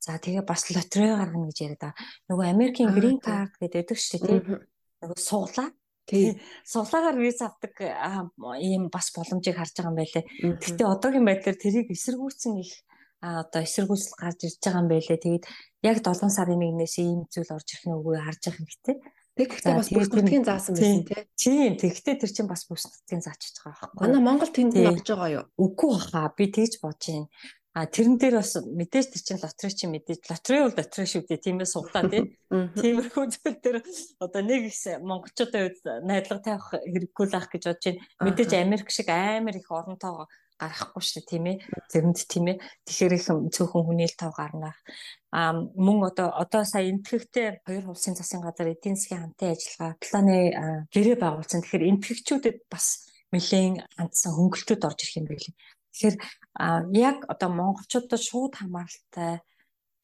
За 0.00 0.16
тэгээ 0.16 0.48
бас 0.48 0.64
лотерей 0.72 1.12
гаргана 1.12 1.52
гэж 1.52 1.58
яриад 1.60 1.82
байгаа. 1.84 2.04
Нөгөө 2.32 2.46
Америкийн 2.48 2.90
грин 2.96 3.18
карт 3.20 3.52
гэдэг 3.60 3.84
байдаг 3.84 3.98
шүү 4.00 4.18
дээ 4.24 4.40
тийм. 4.40 4.60
Нөгөө 5.04 5.20
суглаа. 5.20 5.68
Тий. 6.08 6.40
Суглаагаар 6.64 7.18
виз 7.20 7.38
авдаг 7.44 7.74
ийм 8.64 8.88
бас 8.88 9.12
боломжийг 9.12 9.60
харж 9.60 9.76
байгаа 9.76 9.92
юм 9.92 10.00
байлээ. 10.00 10.24
Гэхдээ 10.56 10.88
одоогийн 10.88 11.28
байдлаар 11.28 11.58
тэрийг 11.60 11.92
эсэргүүцсэн 11.92 12.54
их 12.64 12.72
а 13.20 13.44
одоо 13.44 13.60
эсэргүүцэл 13.60 14.16
гарч 14.16 14.40
ирж 14.48 14.58
байгаа 14.64 14.80
юм 14.80 14.88
байлээ. 14.88 15.20
Тэгээд 15.20 15.44
яг 15.84 15.96
7 16.00 16.32
сарын 16.32 16.64
1-ээс 16.64 16.96
ийм 17.04 17.20
зүйл 17.28 17.52
орж 17.52 17.68
ирэх 17.68 17.84
нь 17.84 17.96
үгүй 18.00 18.16
харж 18.16 18.40
байгаа 18.40 18.60
юм 18.64 18.68
гэхдээ. 18.72 18.96
Тэгэхдээ 19.40 19.74
бас 19.76 19.88
бүс 19.92 20.08
нутгийн 20.10 20.44
заасан 20.44 20.74
байсан 20.74 21.04
тий. 21.06 21.24
Тийм. 21.38 21.72
Тэгэхдээ 21.78 22.16
тэр 22.18 22.32
чинь 22.32 22.50
бас 22.50 22.64
бүс 22.66 22.84
нутгийн 22.88 23.22
заачиж 23.24 23.54
байгаа 23.62 23.88
байхгүй. 23.92 24.00
Манай 24.04 24.20
Монгол 24.24 24.52
тэнд 24.52 24.74
ногж 24.74 25.06
байгаа 25.06 25.30
юу? 25.30 25.44
Үгүй 25.56 25.90
баха. 25.94 26.34
Би 26.34 26.44
тэгж 26.50 26.82
бодож 26.82 27.06
байна. 27.08 27.28
А 27.80 27.88
тэрэн 27.88 28.20
дээр 28.20 28.44
бас 28.44 28.60
мэдээж 28.60 29.06
тэр 29.08 29.22
чинь 29.24 29.40
лотерей 29.40 29.72
чинь 29.72 29.92
мэдээж 29.96 30.20
лотерей 30.28 30.62
бол 30.68 30.76
лотерей 30.76 31.08
шүү 31.08 31.24
дээ 31.24 31.40
тийм 31.40 31.64
ээ 31.64 31.72
суглаа 31.72 32.04
тийм. 32.12 32.36
Тиймэрхүү 32.76 33.24
зүйл 33.32 33.56
дээр 33.56 33.78
одоо 34.20 34.42
нэг 34.44 34.68
их 34.68 34.76
монголчуудын 35.00 35.64
үед 35.64 35.80
найдлага 36.04 36.44
тавих 36.44 36.68
хэрэггүй 36.76 37.26
л 37.32 37.38
ах 37.40 37.48
гэж 37.48 37.62
бодож 37.72 37.84
байна. 37.88 38.04
Мэдээж 38.20 38.52
Америк 38.60 38.92
шиг 38.92 39.08
амар 39.08 39.56
их 39.56 39.72
оронтойгоо 39.72 40.28
гарахгүй 40.60 41.00
шүү 41.00 41.24
дээ 41.24 41.30
тийм 41.32 41.44
ээ. 41.48 41.56
Зэрэнд 41.88 42.18
тийм 42.28 42.46
ээ. 42.52 42.56
Тэгэхээр 42.84 43.16
их 43.16 43.24
цөөхөн 43.48 43.84
хүнийл 43.88 44.14
тав 44.20 44.36
гарнах. 44.36 44.76
А 45.32 45.56
мөн 45.56 46.04
одоо 46.04 46.36
одоо 46.36 46.68
сая 46.68 46.84
энтгэгтэй 46.92 47.64
хоёр 47.64 47.96
улсын 47.96 48.12
засгийн 48.12 48.44
газар 48.44 48.68
эдийн 48.68 49.00
засгийн 49.00 49.32
хамтын 49.32 49.56
ажиллагаа 49.56 49.96
планы 50.04 50.36
гэрээ 50.92 51.16
байгуулсан. 51.16 51.64
Тэгэхээр 51.64 51.88
энтгэгчүүдэд 51.96 52.58
бас 52.68 53.08
нэлээд 53.32 53.88
хандсан 53.96 54.32
хөнгөлтөд 54.36 54.84
орж 54.84 55.00
ирэх 55.00 55.16
юм 55.22 55.26
байли. 55.32 55.50
Тэгэхээр 55.90 56.16
яг 56.94 57.18
одоо 57.32 57.50
монголчуудад 57.50 58.20
шууд 58.22 58.54
хамааралтай 58.58 59.42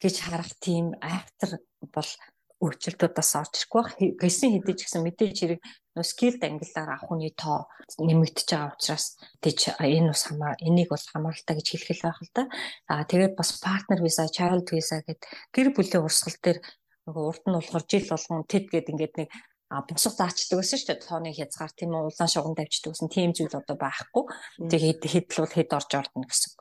гэж 0.03 0.15
харах 0.21 0.51
тийм 0.61 0.93
айхтар 1.01 1.61
бол 1.95 2.09
өөрчлөлтүүд 2.57 3.13
бас 3.13 3.29
орж 3.37 3.53
ирэхгүй 3.53 3.81
байх. 3.85 3.95
Гэсэн 4.17 4.49
хэдий 4.57 4.75
ч 4.77 4.81
гэсэн 4.89 5.05
мэдээж 5.05 5.37
хэрэг 5.37 5.61
скилд 6.01 6.41
ангиллаар 6.41 6.89
авах 6.97 7.05
хүний 7.05 7.33
тоо 7.37 7.69
нэмэгдэж 8.01 8.47
байгаа 8.49 8.73
учраас 8.73 9.05
тийч 9.41 9.77
энэ 9.77 10.09
бас 10.13 10.23
хамаа 10.25 10.53
энийг 10.65 10.89
бол 10.89 11.05
хамааралтай 11.13 11.55
гэж 11.57 11.67
хэлэх 11.69 12.01
байх 12.01 12.19
л 12.21 12.33
да. 12.33 12.43
Аа 12.89 13.05
тэгээд 13.05 13.37
бас 13.37 13.61
партнер 13.61 14.01
виза, 14.01 14.25
child 14.25 14.65
visa 14.73 15.05
гэдэг 15.05 15.29
гэр 15.53 15.67
бүлийн 15.73 16.01
урсгал 16.01 16.37
дээр 16.41 16.59
нөгөө 17.05 17.23
урд 17.29 17.43
нь 17.45 17.57
болохоор 17.57 17.85
жил 17.85 18.05
болгон 18.09 18.41
тэд 18.49 18.65
гээд 18.73 18.91
ингээд 18.91 19.13
нэг 19.21 19.29
а 19.69 19.83
босго 19.83 20.11
заачдаг 20.15 20.59
гэсэн 20.59 20.79
шүү 20.79 20.87
дээ 20.87 21.03
тооны 21.03 21.29
хязгаар 21.35 21.73
тийм 21.75 21.91
үү 21.91 22.07
улаан 22.07 22.31
шугам 22.31 22.55
тавьчихдаг 22.55 22.91
гэсэн 22.95 23.09
тийм 23.11 23.29
зүйл 23.35 23.59
одоо 23.59 23.75
байхгүй 23.75 24.23
тэгээд 24.71 25.01
хэдлүүл 25.11 25.55
хэд 25.55 25.71
орж 25.75 25.91
ордно 25.99 26.23
гэсэн. 26.23 26.51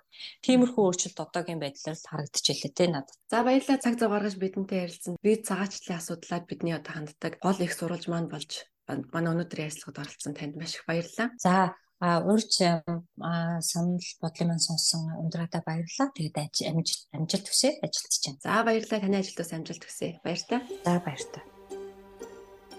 Тиймэрхүү 0.42 0.82
өөрчлөлт 0.82 1.22
одоогийн 1.22 1.60
байдлаар 1.62 1.96
л 1.96 2.08
харагдчихлээ 2.10 2.72
те 2.72 2.86
надад. 2.88 3.14
За 3.30 3.44
баярлалаа 3.46 3.78
цаг 3.78 3.94
зав 4.00 4.10
гаргаж 4.10 4.36
бидэнтэй 4.40 4.78
ярилцсан. 4.88 5.14
Би 5.22 5.32
цагаачлалын 5.38 6.00
асуудлаа 6.00 6.40
бидний 6.48 6.74
одоо 6.74 6.92
ханддаг 6.96 7.38
гол 7.44 7.58
их 7.60 7.72
сурвалж 7.76 8.08
маань 8.08 8.32
болж 8.32 8.64
манай 8.86 9.30
өнөөдрийн 9.34 9.68
ярилцлагад 9.68 10.02
оролцсон 10.02 10.34
танд 10.34 10.54
маш 10.56 10.74
их 10.74 10.88
баярлалаа. 10.88 11.28
За 11.36 11.76
а 12.00 12.20
урьж 12.20 12.60
санал 12.60 14.06
бодлын 14.20 14.48
маань 14.48 14.66
сонсон 14.66 15.02
ундраатай 15.22 15.62
баярлалаа. 15.64 16.12
Тэгээд 16.16 16.36
амжилт 16.70 17.08
амжилт 17.12 17.46
хүсье 17.48 17.70
ажилтж 17.84 18.24
байна. 18.24 18.40
За 18.44 18.64
баярлалаа 18.64 19.00
таны 19.00 19.16
ажилд 19.20 19.38
бас 19.40 19.52
амжилт 19.52 19.84
хүсье. 19.84 20.20
Баяр 20.24 20.42
та. 20.48 20.56
За 20.84 21.00
баяр 21.00 21.24
та. 21.32 21.55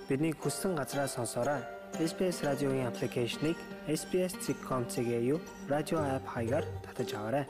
Бидний 0.09 0.31
хүссэн 0.31 0.75
газраа 0.79 1.07
сонсоорой. 1.07 1.61
SBS 1.99 2.39
радиогийн 2.47 2.87
аппликейшнийг 2.87 3.57
SBS.com.cg 3.87 5.11
юу 5.33 5.39
радио 5.67 5.99
апп 5.99 6.27
хаягаар 6.27 6.65
татаж 6.85 7.13
аваарай. 7.13 7.45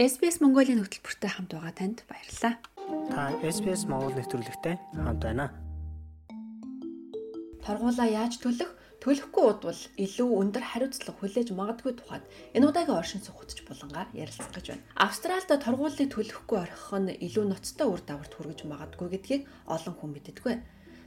SBS 0.00 0.40
Mongolia 0.40 0.80
хөтөлбөртэй 0.80 1.28
хамт 1.28 1.52
байгаа 1.52 1.76
танд 1.76 1.98
баярлалаа. 2.08 2.56
Та 3.12 3.36
SBS 3.44 3.84
Монгол 3.84 4.16
нэвтрүүлэгтэй 4.16 4.80
хамт 4.96 5.20
байна. 5.20 5.52
Торгуулаа 7.60 8.08
яаж 8.08 8.40
төлөх 8.40 8.72
төлөхгүй 9.04 9.44
удвал 9.44 9.76
илүү 10.00 10.28
өндөр 10.40 10.64
хариуцлага 10.64 11.20
хүлээж 11.20 11.52
магадгүй 11.52 11.92
тухайд 12.00 12.24
энэ 12.56 12.64
удаагийн 12.72 12.96
оршин 12.96 13.20
суух 13.20 13.44
хөтж 13.44 13.60
булангаар 13.68 14.08
ярилцах 14.16 14.48
гэж 14.56 14.66
байна. 14.72 14.84
Австралид 14.96 15.52
торгуулийг 15.60 16.08
төлөхгүй 16.16 16.58
орхих 16.64 16.88
нь 16.96 17.20
илүү 17.20 17.44
ноцтой 17.52 17.88
үр 17.92 18.00
дагаварт 18.00 18.32
хүргэж 18.32 18.60
магадгүй 18.72 19.08
гэдгийг 19.12 19.42
олон 19.68 19.94
хүн 20.00 20.10
мэддэггүй. 20.16 20.54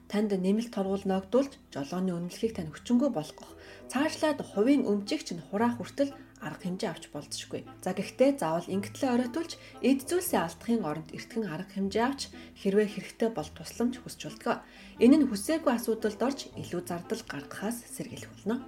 Танд 0.06 0.38
нэмэлт 0.38 0.70
торгуул 0.70 1.02
ногдуулж 1.10 1.58
жолооны 1.74 2.14
үнэлгээг 2.14 2.54
тань 2.62 2.70
хүчингү 2.70 3.10
болгох. 3.10 3.58
Цаашлаад 3.90 4.46
хувийн 4.54 4.86
өмчигч 4.86 5.34
нь 5.34 5.42
хураах 5.50 5.82
хүртэл 5.82 6.14
арга 6.44 6.68
хэмжээ 6.68 6.90
авч 6.92 7.04
болзошгүй. 7.10 7.62
За 7.80 7.96
гэхдээ 7.96 8.38
заавал 8.38 8.68
ингэтлээ 8.68 9.10
оройтулж 9.16 9.52
эд 9.80 10.00
зүйлсээ 10.04 10.42
алдахын 10.44 10.84
оронд 10.84 11.10
эртгэн 11.16 11.48
арга 11.48 11.72
хэмжээ 11.74 12.04
авч 12.04 12.22
хэрвээ 12.60 12.88
хэрэгтэй 12.92 13.30
бол 13.32 13.50
тусламж 13.56 14.04
хүсч 14.04 14.22
болтгоо. 14.28 14.56
Энэ 15.00 15.24
нь 15.24 15.28
хүсээгүй 15.32 15.74
асуудалд 15.74 16.20
орж 16.20 16.40
илүү 16.60 16.82
зардал 16.84 17.24
гаргахаас 17.26 17.78
сэргийлэх 17.96 18.32
болно. 18.36 18.62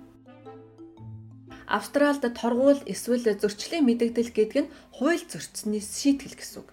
Австралид 1.67 2.21
торгуул 2.37 2.79
эсвэл 2.85 3.25
зөрчлийн 3.41 3.85
мэдэгдэл 3.89 4.31
гэдэг 4.37 4.59
нь 4.63 4.71
хууль 4.93 5.23
зөрчсөний 5.25 5.81
шийтгэл 5.81 6.37
гэсэн 6.37 6.61
үг. 6.61 6.69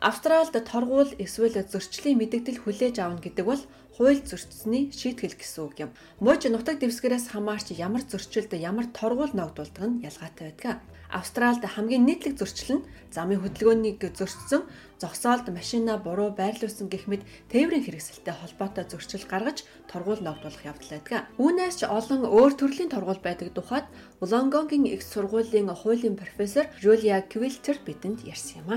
Австралид 0.00 0.56
торгуул 0.64 1.12
эсвэл 1.20 1.60
зөрчлийн 1.62 2.16
мэдэгдэл 2.18 2.64
хүлээж 2.64 2.96
авна 2.98 3.20
гэдэг 3.20 3.44
бол 3.44 3.62
хууль 3.96 4.24
зөрчсөний 4.24 4.88
шийтгэл 4.88 5.36
гэсэн 5.36 5.60
үг 5.68 5.74
юм. 5.84 5.90
Мууч 6.24 6.48
нутаг 6.48 6.80
дэвсгэрээс 6.80 7.36
хамаарч 7.36 7.76
ямар 7.76 8.02
зөрчилд 8.08 8.52
ямар 8.56 8.88
торгуул 8.96 9.32
ногдуулдаг 9.36 9.84
нь 9.84 10.00
ялгаатай 10.08 10.52
байдаг. 10.52 10.80
Австралид 11.12 11.64
хамгийн 11.68 12.08
нийтлэг 12.08 12.40
зөрчил 12.40 12.80
нь 12.80 12.86
замын 13.12 13.44
хөдөлгөөнийг 13.44 14.00
зөрчсөн, 14.16 14.64
зогсоолд 14.96 15.46
машина 15.52 16.00
буруу 16.00 16.32
байрлуулсан 16.32 16.88
гэх 16.88 17.04
мэт 17.04 17.22
тээврийн 17.52 17.84
хэрэгсэлтэй 17.84 18.32
холбоотой 18.32 18.88
зөрчил 18.88 19.28
гаргаж 19.28 19.68
торгуул 19.90 20.24
ногдуулах 20.24 20.64
явдал 20.64 20.90
байдаг. 20.96 21.28
Үүнээс 21.36 21.76
ч 21.78 21.82
олон 21.84 22.24
өөр 22.24 22.52
төрлийн 22.56 22.88
торгуул 22.88 23.20
байдаг 23.20 23.52
тухайд 23.52 23.86
Wollongongгийн 24.24 24.88
их 24.88 25.04
сургуулийн 25.04 25.68
хуулийн 25.68 26.16
профессор 26.16 26.72
Julia 26.80 27.20
Quilter 27.20 27.76
бидэнд 27.84 28.24
ярьсан 28.24 28.64
юм 28.64 28.68
а. 28.72 28.76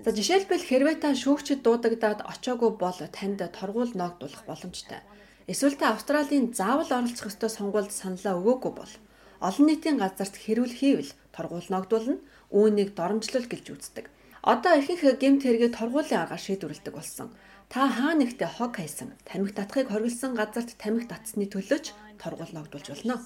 За 0.00 0.10
жишээлбэл 0.16 0.64
хэрвээ 0.64 0.96
та 1.04 1.12
шүүгчд 1.12 1.60
дуудагдаад 1.60 2.24
очоогүй 2.24 2.72
бол 2.80 2.98
танд 3.12 3.44
торгуул 3.52 3.92
ногдуулах 3.92 4.48
боломжтой. 4.48 5.04
Эсвэл 5.46 5.76
та 5.76 5.92
Австралийн 5.94 6.50
заавал 6.54 6.90
оролцох 6.90 7.30
ёстой 7.30 7.50
сонгуульд 7.50 7.92
саналаа 7.94 8.34
өгөөгүй 8.40 8.72
бол 8.74 8.92
олон 9.40 9.66
нийтийн 9.66 9.98
газарт 10.00 10.34
хэрүүл 10.36 10.74
хийвэл 10.76 11.10
торгуул 11.34 11.68
ногдуулна 11.70 12.16
үүнийг 12.52 12.94
доромжлол 12.98 13.46
гэлж 13.48 13.66
үздэг. 13.74 14.06
Одоо 14.46 14.72
ихэнх 14.78 15.18
гемт 15.18 15.42
хэрэгээ 15.42 15.74
торгуулийн 15.74 16.22
аргаар 16.22 16.42
шийдвэрлэдэг 16.42 16.94
болсон. 16.94 17.34
Та 17.66 17.90
хаа 17.90 18.14
нэгтээ 18.14 18.46
хог 18.46 18.78
хайсан, 18.78 19.18
тамхи 19.26 19.52
татахыг 19.58 19.90
хориглосон 19.90 20.38
газарт 20.38 20.78
тамхи 20.78 21.10
татсны 21.10 21.50
төлөөч 21.50 21.86
торгуул 22.22 22.52
ногдуулж 22.54 22.86
болно. 22.94 23.18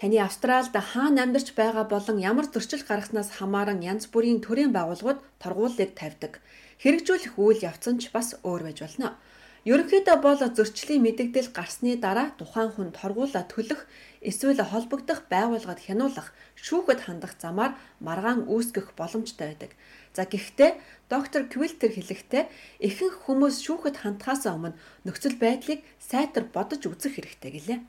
Таны 0.00 0.18
Австралид 0.18 0.74
хаана 0.74 1.22
амьдарч 1.22 1.54
байгаа 1.54 1.84
болон 1.86 2.18
ямар 2.18 2.48
зөрчил 2.50 2.82
гаргаснаас 2.82 3.30
хамааран 3.38 3.78
янз 3.84 4.10
бүрийн 4.10 4.40
төрийн 4.42 4.72
байгууллагууд 4.74 5.20
торгуулийг 5.38 5.92
тавьдаг. 5.94 6.42
Хэрэгжүүлэх 6.82 7.38
үйл 7.38 7.60
явц 7.62 7.84
нь 7.92 8.00
ч 8.02 8.10
бас 8.10 8.34
өөр 8.42 8.62
байж 8.66 8.78
болно. 8.82 9.14
Ерөнхийдөө 9.64 10.16
бол 10.20 10.36
зөрчлийн 10.36 11.00
мэдэгдэл 11.00 11.48
гарсны 11.56 11.96
дараа 11.96 12.36
тухайн 12.36 12.68
хүн 12.76 12.92
торгуулаа 12.92 13.48
төлөх 13.48 13.88
эсвэл 14.20 14.60
холбогдох 14.60 15.24
байгууллагад 15.32 15.80
хянуулах, 15.80 16.36
шүүхэд 16.60 17.00
хандах 17.08 17.32
замаар 17.40 17.72
маргаан 17.96 18.44
үүсгэх 18.44 18.92
боломжтой 18.92 19.56
байдаг. 19.56 19.72
За 20.12 20.28
гэхдээ 20.28 20.70
доктор 21.08 21.48
Квилтер 21.48 21.96
хэлэхдээ 21.96 22.44
ихэнх 22.84 23.24
хүмүүс 23.24 23.64
шүүхэд 23.64 24.04
хандхаас 24.04 24.44
өмнө 24.44 24.76
нөхцөл 25.08 25.40
байдлыг 25.40 25.80
сайтар 25.96 26.44
бодож 26.44 26.84
үзэх 26.84 27.16
хэрэгтэй 27.16 27.50
гэлээ. 27.56 27.80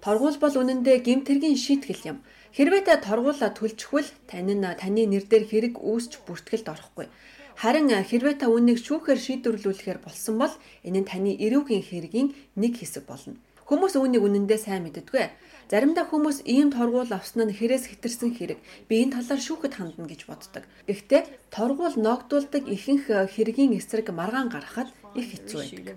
Торгуул 0.00 0.38
бол 0.40 0.56
үнэндээ 0.56 0.98
гэмтэргийн 1.04 1.54
шийтгэл 1.54 2.16
юм. 2.16 2.18
Хэрвээ 2.56 2.82
та 2.88 2.96
торгуулаа 2.98 3.52
төлчихвөл 3.52 4.08
тань 4.24 4.56
нь 4.56 4.64
таны 4.80 5.04
нэр 5.06 5.24
дээр 5.30 5.44
хэрэг 5.46 5.74
үүсч 5.78 6.26
бүртгэлд 6.26 6.66
орохгүй. 6.72 7.06
Харин 7.58 7.90
хэрвээ 7.90 8.38
та 8.38 8.46
үүнийг 8.46 8.78
шүүхээр 8.78 9.18
шийдвэрлүүлэхээр 9.18 9.98
болсон 9.98 10.38
бол 10.38 10.54
энэ 10.86 11.02
нь 11.02 11.08
таны 11.10 11.34
эрүүгийн 11.42 11.82
хэргийн 11.82 12.28
нэг 12.54 12.78
хэсэг 12.78 13.02
болно. 13.10 13.34
Хүмүүс 13.66 13.98
үүнийг 13.98 14.22
үнэндээ 14.22 14.60
сайн 14.62 14.86
мэддэггүй. 14.86 15.26
Заримдаа 15.66 16.06
хүмүүс 16.08 16.46
ийм 16.46 16.70
торгуул 16.70 17.10
авсан 17.10 17.50
нь 17.50 17.56
хэрээс 17.58 17.90
хэтэрсэн 17.90 18.30
хэрэг. 18.32 18.62
Би 18.86 19.02
энэ 19.02 19.20
талаар 19.20 19.42
шүүхэд 19.42 19.74
хандна 19.74 20.06
гэж 20.06 20.24
боддог. 20.30 20.64
Гэхдээ 20.86 21.52
торгуул 21.52 21.98
ногдуулдаг 21.98 22.64
ихэнх 22.64 23.10
хэргийн 23.34 23.76
эсрэг 23.76 24.08
маргаан 24.14 24.48
гаргахад 24.48 24.88
их 25.18 25.26
хэцүү 25.34 25.60
байдаг. 25.60 25.96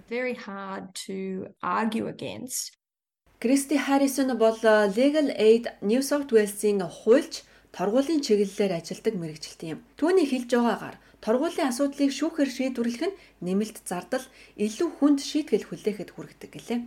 Кристи 3.40 3.78
Харрисон 3.78 4.36
бол 4.36 4.60
Legal 4.98 5.30
Aid 5.38 5.66
New 5.80 6.02
South 6.04 6.28
Wales-ийн 6.36 6.84
хуульч 6.84 7.48
торгуулийн 7.72 8.20
чиглэлээр 8.20 8.84
ажилладаг 8.84 9.16
мэрэгчлэн 9.16 9.72
юм. 9.74 9.80
Түүний 9.96 10.28
хэлж 10.28 10.52
байгаагаар 10.52 10.98
Торгуулийн 11.22 11.70
асуудлыг 11.70 12.10
шүүхээр 12.10 12.50
шийдвэрлэх 12.50 13.04
нь 13.06 13.18
нэмэлт 13.46 13.86
зардал 13.86 14.26
илүү 14.58 14.90
хүнд 14.98 15.20
шийтгэл 15.22 15.70
хүлээхэд 15.70 16.10
хүргэдэг 16.18 16.50
гэлээ. 16.50 16.80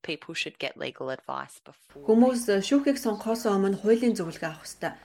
People 0.00 0.32
should 0.32 0.56
get 0.56 0.80
legal 0.80 1.12
advice 1.12 1.60
before. 1.60 2.00
Хүмүүс 2.08 2.48
шүүхийг 2.64 2.96
сонгохоос 2.96 3.44
өмнө 3.52 3.84
хуулийн 3.84 4.16
зөвлөгөө 4.16 4.48
авах 4.48 4.64
ёстой. 4.64 4.96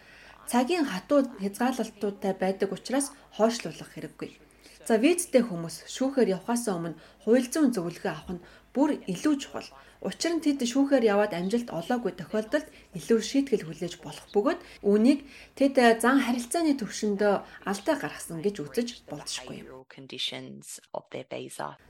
Цагийн 0.47 0.87
хатуу 0.87 1.27
хязгаарлалтуудтай 1.43 2.33
байдаг 2.39 2.71
учраас 2.71 3.11
хойшлуулах 3.35 3.91
хэрэггүй. 3.91 4.31
За 4.87 4.95
визтэй 5.03 5.43
хүмүүс 5.43 5.91
шүүхээр 5.91 6.39
явхаас 6.39 6.71
өмнө 6.71 6.95
хууль 7.27 7.51
зүйн 7.51 7.75
зөвлөгөө 7.75 8.13
авах 8.15 8.39
нь 8.39 8.45
бүр 8.75 8.99
илүү 9.07 9.35
чухал. 9.39 9.69
Учир 10.05 10.37
нь 10.37 10.43
тэд 10.43 10.61
шүүхээр 10.61 11.07
яваад 11.07 11.33
амжилт 11.33 11.71
олоогүй 11.71 12.13
тохиолдолд 12.19 12.67
илүү 12.93 13.19
шийтгэл 13.25 13.65
хүлээж 13.65 13.93
болох 14.05 14.27
бөгөөд 14.35 14.61
үүнийг 14.85 15.25
тэд 15.57 16.03
зан 16.03 16.21
харилцааны 16.21 16.77
төвшөндөө 16.77 17.33
алдаа 17.65 17.95
гаргасан 17.97 18.43
гэж 18.45 18.55
үзэж 18.61 18.87
болзошгүй 19.09 19.65
юм. 19.65 19.87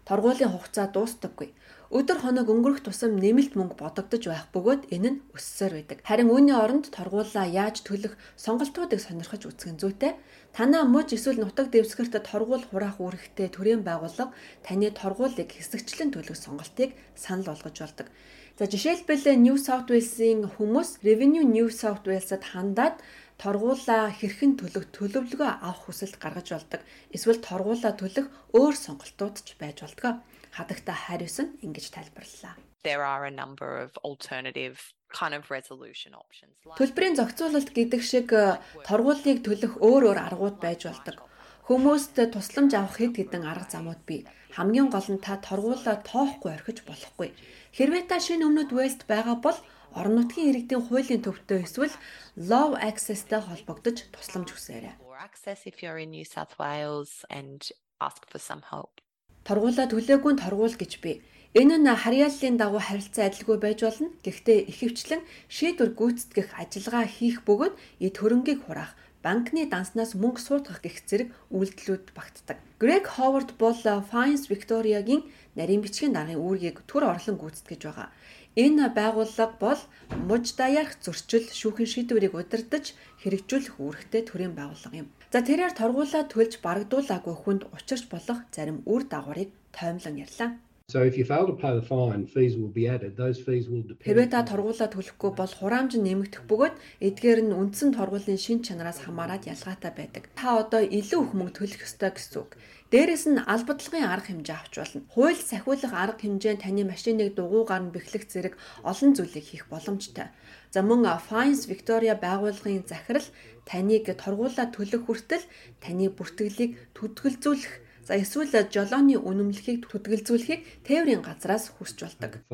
Торгуулийн 0.08 0.54
хугацаа 0.54 0.88
дуустдаггүй. 0.93 1.50
Өдөр 1.91 2.17
хоног 2.21 2.48
өнгөрөх 2.50 2.82
тусам 2.86 3.17
нэмэлт 3.17 3.54
мөнгө 3.58 3.78
бодогдож 3.82 4.24
байх 4.30 4.45
бөгөөд 4.54 4.82
энэ 4.95 5.10
нь 5.10 5.21
өссөөр 5.38 5.74
байдаг. 5.76 5.98
Харин 6.06 6.34
үүний 6.34 6.56
оронд 6.56 6.89
торгуулаа 6.93 7.45
яаж 7.45 7.86
төлөх 7.86 8.13
сонголтуудыг 8.39 9.02
сонирхож 9.02 9.43
үзэх 9.50 9.69
нь 9.74 9.82
зүйтэй. 9.82 10.13
Танаа 10.56 10.88
муж 10.88 11.12
эсвэл 11.12 11.44
нутаг 11.44 11.68
дэвсгэрт 11.68 12.15
торгуул 12.24 12.63
хураах 12.63 13.04
үүрэгтэй 13.04 13.52
төрийн 13.52 13.84
байгууллага 13.84 14.32
таны 14.63 14.88
торгуулийг 14.88 15.52
хэсэгчлэн 15.52 16.15
төлөх 16.15 16.39
сонголтыг 16.39 16.96
санал 17.12 17.52
болгож 17.52 17.76
болдог. 17.76 18.08
За 18.56 18.63
жишээлбэл 18.63 19.36
New 19.36 19.60
South 19.60 19.91
Wales-ийн 19.91 20.48
хүмүүс 20.56 21.04
Revenue 21.04 21.44
New 21.44 21.68
South 21.68 22.08
Wales-д 22.08 22.39
хандаад 22.56 23.04
торгуулаа 23.36 24.15
хэрхэн 24.15 24.56
төлөх 24.56 24.96
төлөвлөгөө 24.96 25.52
авах 25.60 25.91
хүсэлт 25.91 26.15
гаргаж 26.24 26.48
болдог. 26.56 26.82
Эсвэл 27.12 27.44
торгуулаа 27.44 27.91
төлөх 28.00 28.32
өөр 28.56 28.76
сонголтууд 28.80 29.44
ч 29.44 29.60
байж 29.60 29.84
болдог. 29.84 30.24
Хадагта 30.56 30.96
Харрисон 30.96 31.60
ингэж 31.60 31.91
тайлбарллаа. 31.91 32.56
There 32.88 33.04
are 33.04 33.28
a 33.28 33.34
number 33.34 33.76
of 33.76 33.91
alternative 34.08 34.94
kind 35.12 35.34
of 35.34 35.50
resolution 35.50 36.13
options. 36.13 36.54
Төлбөрийн 36.80 37.15
зохицуулалт 37.20 37.70
гэдэг 37.72 38.02
шиг 38.02 38.34
э, 38.34 38.60
торгуулийг 38.88 39.46
төлөх 39.46 39.80
өөр 39.80 40.13
өөр 40.13 40.20
аргууд 40.20 40.58
байж 40.60 40.89
болдог. 40.89 41.22
Хүмүүст 41.65 42.15
тусламж 42.34 42.72
авах 42.78 42.98
хэд 43.02 43.13
хэдэн 43.18 43.44
арга 43.46 43.65
замууд 43.70 44.02
бий. 44.06 44.22
Хамгийн 44.54 44.94
гол 44.94 45.08
нь 45.10 45.22
та 45.22 45.41
торгуулаа 45.41 45.98
тоохгүй 46.06 46.52
орхиж 46.54 46.86
болохгүй. 46.86 47.34
Хэрвээ 47.74 48.04
та 48.06 48.22
шинэ 48.22 48.46
өмнөд 48.46 48.72
West 48.72 49.10
байгаа 49.10 49.41
бол 49.41 49.58
орон 49.98 50.15
нутгийн 50.20 50.52
иргэдийн 50.52 50.86
хуулийн 50.86 51.26
төвтэй 51.26 51.65
эсвэл 51.65 51.96
Law 52.38 52.78
Access-тэй 52.78 53.41
холбогдож 53.41 53.98
тусламж 54.13 54.54
хүсээрэй. 54.54 54.96
Access 55.26 55.65
if 55.65 55.82
you're 55.82 55.98
in 55.98 56.12
New 56.13 56.24
South 56.24 56.54
Wales 56.62 57.26
and 57.34 57.65
ask 58.00 58.22
for 58.30 58.38
some 58.38 58.62
help. 58.70 59.02
Торгуулаа 59.48 59.89
төлөөгүй 59.89 60.32
нь 60.38 60.41
торгуул 60.44 60.76
гэж 60.78 61.02
бий. 61.02 61.24
Энэ 61.56 61.78
нь 61.80 61.88
харьяаллын 62.04 62.60
дагуу 62.60 62.84
харилцан 62.84 63.32
адилгүй 63.32 63.58
байж 63.63 63.80
болно. 63.88 64.12
Гэхдээ 64.28 64.60
ихэвчлэн 64.72 65.22
шийдвэр 65.56 65.91
гүйцэтгэх 65.96 66.52
ажиллагаа 66.52 67.08
хийх 67.08 67.48
бөгөөд 67.48 67.74
эд 68.04 68.15
хөрөнгийг 68.20 68.60
хураах, 68.68 68.91
банкны 69.24 69.63
данснаас 69.72 70.20
мөнгө 70.20 70.41
суудгах 70.44 70.84
гэх 70.84 71.08
зэрэг 71.08 71.30
үйлдэлүүд 71.56 72.12
багтдаг. 72.12 72.60
Грег 72.76 73.08
Ховард 73.15 73.56
бол 73.56 73.80
Fines 74.12 74.52
Victoria-гийн 74.52 75.24
нарийн 75.56 75.80
бичгийн 75.80 76.12
даргын 76.12 76.44
үүргийг 76.44 76.84
төр 76.91 77.08
орлон 77.08 77.39
гүйцэтгэж 77.39 77.82
байгаа. 77.88 78.12
Энэ 78.60 78.91
байгууллага 78.91 79.56
бол 79.56 79.82
муж 80.28 80.60
даяарх 80.60 81.00
зөрчил 81.00 81.48
шүүхийн 81.60 81.88
шийдвэрийг 81.88 82.36
удирдах 82.36 82.91
хэрэгжүүлэх 83.24 83.80
үүрэгтэй 83.80 84.28
төрийн 84.28 84.60
байгууллага 84.60 85.08
юм. 85.08 85.08
За 85.32 85.39
тэрээр 85.39 85.72
торгуулаа 85.72 86.28
төлж 86.28 86.60
барагдуулаагүй 86.60 87.36
хүнд 87.39 87.63
учирч 87.72 88.12
болох 88.12 88.44
зарим 88.52 88.84
үр 88.84 89.08
дагаврыг 89.08 89.56
тоомлон 89.72 90.20
ярьлаа. 90.20 90.52
So 90.88 91.02
if 91.02 91.17
you 91.17 91.26
fail 91.26 91.48
to 91.48 91.54
pay 91.54 91.74
the 91.74 91.82
fine, 91.82 92.28
fees 92.28 92.56
will 92.58 92.67
be 92.67 92.88
added. 92.88 93.17
Those 93.17 93.39
fees 93.45 93.65
will 93.67 93.82
depend. 93.82 94.06
Хэрвээ 94.06 94.30
та 94.30 94.45
торгуулаа 94.45 94.86
төлөхгүй 94.93 95.32
бол 95.34 95.54
хураамж 95.58 95.98
нь 95.98 96.06
нэмэгдэх 96.06 96.45
бөгөөд 96.45 96.76
эдгээр 97.10 97.39
нь 97.41 97.58
үндсэн 97.58 97.89
торгуулийн 97.98 98.38
шин 98.38 98.62
чанараас 98.62 99.02
хамаарат 99.02 99.50
ялгаатай 99.50 99.89
байдаг. 99.98 100.30
Та 100.38 100.62
одоо 100.62 100.86
илүү 100.86 101.21
их 101.26 101.34
мөнгө 101.34 101.58
төлөх 101.58 101.89
ёстой 101.89 102.13
гэсэн 102.13 102.38
үг. 102.38 102.52
Дээрэс 102.93 103.26
нь 103.34 103.41
албадлагын 103.41 104.06
арга 104.13 104.30
хэмжээ 104.30 104.58
авч 104.62 104.74
болно. 104.78 105.02
Хууль 105.10 105.41
сахиулах 105.41 105.93
арга 105.98 106.21
хэмжээ 106.21 106.62
таны 106.62 106.86
машиныг 106.86 107.34
дугуйгаар 107.34 107.89
нь 107.89 107.89
бэхлэх 107.89 108.30
зэрэг 108.30 108.54
олон 108.86 109.17
зүйлийг 109.17 109.41
хийх 109.41 109.65
боломжтой. 109.74 110.30
За 110.69 110.86
мөн 110.86 111.02
Fines 111.17 111.65
Victoria 111.65 112.13
байгууллагын 112.13 112.86
захирал 112.86 113.26
таныг 113.65 114.06
торгуулаа 114.21 114.69
төлөх 114.69 115.10
хүртэл 115.10 115.50
таны 115.82 116.13
бүртгэлийг 116.13 116.78
төдгөлзүүлэх 116.93 117.74
За 118.06 118.13
эсвэл 118.22 118.54
жолооны 118.70 119.18
үнэмлэхийг 119.18 119.89
төдгөлзүүлэхийг 119.89 120.86
тээврийн 120.86 121.26
газраас 121.26 121.74
хүсч 121.74 122.06
болдог. 122.06 122.46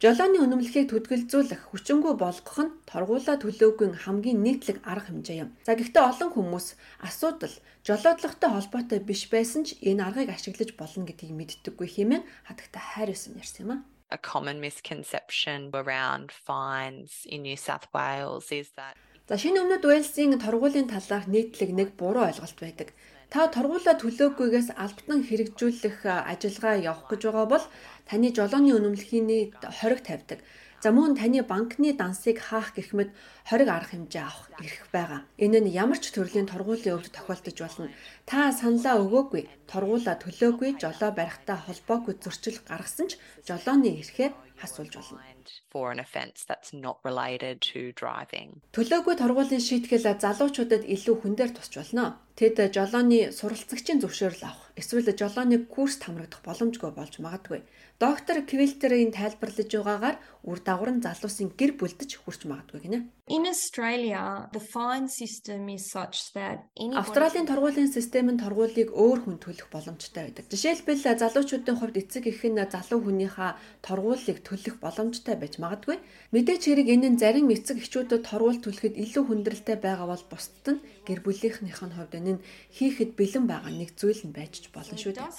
Жолооны 0.00 0.38
үнэмлэхийг 0.40 0.88
төдгөлзүүлэх 0.88 1.68
хүчингү 1.68 2.16
болгох 2.16 2.58
нь 2.64 2.72
торгуулаа 2.88 3.36
төлөөгүй 3.44 3.88
хамгийн 4.08 4.40
нийтлэг 4.40 4.80
арга 4.88 5.12
хэмжээ 5.12 5.36
юм. 5.44 5.52
За 5.68 5.76
гэхдээ 5.76 6.00
олон 6.00 6.32
хүмүүс 6.32 6.66
асуудал 7.04 7.52
жолоодлоготой 7.84 8.50
холбоотой 8.56 9.00
биш 9.04 9.28
байсан 9.28 9.68
ч 9.68 9.76
энэ 9.84 10.08
аргыг 10.08 10.32
ашиглаж 10.32 10.72
болно 10.80 11.04
гэдгийг 11.04 11.36
мэддэггүй 11.36 11.88
хэмээн 11.92 12.24
хатагта 12.48 12.80
хайр 12.80 13.12
өсөн 13.12 13.36
ярьсан 13.36 13.68
юм 13.68 13.72
а 13.76 13.78
a 14.10 14.16
common 14.16 14.58
misconception 14.60 15.70
around 15.74 16.32
fines 16.32 17.26
in 17.28 17.42
New 17.42 17.56
South 17.56 17.86
Wales 17.92 18.50
is 18.50 18.70
that 18.76 18.96
За 19.28 19.36
шинэ 19.36 19.60
өмнөд 19.60 19.84
Уэльсийн 19.84 20.40
торгуулийн 20.40 20.88
талаарх 20.88 21.28
нийтлэг 21.28 21.70
нэг 21.76 21.88
буруу 22.00 22.24
ойлголт 22.32 22.58
байдаг. 22.64 22.88
Та 23.28 23.44
торгуулаа 23.52 24.00
төлөөгүйгээс 24.00 24.72
албатан 24.72 25.20
хэрэгжүүлэх 25.28 26.00
ажиллагаа 26.32 26.80
явах 26.80 27.12
гэж 27.12 27.20
байгаа 27.28 27.46
бол 27.52 27.64
таны 28.08 28.32
жолооны 28.32 28.72
үнэмлэхийний 28.72 29.52
хориг 29.60 30.00
тавьдаг. 30.08 30.40
За 30.80 30.88
мөн 30.96 31.12
таны 31.20 31.44
банкны 31.44 31.92
дансыг 31.92 32.40
хаах 32.40 32.72
гэх 32.72 32.96
мэт 32.96 33.12
хориг 33.44 33.68
арга 33.68 33.92
хэмжээ 33.92 34.24
авах 34.24 34.48
эрх 34.64 34.88
байгаа. 34.96 35.20
Энэ 35.36 35.60
нь 35.60 35.76
ямар 35.76 36.00
ч 36.00 36.08
төрлийн 36.08 36.48
торгуулийн 36.48 36.96
өвд 36.96 37.12
тохиолдож 37.12 37.56
болно. 37.60 37.92
Та 38.24 38.48
саналаа 38.48 38.96
өгөөгүй, 39.04 39.68
торгуулаа 39.68 40.16
төлөөгүй, 40.24 40.80
жолоо 40.80 41.12
барихтаа 41.12 41.68
холбоогүй 41.68 42.16
зөрчил 42.16 42.64
гаргасан 42.64 43.12
ч 43.12 43.20
жолооны 43.44 43.92
эрхээ 44.00 44.32
асуулж 44.64 44.96
болно 44.96 45.20
for 45.70 45.90
an 45.90 45.98
offence 45.98 46.44
that's 46.44 46.72
not 46.72 46.98
related 47.04 47.60
to 47.72 47.92
driving. 47.92 48.60
Төлөөгүй 48.76 49.14
торгуулийн 49.18 49.62
шийтгэл 49.64 50.06
залуучуудад 50.20 50.84
илүү 50.84 51.16
хүн 51.22 51.34
дээр 51.38 51.52
тусч 51.56 51.72
болно. 51.80 52.06
Тэд 52.38 52.70
жолооны 52.70 53.34
суралцагчийн 53.34 53.98
зөвшөөрөл 53.98 54.46
авах, 54.46 54.70
эсвэл 54.78 55.10
жолооны 55.10 55.66
курс 55.66 55.98
хамрагдах 55.98 56.38
боломжгүй 56.46 56.94
болж 56.94 57.18
магадгүй. 57.18 57.66
Доктор 57.98 58.46
Квилтерийн 58.46 59.10
тайлбарлаж 59.10 59.66
байгаагаар 59.74 60.22
үр 60.46 60.58
дагавар 60.62 60.94
нь 60.94 61.02
залуусын 61.02 61.50
гэр 61.58 61.74
бүлдэж 61.74 62.22
хүрч 62.22 62.46
магадгүй 62.46 62.80
гинэ. 62.86 62.98
In 63.26 63.42
Australia, 63.42 64.46
the 64.54 64.62
fine 64.62 65.10
system 65.10 65.66
is 65.66 65.90
such 65.90 66.30
that 66.38 66.62
Австралийн 66.78 67.50
торгуулийн 67.50 67.90
систем 67.90 68.30
нь 68.30 68.38
торгуулийг 68.38 68.94
өөр 68.94 69.18
хүн 69.26 69.42
төлөх 69.42 69.66
боломжтой 69.74 70.30
байдаг. 70.30 70.46
Жишээлбэл 70.46 71.18
залуучуудын 71.18 71.74
хувьд 71.74 71.98
эцэг 71.98 72.30
эх 72.30 72.46
нь 72.46 72.56
залуу 72.56 73.02
хүнийхээ 73.02 73.82
торгуулийг 73.82 74.46
төлөх 74.46 74.78
боломжтой 74.78 75.34
байж 75.34 75.58
магадгүй. 75.58 75.98
Мэдээч 76.30 76.62
хэрэг 76.70 76.86
энэ 76.86 77.08
нь 77.12 77.20
зарим 77.20 77.50
эцэг 77.50 77.82
эхчүүдэд 77.82 78.22
торгуул 78.22 78.62
төлөхөд 78.62 78.94
илүү 78.94 79.24
хүндрэлтэй 79.26 79.76
байгаа 79.82 80.06
бол 80.06 80.24
бусдад 80.30 80.78
нь 80.78 80.80
гэр 81.08 81.20
бүлийнхнийх 81.24 81.80
нь 81.80 81.96
хувьд 81.96 82.12
энэ 82.20 82.44
хийхэд 82.76 83.16
бэлэн 83.16 83.48
байгаа 83.48 83.72
нэг 83.72 83.96
зүйл 83.96 84.22
нь 84.28 84.36
байж 84.36 84.60
ч 84.62 84.64
болно 84.68 84.92
шүү 85.00 85.16
дээ. 85.16 85.32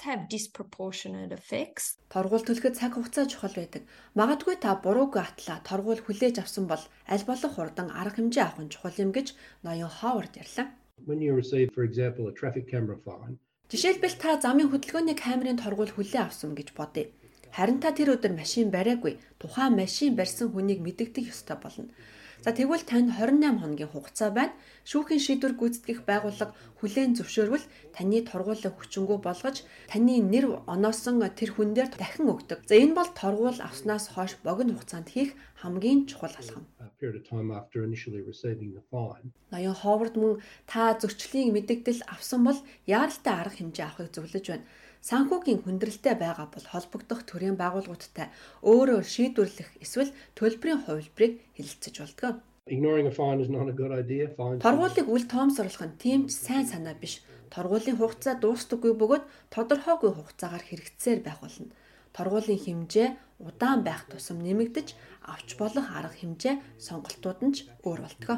Торгуул 2.09 2.41
төлөхөд 2.41 2.73
цаг 2.73 2.97
хугацаа 2.97 3.29
чухал 3.29 3.53
байдаг. 3.53 3.85
Магадгүй 4.17 4.57
та 4.57 4.73
буруугүй 4.81 5.21
атлаа 5.21 5.61
торгуул 5.61 6.01
хүлээж 6.01 6.41
авсан 6.41 6.65
бол 6.65 6.81
аль 7.05 7.25
болох 7.29 7.53
хурдан 7.53 7.93
арга 7.93 8.17
хэмжээ 8.17 8.45
авах 8.49 8.65
нь 8.65 8.73
чухал 8.73 8.97
юм 8.97 9.13
гэж 9.13 9.37
ноён 9.61 9.93
Ховард 9.93 10.33
ярьлаа. 10.41 10.73
When 11.05 11.21
you 11.21 11.37
receive 11.37 11.69
for 11.77 11.85
example 11.85 12.25
a 12.27 12.33
traffic 12.33 12.65
camera 12.65 12.97
fine 13.05 13.37
Жишээлбэл 13.69 14.17
та 14.17 14.41
замын 14.41 14.73
хөдөлгөөний 14.73 15.13
камерын 15.13 15.61
торгуул 15.61 15.93
хүлээн 15.93 16.25
авсан 16.25 16.57
гэж 16.57 16.73
бодъё. 16.73 17.05
Харин 17.53 17.77
та 17.77 17.93
тэр 17.93 18.17
өдөр 18.17 18.33
машин 18.33 18.73
бариагүй. 18.73 19.21
Тухайн 19.37 19.77
машин 19.77 20.17
барьсан 20.17 20.49
хүнийг 20.49 20.81
мэдэгдэх 20.81 21.29
ёстой 21.29 21.57
болно. 21.61 21.93
За 22.39 22.55
тэгвэл 22.55 22.87
танд 22.87 23.11
28 23.19 23.59
хоногийн 23.59 23.91
хугацаа 23.91 24.31
байна. 24.31 24.55
Шүүхийн 24.87 25.19
шийдвэр 25.19 25.59
гүйцэтгэх 25.59 26.07
байгууллага 26.07 26.55
хүлээн 26.79 27.19
зөвшөөрвөл 27.19 27.65
таны 27.91 28.23
тургуулаа 28.23 28.71
хүчингү 28.71 29.19
болгож 29.19 29.67
таны 29.91 30.23
нэр 30.23 30.63
оноосон 30.63 31.19
тэр 31.35 31.51
хүн 31.51 31.75
дээр 31.75 31.91
дахин 31.99 32.31
өгдөг. 32.31 32.63
За 32.63 32.79
энэ 32.79 32.95
бол 32.95 33.11
торгуул 33.11 33.59
авснаас 33.59 34.15
хойш 34.15 34.39
богино 34.39 34.79
хугацаанд 34.79 35.11
хийх 35.11 35.35
хамгийн 35.59 36.07
чухал 36.07 36.31
алхам. 36.39 36.63
Ноён 39.51 39.75
Ховард 39.75 40.15
мөн 40.15 40.39
та 40.63 40.95
зөрчлийг 40.95 41.51
мэдэгдэл 41.51 42.07
авсан 42.07 42.47
бол 42.47 42.59
яаралтай 42.87 43.35
арга 43.35 43.59
хэмжээ 43.59 43.85
авахыг 43.87 44.15
зөвлөж 44.15 44.45
байна 44.47 44.65
санхүүгийн 45.01 45.63
хүндрэлтэй 45.63 46.15
байгаа 46.19 46.47
бол 46.51 46.65
холбогдох 46.67 47.23
төрийн 47.23 47.55
байгууллагуудтай 47.55 48.27
өөрөө 48.65 49.01
шийдвэрлэх 49.03 49.69
эсвэл 49.83 50.11
төлбөрийн 50.35 50.83
хувилбарыг 50.83 51.33
хэлэлцэж 51.55 51.95
болдог. 52.03 52.35
Торгуулийг 54.61 55.07
үл 55.09 55.25
тоомсорлох 55.25 55.83
нь 55.89 55.97
тийм 55.97 56.21
ч 56.29 56.37
сайн 56.37 56.65
санаа 56.69 56.93
биш. 56.93 57.23
Торгуулийн 57.49 57.97
хугацаа 57.97 58.37
дуустдаггүй 58.37 58.93
бөгөөд 58.93 59.25
тодорхойгүй 59.49 60.11
хугацаагаар 60.13 60.63
хэрэгцсээр 60.69 61.19
байх 61.25 61.41
болно. 61.41 61.73
Торгуулийн 62.13 62.61
хэмжээ 62.61 63.09
удаан 63.41 63.81
байх 63.87 64.05
тусам 64.11 64.37
нэмэгдэж 64.45 64.87
авч 65.33 65.49
болох 65.57 65.87
арга 65.97 66.13
хэмжээ 66.13 66.55
сонголтууд 66.77 67.39
нь 67.45 67.53
ч 67.55 67.57
өөр 67.87 67.99
болтгоо. 68.05 68.37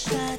shine. 0.00 0.29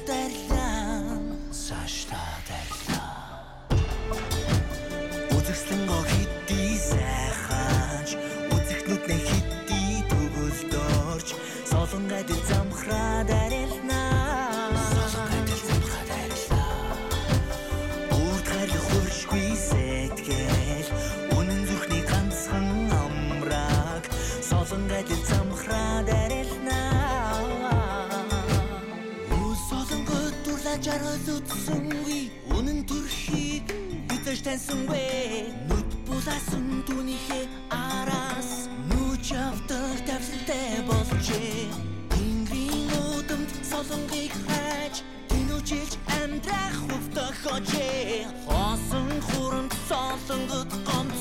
Таньсангүй 34.52 35.48
нүд 35.68 35.90
булаасан 36.04 36.84
түүнийхээ 36.84 37.44
араас 37.72 38.68
нүч 38.90 39.32
явдаг 39.32 39.96
тавсантай 40.04 40.84
болжээ. 40.88 41.72
Тэнгэрийн 42.12 42.92
удамд 43.16 43.48
солонгыг 43.64 44.34
хайж 44.44 45.00
тинүүжилж 45.32 45.92
амьдрах 46.20 46.76
хувтах 46.84 47.36
хожээ. 47.40 48.28
Хосон 48.44 49.08
хурамд 49.28 49.72
солонгод 49.88 50.70
гомцсон 50.84 51.11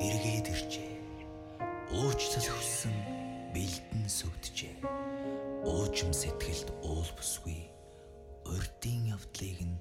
эргээд 0.00 0.46
иржээ. 0.52 0.92
Уучлал 1.94 2.48
хүссэн 2.50 2.94
бэлдэн 3.54 4.04
сүгдэжээ. 4.10 4.74
Уужим 5.64 6.12
сэтгэлд 6.12 6.68
уул 6.82 7.10
бүсгүй 7.16 7.70
урдийн 8.44 9.16
явдлыг 9.16 9.60
нь 9.64 9.76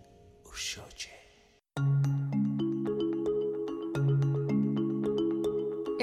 өршөөжээ. 0.47 1.19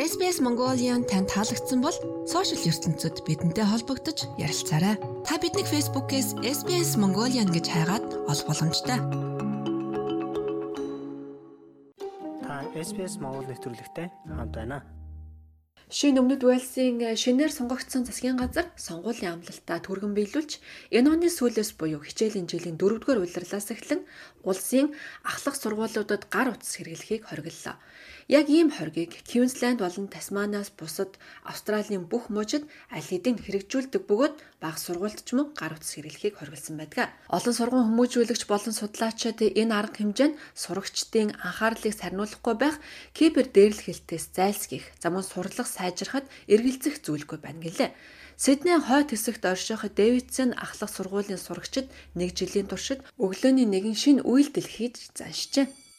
SBS 0.01 0.39
Mongolian 0.41 1.05
танд 1.05 1.29
таалагдсан 1.33 1.81
бол 1.85 1.97
сошиал 2.25 2.69
ертөнцид 2.73 3.21
бидэнтэй 3.25 3.65
холбогдож 3.69 4.29
ярилцаарай. 4.41 4.97
Та 5.27 5.37
биднийг 5.41 5.69
Facebook-ээс 5.69 6.41
SBS 6.41 6.97
Mongolian 7.01 7.49
гэж 7.53 7.67
хайгаад 7.69 8.07
олох 8.29 8.47
боломжтой. 8.49 9.40
SBS 12.81 13.21
Монгол 13.21 13.45
нэвтрүүлэгтэй 13.45 14.09
хамт 14.25 14.57
байна. 14.57 14.81
Шинэ 15.93 16.23
Өмнөд 16.23 16.41
Уэльсийн 16.47 16.97
шинээр 17.23 17.53
сонгогдсон 17.53 18.09
засгийн 18.09 18.41
газар 18.41 18.73
сонгуулийн 18.79 19.37
амлалтаа 19.37 19.85
түргэн 19.85 20.17
биелүүлж 20.17 20.63
энэ 20.97 21.11
оны 21.13 21.29
сүүлээс 21.29 21.77
буюу 21.77 22.01
хичээлийн 22.01 22.49
жилийн 22.49 22.81
4-р 22.81 23.21
улирлаас 23.21 23.69
эхлэн 23.75 24.07
улсын 24.49 24.97
ахлах 25.27 25.57
сургуулиудад 25.61 26.25
гар 26.33 26.55
утас 26.55 26.73
хэрэглэхийг 26.79 27.29
хориглолоо. 27.29 27.77
Яг 28.31 28.47
ийм 28.47 28.71
хоргийг 28.71 29.27
Квинсленд 29.27 29.83
болон 29.83 30.07
Тасманиас 30.07 30.71
бусад 30.71 31.19
Австралийн 31.43 32.07
бүх 32.07 32.31
мужид 32.31 32.63
аль 32.95 33.03
хэдийн 33.03 33.43
хэрэгжүүлдэг 33.43 34.07
бөгөөд 34.07 34.35
бага 34.63 34.79
сургуульд 34.79 35.27
ч 35.27 35.35
мөн 35.35 35.51
гар 35.59 35.75
утас 35.75 35.99
хэрэглэхийг 35.99 36.39
хориглосон 36.39 36.79
байдаг. 36.79 37.11
Олон 37.27 37.55
сургууль 37.59 37.91
хүмүүжүүлэгч 37.91 38.47
болон 38.47 38.71
судлаачид 38.71 39.43
энэ 39.43 39.75
арга 39.75 39.99
хэмжээ 39.99 40.29
нь 40.31 40.39
сурагчдын 40.55 41.35
анхаарлыг 41.43 41.91
сарниулахгүй 41.91 42.55
байх 42.55 42.79
кибер 43.19 43.51
дээрлэх 43.51 43.91
хэлтээс 43.91 44.27
зайлсхийх, 44.31 44.87
за 45.03 45.11
мөн 45.11 45.27
сурлах 45.27 45.67
сайжрахад 45.67 46.31
эргэлзэх 46.47 47.03
зүйлгүй 47.03 47.39
байна 47.43 47.67
гэлээ. 47.67 47.91
Сиднейн 48.39 48.87
хойд 48.87 49.11
хэсэгт 49.11 49.43
орших 49.43 49.83
Дэвидсон 49.91 50.55
ахлах 50.55 50.91
сургуулийн 50.95 51.43
сурагчид 51.43 51.91
нэг 52.15 52.39
жилийн 52.39 52.71
туршид 52.71 53.03
өглөөний 53.19 53.67
нэгэн 53.67 53.97
шин 53.99 54.19
үйлдэл 54.23 54.71
хийж 54.71 55.19
заншжээ. 55.19 55.90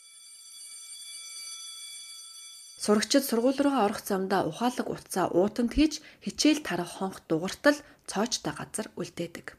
Сурагчид 2.81 3.23
сургууль 3.29 3.61
руу 3.61 3.77
орох 3.85 4.01
замдаа 4.09 4.41
ухаалаг 4.49 4.87
утсаа 4.89 5.29
уутамд 5.29 5.71
хийж 5.77 5.93
хичээл 6.25 6.65
тарах 6.65 6.91
хонх 6.97 7.21
дугартал 7.29 7.77
цоочтой 8.09 8.53
газар 8.57 8.87
үлдээдэг. 8.97 9.53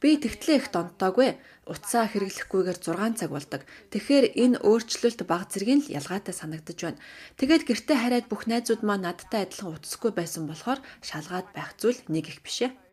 Би 0.00 0.16
тэгтлээ 0.16 0.56
их 0.64 0.72
донтоогүй. 0.72 1.36
Утсаа 1.68 2.08
хэрэглэхгүйгээр 2.08 2.78
6 2.80 3.20
цаг 3.20 3.30
болдог. 3.36 3.68
Тэгэхээр 3.92 4.26
энэ 4.32 4.56
өөрчлөлт 4.64 5.20
баг 5.28 5.52
зэргийн 5.52 5.84
л 5.84 5.92
ялгаатай 5.92 6.32
санагдаж 6.32 6.78
байна. 6.80 7.02
Тэгээд 7.36 7.68
гэртээ 7.68 7.98
хараад 8.00 8.26
бүх 8.32 8.48
найзууд 8.48 8.80
маань 8.80 9.04
надтай 9.04 9.44
адилхан 9.44 9.76
утасгүй 9.76 10.16
байсан 10.16 10.48
болохоор 10.48 10.80
шалгаад 11.04 11.52
байх 11.52 11.76
зүйл 11.76 12.00
нэг 12.08 12.32
их 12.32 12.40
бишээ. 12.40 12.72
There's 12.72 12.89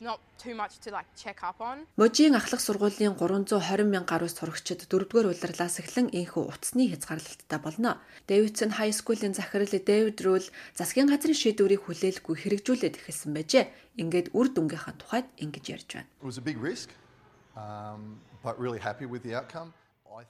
not 0.00 0.20
too 0.36 0.54
much 0.54 0.78
to 0.84 0.90
like 0.90 1.08
check 1.16 1.40
up 1.42 1.60
on. 1.60 1.86
Можийн 1.96 2.36
ахлах 2.36 2.60
сургуулийн 2.60 3.16
320 3.16 3.88
мянга 3.88 4.20
гаруй 4.20 4.28
сурагчид 4.28 4.84
4-р 4.84 5.26
улирлаас 5.32 5.80
эхлэн 5.80 6.12
инхүү 6.12 6.44
утасны 6.52 6.92
хязгаарлалттай 6.92 7.58
болно. 7.58 7.96
Дэвидсон 8.28 8.70
хай 8.76 8.92
скуулийн 8.92 9.32
захирал 9.32 9.72
Дэвид 9.72 10.20
Рул 10.20 10.44
засгийн 10.76 11.08
газрын 11.08 11.32
шийдвэрийг 11.32 11.88
хүлээлгүй 11.88 12.36
хэрэгжүүлээд 12.36 12.98
эхэлсэн 13.00 13.32
байжээ. 13.32 13.64
Ингээд 13.96 14.36
үр 14.36 14.52
дүнгийнхаа 14.52 14.94
тухайд 15.00 15.26
ингэж 15.40 15.64
ярьж 15.72 15.88
байна. 15.96 16.08
It 16.20 16.28
was 16.28 16.36
a 16.36 16.44
big 16.44 16.60
risk, 16.60 16.92
um, 17.56 18.20
but 18.44 18.60
really 18.60 18.78
happy 18.78 19.08
with 19.08 19.24
the 19.24 19.32
outcome. 19.32 19.72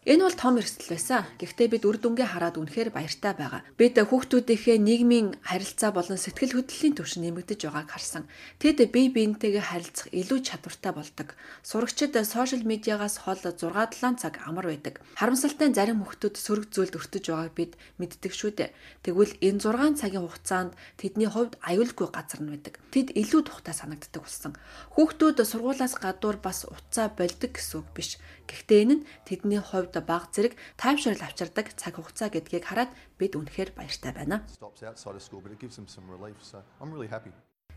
Энэ 0.05 0.23
бол 0.25 0.37
том 0.37 0.55
эрсдэл 0.61 0.93
байсан. 0.93 1.25
Гэхдээ 1.41 1.69
бид 1.73 1.85
үр 1.89 1.97
дүнгээ 1.97 2.29
хараад 2.29 2.61
үнэхээр 2.61 2.91
баяртай 2.93 3.33
байгаа. 3.33 3.65
Бид 3.81 3.97
хүүхдүүдийнхээ 3.97 4.77
нийгмийн 4.77 5.41
харилцаа 5.41 5.97
болон 5.97 6.21
сэтгэл 6.21 6.61
хөдлөлийн 6.61 6.97
түвшин 6.97 7.25
нэмэгдэж 7.25 7.61
байгааг 7.65 7.89
харсан. 7.89 8.25
Тэд 8.61 8.85
бие 8.93 9.09
биентэйгээ 9.09 9.65
харилцах 9.65 10.13
илүү 10.13 10.39
чадвартай 10.45 10.93
болдог. 10.93 11.29
Сурагчид 11.65 12.13
сошиал 12.21 12.69
медиагаас 12.69 13.25
хол 13.25 13.41
6-7 13.41 14.21
цаг 14.21 14.35
амар 14.45 14.69
байдаг. 14.69 15.01
Харамсалтай 15.17 15.73
зарим 15.73 16.05
хүүхдүүд 16.05 16.37
сөрөг 16.37 16.67
зүйлд 16.69 16.99
өртөж 16.99 17.25
байгааг 17.33 17.55
бид 17.57 17.73
мэддэг 17.97 18.33
шүү 18.35 18.51
дээ. 18.61 18.75
Тэгвэл 19.05 19.41
энэ 19.41 19.61
6 19.63 20.01
цагийн 20.01 20.25
хугацаанд 20.27 20.73
тэдний 21.01 21.31
хувьд 21.31 21.57
аюулгүй 21.65 22.09
газар 22.13 22.41
нь 22.45 22.53
байдаг. 22.53 22.77
Тэд 22.93 23.17
илүү 23.17 23.43
тухтай 23.47 23.73
санагддаг 23.73 24.21
болсон. 24.21 24.53
Хүүхдүүд 24.97 25.39
сургуулаас 25.45 25.95
гадуур 25.97 26.37
бас 26.43 26.69
уцаа 26.69 27.09
болдог 27.13 27.53
гэсэн 27.57 27.81
үг 27.81 27.89
биш. 27.97 28.21
Гэхдээ 28.49 28.81
энэ 28.83 28.95
нь 28.97 29.07
тэдний 29.29 29.61
хувьд 29.61 29.95
баг 30.09 30.33
зэрэг 30.33 30.57
таймшрал 30.81 31.21
авчирдаг 31.21 31.77
цаг 31.77 32.01
хугацаа 32.01 32.33
гэдгийг 32.33 32.65
хараад 32.65 32.91
бид 33.21 33.37
үнэхээр 33.37 33.77
баяртай 33.77 34.17
байна. 34.17 34.43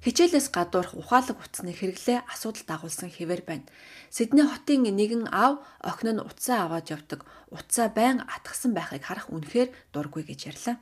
Хичээлээс 0.01 0.49
гадуурх 0.49 0.97
ухаалаг 0.97 1.38
утасны 1.38 1.78
хэрэглээ 1.78 2.26
асуудал 2.26 2.65
дагуулсан 2.65 3.13
хэвээр 3.13 3.45
байна. 3.45 3.69
Сидней 4.09 4.49
хотын 4.49 4.89
нэгэн 4.89 5.30
аав 5.30 5.61
охин 5.78 6.17
нь 6.17 6.26
утсаа 6.26 6.65
аваад 6.65 6.89
явдаг. 6.89 7.22
Утсаа 7.53 7.93
байн 7.93 8.26
атгсан 8.26 8.74
байхыг 8.74 9.05
харах 9.05 9.30
үнэхээр 9.30 9.69
дургүй 9.93 10.26
гэж 10.26 10.39
ярьлаа. 10.49 10.82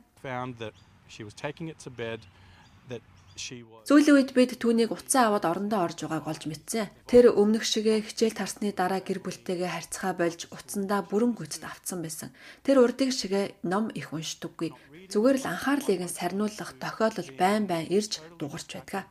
Сүүлийн 3.40 4.16
үед 4.16 4.30
бид 4.36 4.60
түүнийг 4.60 4.92
уцаа 4.92 5.32
аваад 5.32 5.48
орондоо 5.48 5.80
орж 5.88 6.04
байгааг 6.04 6.26
олж 6.28 6.42
мэдсэн. 6.46 6.92
Тэр 7.08 7.32
өмнөх 7.32 7.64
шигээ 7.64 8.04
хичээл 8.04 8.36
тарсны 8.36 8.70
дараа 8.76 9.00
гэр 9.00 9.24
бүлтэйгээ 9.24 9.70
харьцаа 9.72 10.12
болж 10.12 10.46
уцандаа 10.52 11.00
бүрэн 11.08 11.32
гүйцэд 11.34 11.64
автсан 11.64 12.04
байсан. 12.04 12.30
Тэр 12.62 12.84
урдыг 12.84 13.10
шигээ 13.10 13.64
ном 13.64 13.88
их 13.96 14.12
уншдаггүй. 14.12 14.70
Зүгээр 15.10 15.38
л 15.42 15.50
анхаарлыг 15.50 16.00
нь 16.04 16.12
сарниулах 16.12 16.76
тохиолдол 16.78 17.30
байн 17.34 17.64
байн 17.66 17.88
ирж 17.88 18.22
дугарч 18.38 18.78
байдаг. 18.78 19.08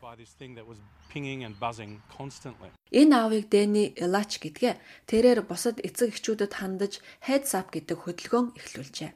Энэ 2.93 3.13
аавыг 3.17 3.49
Дэни 3.49 3.97
Элач 3.97 4.38
гэдгээ 4.38 4.73
тэрээр 5.09 5.41
бусад 5.41 5.82
эцэг 5.82 6.13
эхчүүдэд 6.13 6.53
хандаж 6.53 7.01
heads 7.25 7.57
up 7.57 7.73
гэдэг 7.73 7.97
хөдөлгөөн 8.05 8.53
эхлүүлжээ. 8.53 9.11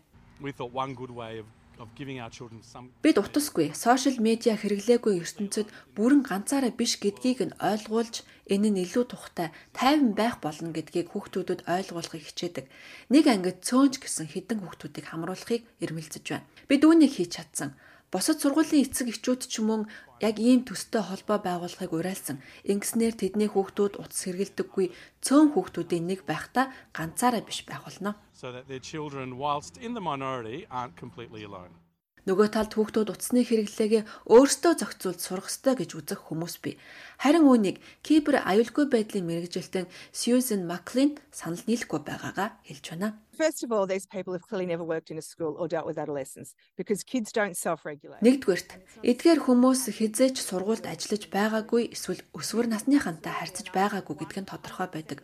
Бид 3.03 3.17
утасгүй 3.19 3.71
сошиал 3.75 4.17
медиа 4.23 4.55
хэрэглээгүй 4.57 5.13
ертөнцид 5.23 5.67
бүрэн 5.95 6.21
ганцаараа 6.23 6.71
биш 6.71 6.97
гэдгийг 7.03 7.39
нь 7.47 7.57
ойлгуулж 7.59 8.23
энэ 8.53 8.69
нь 8.71 8.81
илүү 8.85 9.05
тухтай 9.11 9.49
тайван 9.75 10.11
байх 10.15 10.39
болно 10.43 10.71
гэдгийг 10.75 11.11
хүүхдүүдэд 11.11 11.67
ойлгуулахыг 11.67 12.23
хичээдэг. 12.23 12.65
Нэг 13.13 13.25
ангид 13.27 13.63
цөөнч 13.67 13.99
гэсэн 14.03 14.27
хідэн 14.31 14.59
хүүхдүүдийг 14.63 15.05
хамруулахыг 15.07 15.61
эрмэлзэж 15.83 16.25
байна. 16.27 16.47
Бид 16.69 16.81
үүнийг 16.83 17.11
хийж 17.15 17.31
чадсан. 17.39 17.75
Босод 18.13 18.37
сургуулийн 18.45 18.85
эцэг 18.85 19.09
эхчүүд 19.09 19.41
ч 19.49 19.65
мөн 19.65 19.89
яг 20.21 20.37
ийм 20.37 20.61
төстэй 20.69 21.01
холбоо 21.01 21.41
байгуулахыг 21.41 21.97
уриалсан. 21.97 22.45
Ингэснээр 22.61 23.17
тэдний 23.17 23.49
хүүхдүүд 23.49 23.97
утас 23.97 24.21
хэргэлдэггүй 24.29 24.93
цөөн 25.25 25.57
хүүхдүүдийн 25.57 26.05
нэг 26.05 26.21
байхдаа 26.29 26.69
ганцаараа 26.93 27.41
биш 27.41 27.65
байх 27.65 27.81
болно. 27.89 28.13
So 28.37 28.53
that 28.53 28.69
their 28.69 28.77
children 28.77 29.41
whilst 29.41 29.81
in 29.81 29.97
the 29.97 30.03
minority 30.05 30.69
aren't 30.69 30.93
completely 30.93 31.41
alone. 31.41 31.73
Нөгөө 32.23 32.55
талд 32.55 32.71
хүүхдүүд 32.71 33.11
утасны 33.11 33.43
хэрэглээгээ 33.43 34.31
өөрсдөө 34.31 34.73
зохицуулж 34.79 35.19
сурах 35.19 35.51
ёстой 35.51 35.75
гэж 35.75 35.91
үзэх 35.99 36.31
хүмүүс 36.31 36.55
бий. 36.63 36.79
Харин 37.19 37.43
үүнийг 37.43 37.83
кибер 37.99 38.39
аюулгүй 38.47 38.87
байдлын 38.87 39.27
мэрэгжилтэн 39.27 39.91
Сьюзен 40.15 40.63
Маклин 40.63 41.19
санал 41.35 41.59
нийлэхгүй 41.67 41.99
байгаагаа 41.99 42.55
хэлж 42.63 42.85
байна. 42.95 43.19
First 43.35 43.67
of 43.67 43.75
all, 43.75 43.83
these 43.83 44.07
people 44.07 44.31
have 44.31 44.47
clearly 44.47 44.63
never 44.63 44.87
worked 44.87 45.11
in 45.11 45.19
a 45.19 45.25
school 45.25 45.59
or 45.59 45.67
dealt 45.67 45.83
with 45.83 45.99
adolescents 45.99 46.55
because 46.79 47.03
kids 47.03 47.35
don't 47.35 47.59
self-regulate. 47.59 48.23
Нэгдүгээрт, 48.23 49.03
эдгээр 49.03 49.39
хүмүүс 49.43 49.91
хизээч 49.91 50.39
сургуульд 50.39 50.87
ажиллаж 50.87 51.27
байгаагүй 51.27 51.91
эсвэл 51.91 52.23
өсвөр 52.31 52.71
насныхантай 52.71 53.35
харьцаж 53.35 53.67
байгаагүй 53.75 54.15
гэдг 54.15 54.37
нь 54.39 54.47
тодорхой 54.47 54.87
байдаг. 54.87 55.19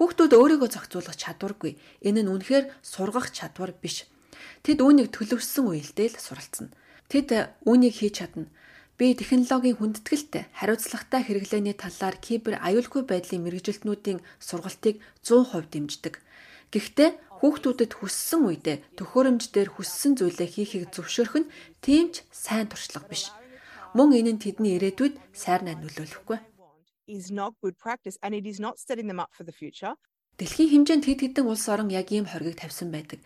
Хүүхдүүд 0.00 0.32
өөрийгөө 0.32 0.68
зохицуулах 0.72 1.18
чадваргүй. 1.18 1.76
Энэ 2.08 2.24
нь 2.24 2.32
үнэхээр 2.32 2.72
сургах 2.80 3.34
чадвар 3.34 3.74
биш 3.74 4.08
Тэд 4.64 4.78
үүнийг 4.84 5.08
төлөвсөн 5.14 5.64
үедээ 5.70 6.08
л 6.14 6.18
суралцсан. 6.18 6.74
Тэд 7.10 7.28
үүнийг 7.64 7.94
хийж 7.98 8.22
чадна. 8.22 8.50
Би 8.98 9.14
технологийн 9.14 9.78
хүндэтгэлтэй 9.78 10.50
хариуцлагатай 10.58 11.22
хэрэглээний 11.22 11.76
талаар 11.78 12.16
кибер 12.18 12.58
аюулгүй 12.58 13.06
байдлын 13.06 13.46
мэрэгжилтнүүдийн 13.46 14.18
сургалтыг 14.42 14.98
100% 15.22 15.70
дэмждэг. 15.70 16.14
Гэхдээ 16.74 17.10
хүүхдүүдэд 17.38 17.92
хүссэн 17.94 18.42
үедээ 18.42 18.76
төхөөрөмж 18.98 19.54
дээр 19.54 19.70
хүссэн 19.70 20.18
зүйлээ 20.18 20.48
хийхийг 20.50 20.90
зөвшөөрөх 20.90 21.36
нь 21.46 21.50
тийм 21.78 22.10
ч 22.10 22.26
сайн 22.34 22.66
туршлага 22.66 23.06
биш. 23.06 23.30
Мөн 23.94 24.18
энэ 24.18 24.34
нь 24.34 24.42
тэдний 24.42 24.74
ирээдүйд 24.76 25.14
сайрнаа 25.30 25.78
нөлөөлөхгүй 25.78 26.38
is 27.08 27.30
not 27.30 27.54
good 27.62 27.76
practice 27.78 28.18
and 28.22 28.34
it 28.34 28.46
is 28.46 28.60
not 28.60 28.78
setting 28.78 29.06
them 29.08 29.18
up 29.18 29.30
for 29.32 29.44
the 29.44 29.52
future. 29.52 29.94
Дэлхийн 30.38 30.70
хэмжээнд 30.86 31.02
хэд 31.02 31.20
хэдэн 31.34 31.50
улс 31.50 31.66
орон 31.66 31.90
яг 31.90 32.14
ийм 32.14 32.30
хоргийг 32.30 32.62
тавьсан 32.62 32.94
байдаг. 32.94 33.18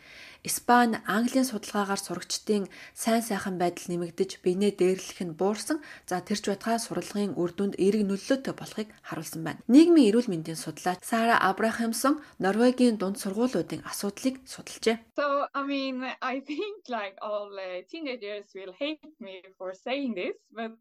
Испани, 0.49 0.97
Английн 1.05 1.45
судалгаагаар 1.45 2.01
сурагчдын 2.01 2.73
сайн 2.97 3.21
сайхан 3.21 3.61
байдал 3.61 3.85
нэмэгдэж, 3.93 4.41
бинээ 4.41 4.73
дээрлэх 4.81 5.21
нь 5.21 5.37
буурсан. 5.37 5.85
За 6.09 6.25
тэрч 6.25 6.49
байтгай 6.49 6.81
сурлагын 6.81 7.37
үр 7.37 7.53
дүнд 7.53 7.77
эерэг 7.77 8.09
нөлөөтэй 8.09 8.55
болохыг 8.57 8.89
харуулсан 9.05 9.45
байна. 9.45 9.61
Нийгмийн 9.69 10.09
эрүүл 10.09 10.33
мэндийн 10.33 10.57
судлаач 10.57 11.05
Сара 11.05 11.37
Абрахамсон 11.37 12.25
Норвегийн 12.41 12.97
дунд 12.97 13.21
сургуулиудын 13.21 13.85
асуудлыг 13.85 14.41
судалжээ. 14.49 14.97
So 15.13 15.47
I 15.53 15.63
mean 15.69 16.01
I 16.25 16.41
think 16.41 16.89
like 16.89 17.21
all 17.21 17.53
uh, 17.53 17.85
teenagers 17.93 18.49
will 18.57 18.73
hate 18.73 19.05
me 19.21 19.45
for 19.61 19.77
saying 19.77 20.17
this 20.17 20.41
but 20.49 20.73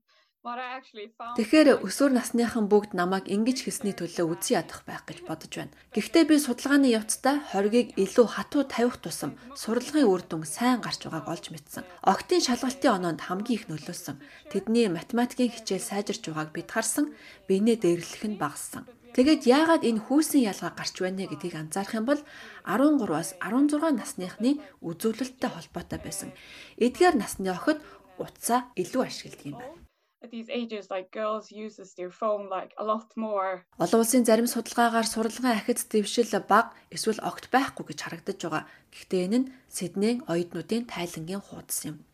Тэгэхээр 0.41 1.85
өсвөр 1.85 2.17
насныхан 2.17 2.65
бүгд 2.65 2.97
намайг 2.97 3.29
ингэж 3.29 3.61
хэлсний 3.61 3.93
төлөө 3.93 4.25
үзий 4.33 4.57
ядах 4.57 4.81
байх 4.89 5.05
гэж 5.05 5.21
бодож 5.29 5.53
байна. 5.53 5.77
Гэхдээ 5.93 6.25
би 6.25 6.41
судалгааны 6.41 6.89
явцдаа 6.89 7.45
хоргийг 7.53 7.93
илүү 7.93 8.25
хатуу 8.25 8.65
тавих 8.65 8.97
тусам 9.05 9.37
сурлагын 9.53 10.09
үр 10.09 10.25
дүн 10.25 10.41
сайн 10.49 10.81
гарч 10.81 11.05
байгааг 11.05 11.29
олж 11.29 11.45
мэдсэн. 11.53 11.85
Октын 12.01 12.41
шалгалтын 12.41 12.89
оноонд 12.89 13.21
хамгийн 13.21 13.53
их 13.53 13.65
нөлөөлсөн. 13.69 14.17
Тэдний 14.49 14.89
математикийн 14.89 15.53
хичээл 15.53 15.85
сайжирч 15.85 16.25
байгааг 16.25 16.49
бид 16.57 16.73
харсан. 16.73 17.13
Бинэ 17.45 17.77
дээрлэх 17.77 18.25
нь 18.25 18.41
багассан. 18.41 18.89
Тэгээд 19.13 19.45
яагаад 19.45 19.85
энэ 19.85 20.09
хүүсийн 20.09 20.49
ялгаа 20.49 20.73
гарч 20.73 21.05
байна 21.05 21.29
гэдгийг 21.29 21.53
анзаарах 21.53 21.93
юм 22.01 22.09
бол 22.09 22.21
13-аас 22.65 23.37
16 23.45 23.93
насныхны 23.93 24.57
үзүүлэлттэй 24.81 25.49
холбоотой 25.53 25.99
байсан. 26.01 26.33
Эдгээр 26.81 27.19
насны 27.21 27.53
охид 27.53 27.77
утсаа 28.17 28.71
илүү 28.79 29.05
ашигладаг 29.05 29.45
юм 29.45 29.61
байна 29.61 29.80
at 30.23 30.29
these 30.29 30.49
ages 30.49 30.89
like 30.91 31.11
girls 31.11 31.51
uses 31.51 31.93
their 31.95 32.11
phone 32.11 32.47
like 32.49 32.71
a 32.77 32.83
lot 32.83 33.09
more. 33.15 33.65
Олон 33.79 34.01
улсын 34.01 34.23
зарим 34.25 34.47
судалгаагаар 34.47 35.07
сурлагын 35.09 35.57
ахиц 35.57 35.81
дэвшил 35.89 36.29
баг 36.45 36.77
эсвэл 36.93 37.21
огт 37.25 37.49
байхгүй 37.49 37.85
гэж 37.89 37.99
харагдаж 38.05 38.37
байгаа. 38.37 38.63
Гэхдээ 38.93 39.25
энэ 39.25 39.39
нь 39.41 39.47
Сиднейн 39.75 40.21
оюутнуудын 40.31 40.85
тайлангийн 40.85 41.41
хуудас 41.41 41.79
юм. 41.89 42.05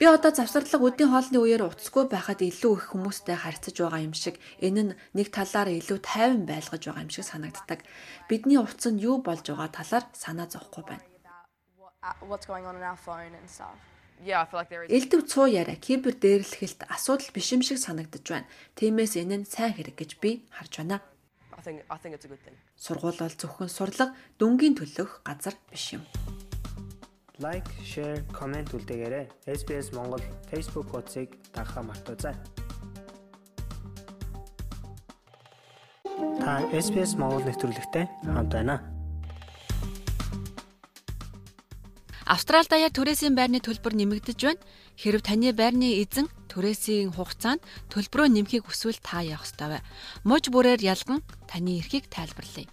Би 0.00 0.06
одоо 0.08 0.32
завсарлаг 0.32 0.80
үдийн 0.80 1.12
хоолны 1.12 1.38
үеэр 1.38 1.68
уцгүй 1.68 2.08
байхад 2.08 2.40
илүү 2.40 2.72
их 2.72 2.84
хүмүүстэй 2.88 3.36
харьцаж 3.36 3.76
байгаа 3.78 4.00
юм 4.00 4.16
шиг 4.16 4.40
энэ 4.64 4.82
нь 4.82 4.96
нэг 5.12 5.28
талаар 5.28 5.68
илүү 5.68 5.98
тайван 6.02 6.48
байлгаж 6.48 6.82
байгаа 6.88 7.04
юм 7.04 7.12
шиг 7.12 7.28
санагддаг. 7.28 7.84
Бидний 8.32 8.56
утас 8.56 8.88
нь 8.88 8.98
юу 8.98 9.20
болж 9.20 9.44
байгаа 9.44 9.68
талаар 9.68 10.04
санаа 10.16 10.48
зовхгүй 10.48 10.84
байна. 10.88 11.04
What's 12.24 12.48
going 12.48 12.64
on 12.64 12.74
in 12.80 12.82
our 12.82 12.96
phone 12.96 13.36
and 13.36 13.44
stuff. 13.44 13.76
Элдв 14.90 15.30
цуу 15.30 15.46
яриа 15.46 15.76
кибер 15.76 16.14
дээрлэхэлт 16.18 16.90
асуудал 16.90 17.30
биш 17.30 17.52
юм 17.54 17.62
шиг 17.62 17.78
санагдаж 17.78 18.26
байна. 18.26 18.50
Тиймээс 18.74 19.14
энэ 19.14 19.42
нь 19.42 19.46
сайн 19.46 19.74
хэрэг 19.74 19.94
гэж 19.94 20.18
би 20.18 20.42
харж 20.50 20.82
байна. 20.82 20.98
Сургууль 22.74 23.18
бол 23.18 23.34
зөвхөн 23.34 23.70
сурлага, 23.70 24.14
дүнгийн 24.38 24.74
төлөх 24.74 25.22
газар 25.22 25.54
биш 25.70 25.94
юм. 25.94 26.02
Лайк, 27.38 27.66
шеэр, 27.86 28.26
комент 28.34 28.74
үлдээгээрэй. 28.74 29.30
SBS 29.46 29.94
Монгол 29.94 30.22
Facebook 30.50 30.90
хуудсыг 30.90 31.38
дагахаа 31.54 31.86
мартаоцай. 31.86 32.34
Та 36.42 36.66
SBS 36.74 37.14
Монгол 37.14 37.46
нэвтрүүлэгтэй 37.46 38.06
хамт 38.26 38.50
байна. 38.50 38.97
Австрали 42.28 42.68
даяар 42.68 42.92
түрээсийн 42.92 43.32
байрны 43.32 43.64
төлбөр 43.64 43.96
нэмэгдэж 43.96 44.38
байна. 44.44 44.60
Хэрв 45.00 45.24
таны 45.24 45.56
байрны 45.56 45.96
эзэн 46.04 46.28
түрээсийн 46.52 47.16
хугацаанд 47.16 47.64
төлбөрөө 47.88 48.28
нэмэхийг 48.28 48.68
хүсвэл 48.68 49.00
та 49.00 49.24
явах 49.24 49.48
ёстой 49.48 49.80
бай. 49.80 49.82
Муж 50.28 50.52
бүрээр 50.52 50.84
ялган 50.84 51.24
таны 51.48 51.80
эрхийг 51.80 52.12
тайлбарлая. 52.12 52.68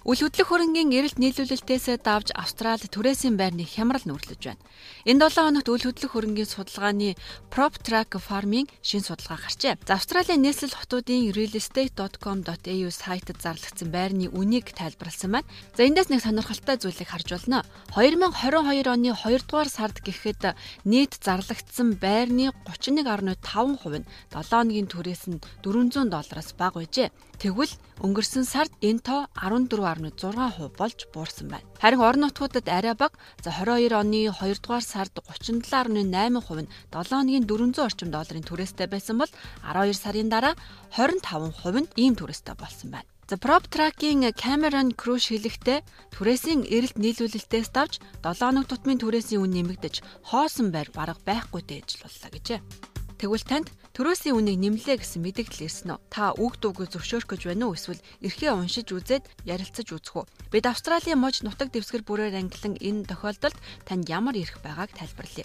Үл 0.00 0.16
хөдлөх 0.16 0.48
хөрөнгийн 0.48 0.96
эрэлт 0.96 1.20
нийлүүлэлтээс 1.20 2.00
давж 2.00 2.32
Австрали 2.32 2.88
түрээсийн 2.88 3.36
байрны 3.36 3.68
хямрал 3.68 4.00
нүүрлэж 4.08 4.40
байна. 4.48 4.64
Энэ 5.04 5.28
7 5.28 5.44
хоногт 5.44 5.68
үл 5.68 5.84
хөдлөх 5.84 6.16
хөрөнгийн 6.16 6.48
судалгааны 6.48 7.20
PropTrack 7.52 8.16
Farming 8.16 8.64
шин 8.80 9.04
судалгаа 9.04 9.36
гарчээ. 9.44 9.76
За 9.84 10.00
Австралийн 10.00 10.40
нийслэл 10.40 10.72
хотуудын 10.72 11.28
realestate.com.au 11.36 12.88
сайтад 12.88 13.44
зарлагдсан 13.44 13.92
байрны 13.92 14.32
үнийг 14.32 14.72
тайлбарласан 14.72 15.36
байна. 15.36 15.48
За 15.76 15.84
эндээс 15.84 16.08
нэг 16.08 16.24
сонирхолтой 16.24 16.80
зүйлийг 16.80 17.12
харж 17.12 17.28
байна. 17.36 17.60
2022 17.92 18.88
оны 18.88 19.12
2 19.12 19.44
дугаар 19.44 19.68
сард 19.68 20.00
гэхэд 20.00 20.56
нийт 20.88 21.20
зарлагдсан 21.20 22.00
байрны 22.00 22.56
31.5% 22.64 24.00
нь 24.00 24.08
7 24.32 24.48
хоногийн 24.48 24.88
түрээс 24.88 25.28
нь 25.28 25.44
400 25.60 26.08
доллараас 26.08 26.56
бага 26.56 26.80
байжээ. 26.80 27.12
Тэгвэл 27.40 27.72
өнгөрсөн 28.04 28.44
сард 28.44 28.68
энэ 28.84 29.00
тоо 29.00 29.24
14.6% 29.32 30.76
болж 30.76 30.98
буурсан 31.08 31.48
байна. 31.48 31.64
Харин 31.80 32.04
орон 32.04 32.28
нутгуудад 32.28 32.68
арай 32.68 32.92
бага. 32.92 33.16
За 33.40 33.48
22 33.48 33.96
оны 33.96 34.28
2 34.28 34.60
дугаар 34.60 34.84
сард 34.84 35.16
37.8% 35.24 35.64
нь 36.04 36.12
7 36.12 36.36
хоногийн 36.44 37.48
400 37.48 37.80
орчим 37.80 38.12
долларын 38.12 38.44
түрээстэй 38.44 38.92
байсан 38.92 39.16
бол 39.16 39.32
12 39.64 39.96
сарын 39.96 40.28
дараа 40.28 40.54
25% 40.92 41.80
нь 41.80 41.88
ийм 41.96 42.12
түрээстэй 42.12 42.60
болсон 42.60 42.92
байна. 42.92 43.08
За 43.24 43.40
PropTrack-ийн 43.40 44.36
Cameron 44.36 44.92
Crush 45.00 45.32
хэлэхдээ 45.32 45.80
түрээсийн 46.12 46.68
эрэлт 46.68 47.00
нийлүүлэлтээс 47.00 47.72
давж 47.72 48.04
7 48.20 48.36
хоног 48.36 48.68
тутмын 48.68 49.00
түрээсийн 49.00 49.40
үн 49.40 49.56
нэмэгдэж 49.56 50.28
хоосон 50.28 50.68
байр 50.76 50.92
бараг 50.92 51.16
байхгүйтэй 51.24 51.88
ажиллууллаа 51.88 52.30
гэжээ. 52.36 52.60
Тэгвэл 53.16 53.48
танд 53.48 53.68
төрөөсийн 54.00 54.32
үнийг 54.32 54.56
нэмлээ 54.64 54.96
гэсэн 54.96 55.20
мэдээлэл 55.20 55.68
ирсэн 55.68 55.92
үү? 55.92 56.00
Та 56.08 56.32
үг 56.32 56.56
дуугүй 56.56 56.88
зөвшөөрөх 56.88 57.36
гэж 57.36 57.52
байна 57.52 57.68
уу? 57.68 57.76
Эсвэл 57.76 58.00
эрхээ 58.24 58.56
уншиж 58.56 58.88
үзээд 58.96 59.28
ярилцаж 59.44 59.92
үзэх 59.92 60.24
үү? 60.24 60.24
Бид 60.48 60.64
Австралийн 60.64 61.20
мож 61.20 61.44
нутаг 61.44 61.68
дэвсгэр 61.68 62.08
бүрээр 62.08 62.40
ангилан 62.40 62.80
энэ 62.80 63.04
тохиолдолд 63.12 63.60
танд 63.84 64.08
ямар 64.08 64.40
эрх 64.40 64.56
байгааг 64.64 64.96
тайлбарлая. 64.96 65.44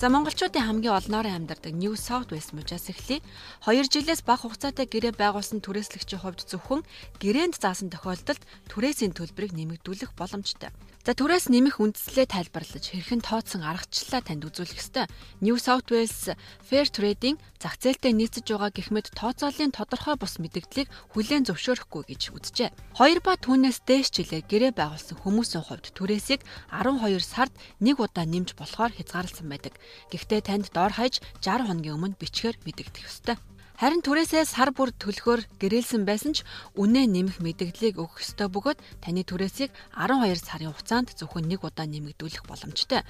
За 0.00 0.08
монголчуудын 0.08 0.64
хамгийн 0.64 0.96
олноорын 0.96 1.44
амьдардаг 1.44 1.76
New 1.76 1.92
South 1.92 2.32
Wales 2.32 2.56
мужаас 2.56 2.88
эхлэе. 2.88 3.20
2 3.68 3.84
жилээс 3.84 4.24
бага 4.24 4.48
хугацаатай 4.48 4.88
гэрээ 4.88 5.12
байгуулсан 5.20 5.60
түрээслэгчийн 5.60 6.24
хувьд 6.24 6.48
зөвхөн 6.48 6.80
гэрээнд 7.20 7.60
заасан 7.60 7.92
тохиолдолд 7.92 8.40
түрээсийн 8.72 9.12
төлбөрийг 9.12 9.52
нэмэгдүүлэх 9.52 10.16
боломжтой. 10.16 10.72
За 11.02 11.18
түрээс 11.18 11.50
нэмэх 11.50 11.82
үндслээ 11.82 12.30
тайлбарлаж 12.30 12.94
хэрхэн 12.94 13.26
тооцсон 13.26 13.66
аргачлалаа 13.66 14.22
танд 14.22 14.46
үзүүлэх 14.46 14.78
ёстой. 14.78 15.10
New 15.42 15.58
South 15.58 15.90
Wales 15.90 16.30
Fair 16.62 16.86
Trading 16.86 17.42
зах 17.58 17.74
зээлтэй 17.82 18.14
нийцэж 18.14 18.46
байгаа 18.46 18.70
гихмэд 18.70 19.10
тооцооллын 19.10 19.74
тодорхой 19.74 20.14
бус 20.14 20.38
мэдээллийг 20.38 20.86
хүлээн 21.10 21.42
зөвшөөрөхгүй 21.50 22.02
гэж 22.06 22.22
үзжээ. 22.38 22.70
2 23.02 23.18
ба 23.18 23.34
түүнээс 23.34 23.82
дээш 23.82 24.14
жилээр 24.14 24.46
гэрээ 24.46 24.72
байгуулсан 24.78 25.18
хүмүүсийн 25.18 25.66
хувьд 25.66 25.90
түрээсийг 25.90 26.46
12 26.70 27.18
сард 27.18 27.50
нэг 27.82 27.98
удаа 27.98 28.22
нэмж 28.22 28.54
болохоор 28.54 28.94
хязгаарласан 28.94 29.50
байдаг. 29.50 29.74
Гэхдээ 30.06 30.40
танд 30.46 30.70
дор 30.70 30.94
хаяж 30.94 31.18
60 31.42 31.66
хоногийн 31.66 31.98
өмнө 31.98 32.14
бичгээр 32.14 32.62
мэдэгдэх 32.62 33.10
ёстой. 33.10 33.42
Харин 33.82 33.98
түрээсээ 33.98 34.46
сар 34.46 34.70
бүр 34.70 34.94
төлөхөөр 34.94 35.58
гэрээлсэн 35.58 36.06
байсан 36.06 36.38
ч 36.38 36.46
үнэ 36.78 37.02
нэмэх 37.10 37.42
мэдээллийг 37.42 37.98
өгөх 37.98 38.22
ёстой 38.22 38.46
бөгөөд 38.46 38.78
таны 39.02 39.26
түрээсийг 39.26 39.74
12 39.98 40.38
сарын 40.38 40.70
хугацаанд 40.70 41.18
зөвхөн 41.18 41.50
нэг 41.50 41.66
удаа 41.66 41.90
нэмэгдүүлэх 41.90 42.46
боломжтой. 42.46 43.02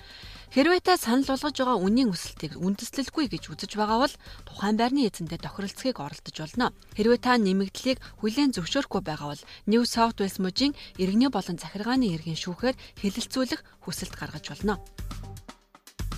Хэрвээ 0.57 0.81
та 0.81 0.97
санал 0.97 1.29
болгож 1.29 1.53
байгаа 1.61 1.77
үнийн 1.77 2.09
өсөлтийг 2.09 2.57
үндэслэлгүй 2.57 3.29
гэж 3.29 3.53
үзэж 3.53 3.77
байгаа 3.77 4.01
бол 4.01 4.14
тухайн 4.49 4.81
байрны 4.81 5.05
эзэнтэй 5.12 5.45
тохиролцохыг 5.45 6.01
оролдож 6.01 6.37
болно. 6.41 6.73
Хэрвээ 6.97 7.20
та 7.20 7.37
нэмэгдлийг 7.37 8.01
хүлээн 8.25 8.57
зөвшөөрөхгүй 8.57 9.05
байгаа 9.05 9.29
бол 9.37 9.45
New 9.68 9.85
South 9.85 10.25
Wales 10.25 10.41
мужийн 10.41 10.73
иргэний 10.97 11.29
болон 11.29 11.61
захиргааны 11.61 12.16
иргэн 12.16 12.41
шүүхээр 12.41 12.81
хэлэлцүүлэх 12.97 13.61
хүсэлт 13.85 14.16
гаргаж 14.16 14.49
болно. 14.49 14.81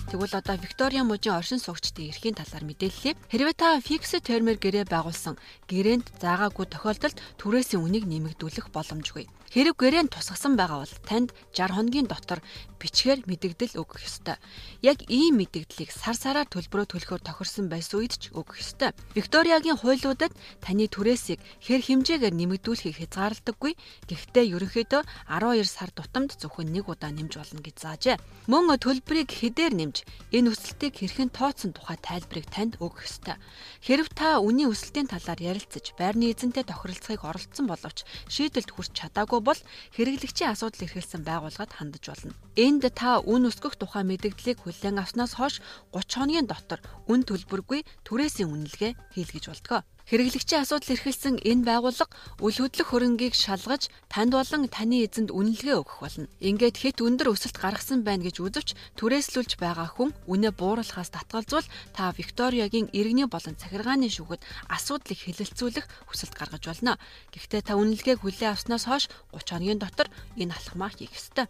Тэгвэл 0.09 0.39
одоо 0.39 0.55
Виктория 0.59 1.03
мужийн 1.03 1.35
оршин 1.39 1.59
суугчдын 1.63 2.09
эрхийн 2.11 2.35
талаар 2.37 2.63
мэдээллээ. 2.67 3.13
Хэрвээ 3.31 3.55
та 3.57 3.79
фиксд 3.81 4.23
термээр 4.27 4.59
гэрээ 4.61 4.85
байгуулсан 4.91 5.35
гэрээнд 5.71 6.21
заагаагүй 6.21 6.65
тохиолдолд 6.69 7.17
түрээсийн 7.39 7.83
үнийг 7.83 8.05
нэмэгдүүлэх 8.07 8.69
боломжгүй. 8.75 9.25
Хэрэг 9.53 9.75
гэрээнд 9.77 10.13
тусгасан 10.13 10.57
байгаа 10.57 10.85
бол 10.85 10.95
танд 11.05 11.29
60 11.53 11.75
хоногийн 11.75 12.07
дотор 12.09 12.39
бичгээр 12.81 13.25
мэдэгдэл 13.25 13.81
өгөх 13.81 14.05
ёстой. 14.05 14.37
Яг 14.85 15.01
ийм 15.09 15.41
мэдэгдлийг 15.41 15.89
сар 15.89 16.13
сараар 16.13 16.45
төлбөрөө 16.45 16.85
төлөхөөр 16.93 17.21
тохирсон 17.25 17.65
байсан 17.71 18.05
үед 18.05 18.13
ч 18.21 18.23
өгөх 18.35 18.61
ёстой. 18.61 18.93
Викториягийн 19.17 19.79
хуулиудад 19.79 20.33
таны 20.61 20.85
түрээсийг 20.85 21.41
хэр 21.65 21.81
хэмжээгээр 21.81 22.35
нэмэгдүүлэхийг 22.35 22.99
хязгаардаггүй. 23.09 23.73
Гэхдээ 24.05 24.45
ерөнхийдөө 24.53 25.01
12 25.33 25.65
сар 25.65 25.89
тутамд 25.89 26.37
зөвхөн 26.37 26.69
нэг 26.69 26.85
удаа 26.91 27.09
нэмж 27.09 27.33
болно 27.39 27.61
гэж 27.65 27.75
заажээ. 27.81 28.17
Мөн 28.51 28.77
төлбөрийг 28.77 29.33
хэдээр 29.33 29.73
нэмж 29.73 30.05
энэ 30.29 30.51
өсөлтийг 30.53 30.93
хэрхэн 30.99 31.33
тооцсон 31.33 31.73
тухай 31.73 31.97
тайлбарыг 31.97 32.45
танд 32.53 32.77
өгөх 32.77 33.07
ёстой. 33.07 33.39
Хэрв 33.81 34.13
та 34.13 34.37
үнийн 34.43 34.69
өсөлтийн 34.69 35.09
талаар 35.09 35.39
ярилцаж 35.41 35.97
байрны 35.97 36.29
эзэнтэй 36.29 36.67
тохиролцохыг 36.69 37.25
оролдсон 37.25 37.65
боловч 37.65 38.05
шийдэлд 38.29 38.69
хүрч 38.69 38.91
чадаагүй 38.93 39.34
бол 39.39 39.59
хэрэглэгчийн 39.95 40.53
асуудал 40.53 40.85
эрхэлсэн 40.85 41.23
байгууллагад 41.25 41.71
хандаж 41.73 42.03
болно. 42.05 42.33
Энд 42.59 42.83
та 42.93 43.23
үн 43.23 43.49
өсгөх 43.49 43.79
тухай 43.79 44.03
мэдээллийг 44.05 44.61
хүлээн 44.61 45.01
авснаас 45.01 45.35
хойш 45.39 45.63
30 45.95 46.15
хоногийн 46.15 46.47
дотор 46.47 46.79
үн 47.07 47.23
төлбөргүй 47.25 47.81
түрээсийн 48.05 48.51
үнэлгээ 48.51 48.91
хийлгэж 49.15 49.45
болтгоо. 49.49 49.81
Хэрэглэгчийн 50.05 50.61
асуудал 50.61 50.93
эрхэлсэн 50.93 51.41
энэ 51.41 51.65
байгууллага 51.65 52.13
үл 52.39 52.57
хөдлөх 52.61 52.87
хөрөнгийг 52.93 53.33
шалгаж 53.33 53.89
танд 54.05 54.37
болон 54.37 54.69
таны 54.69 55.01
эзэнд 55.01 55.33
үнэлгээ 55.33 55.81
өгөх 55.81 55.97
болно. 55.99 56.29
Ингээд 56.39 56.77
хэд 56.79 57.01
өндөр 57.01 57.33
өсөлт 57.33 57.57
гаргасан 57.57 58.05
байна 58.05 58.29
гэж 58.29 58.37
үзвч 58.39 58.77
түрээслүүлж 59.01 59.57
байгаа 59.57 59.89
хүн 59.97 60.13
үнэ 60.29 60.53
бууруулахаас 60.53 61.09
татгалзуул 61.09 61.65
та 61.97 62.13
Викториягийн 62.13 62.93
иргэний 62.93 63.25
болон 63.25 63.57
захиргааны 63.57 64.07
шүүхэд 64.13 64.45
асуудлыг 64.69 65.19
хэлэлцүүлэх 65.19 65.85
хүсэлт 66.07 66.37
гаргаж 66.37 66.63
болно. 66.69 67.01
Гэхдээ 67.33 67.61
та 67.65 67.73
үнэлгээг 67.73 68.21
хүлээн 68.21 68.53
авснаас 68.53 68.85
хойш 68.85 69.09
30 69.33 69.65
хоногийн 69.65 69.81
дотор 69.81 70.07
энэ 70.37 70.53
алхмаа 70.53 70.93
хийх 70.93 71.17
ёстой. 71.17 71.49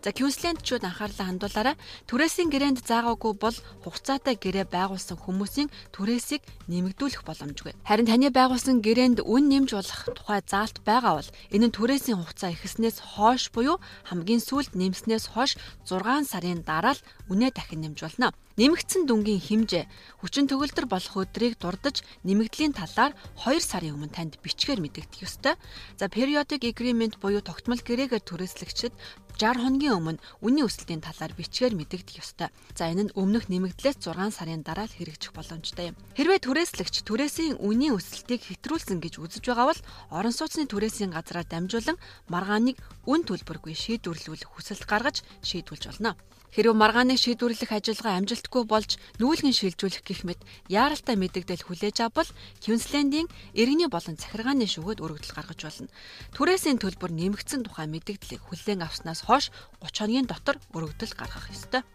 За 0.00 0.16
Квинслендчүүд 0.16 0.88
анхаарлаа 0.88 1.28
хандуулаарай. 1.28 1.76
Түрээсийн 2.08 2.48
гэрээнд 2.48 2.80
заагаагүй 2.88 3.32
бол 3.36 3.56
хугацаатай 3.84 4.32
гэрээ 4.40 4.72
байгуулсан 4.72 5.20
хүмүүсийн 5.20 5.68
түрээсийг 5.92 6.40
нэмэгдүүлэх 6.72 7.20
боломжгүй. 7.20 7.76
Харин 7.84 8.08
таны 8.08 8.32
байгуулсан 8.32 8.80
гэрээнд 8.80 9.20
үн 9.20 9.52
нэмж 9.52 9.76
болох 9.76 10.00
тухай 10.16 10.40
заалт 10.40 10.80
байгаа 10.88 11.20
бол 11.20 11.28
энэ 11.52 11.68
нь 11.68 11.76
түрээсийн 11.76 12.16
хугацаа 12.16 12.56
ихэснээс 12.56 12.96
хойш 13.12 13.52
буюу 13.52 13.76
хамгийн 14.08 14.40
сүүлд 14.40 14.72
нэмснээс 14.72 15.36
хойш 15.36 15.60
6 15.84 16.24
сарын 16.32 16.64
дараа 16.64 16.96
л 16.96 17.04
үнэ 17.28 17.52
дахин 17.52 17.84
нэмж 17.84 18.00
болно. 18.00 18.32
Нэмэгдсэн 18.60 19.08
дүнгийн 19.08 19.40
хэмжээ 19.40 19.88
хүчин 20.20 20.44
төгөлдөр 20.44 20.84
болох 20.84 21.16
өдрийг 21.16 21.56
дурдж 21.56 22.04
нэмэгдлийн 22.28 22.76
талаар 22.76 23.16
2 23.40 23.56
сарын 23.56 23.96
өмнө 23.96 24.12
танд 24.12 24.36
бичгээр 24.44 24.84
мэдэгдэх 24.84 25.24
ёстой. 25.24 25.56
За 25.96 26.12
periodic 26.12 26.68
agreement 26.68 27.16
буюу 27.24 27.40
тогтмол 27.40 27.80
гэрээгээр 27.80 28.20
түрээслэгчид 28.20 28.92
60 29.40 29.64
хоногийн 29.64 29.96
өмнө 29.96 30.20
үнийн 30.44 30.68
өсөлтийн 30.68 31.00
талаар 31.00 31.32
бичгээр 31.40 31.72
мэдэгдэх 31.72 32.20
ёстой. 32.20 32.52
За 32.76 32.92
энэ 32.92 33.08
нь 33.08 33.14
өмнөх 33.16 33.48
нэмэгдлээс 33.48 33.96
6 33.96 34.28
сарын 34.28 34.60
дараа 34.60 34.84
л 34.84 34.92
хэрэгжих 34.92 35.32
боломжтой 35.32 35.96
юм. 35.96 35.98
Хэрвээ 36.20 36.44
түрээслэгч 36.44 37.08
түрээсийн 37.08 37.56
үнийн 37.64 37.96
өсөлтийг 37.96 38.44
хэтрүүлсэн 38.44 39.00
гэж 39.00 39.24
үзэж 39.24 39.40
байгаа 39.40 39.72
бол 39.72 39.80
орон 40.12 40.36
сууцны 40.36 40.68
түрээсийн 40.68 41.16
газраар 41.16 41.48
дамжуулан 41.48 41.96
маргааныг 42.28 42.76
үн 43.08 43.24
төлбөргүй 43.24 43.72
шийдвэрлүүлэх 43.72 44.52
хүсэлт 44.52 44.84
гаргаж 44.84 45.24
шийдвэрлэж 45.40 45.96
болно. 45.96 46.12
Хэрвээ 46.52 46.76
маргааныг 46.76 47.16
шийдвэрлэх 47.16 47.72
ажиллагаа 47.72 48.20
амжилтгүй 48.20 48.62
болж 48.68 49.00
нүүлгэн 49.16 49.56
шилжүүлэх 49.56 50.04
гэх 50.04 50.20
мэт 50.28 50.40
яаралтай 50.68 51.16
мэдэгдэл 51.16 51.64
хүлээж 51.64 51.96
авбал 52.04 52.28
Квинслендийн 52.60 53.32
иргэний 53.56 53.88
болон 53.88 54.20
захиргааны 54.20 54.68
шүүхэд 54.68 55.00
өргөдөл 55.00 55.32
гаргаж 55.32 55.60
болно. 55.64 55.88
Түрээсийн 56.36 56.76
төлбөр 56.76 57.10
нэмэгдсэн 57.16 57.64
тухай 57.64 57.88
мэдэгдлийг 57.88 58.42
хүлээн 58.44 58.84
авснаас 58.84 59.24
хойш 59.24 59.48
30 59.80 60.10
хоногийн 60.10 60.26
дотор 60.26 60.58
өргөдөл 60.74 61.14
гаргах 61.14 61.46
ёстой. 61.54 61.86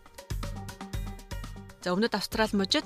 За 1.85 1.93
өмнөд 1.93 2.17
Австрали 2.17 2.57
мужид 2.57 2.81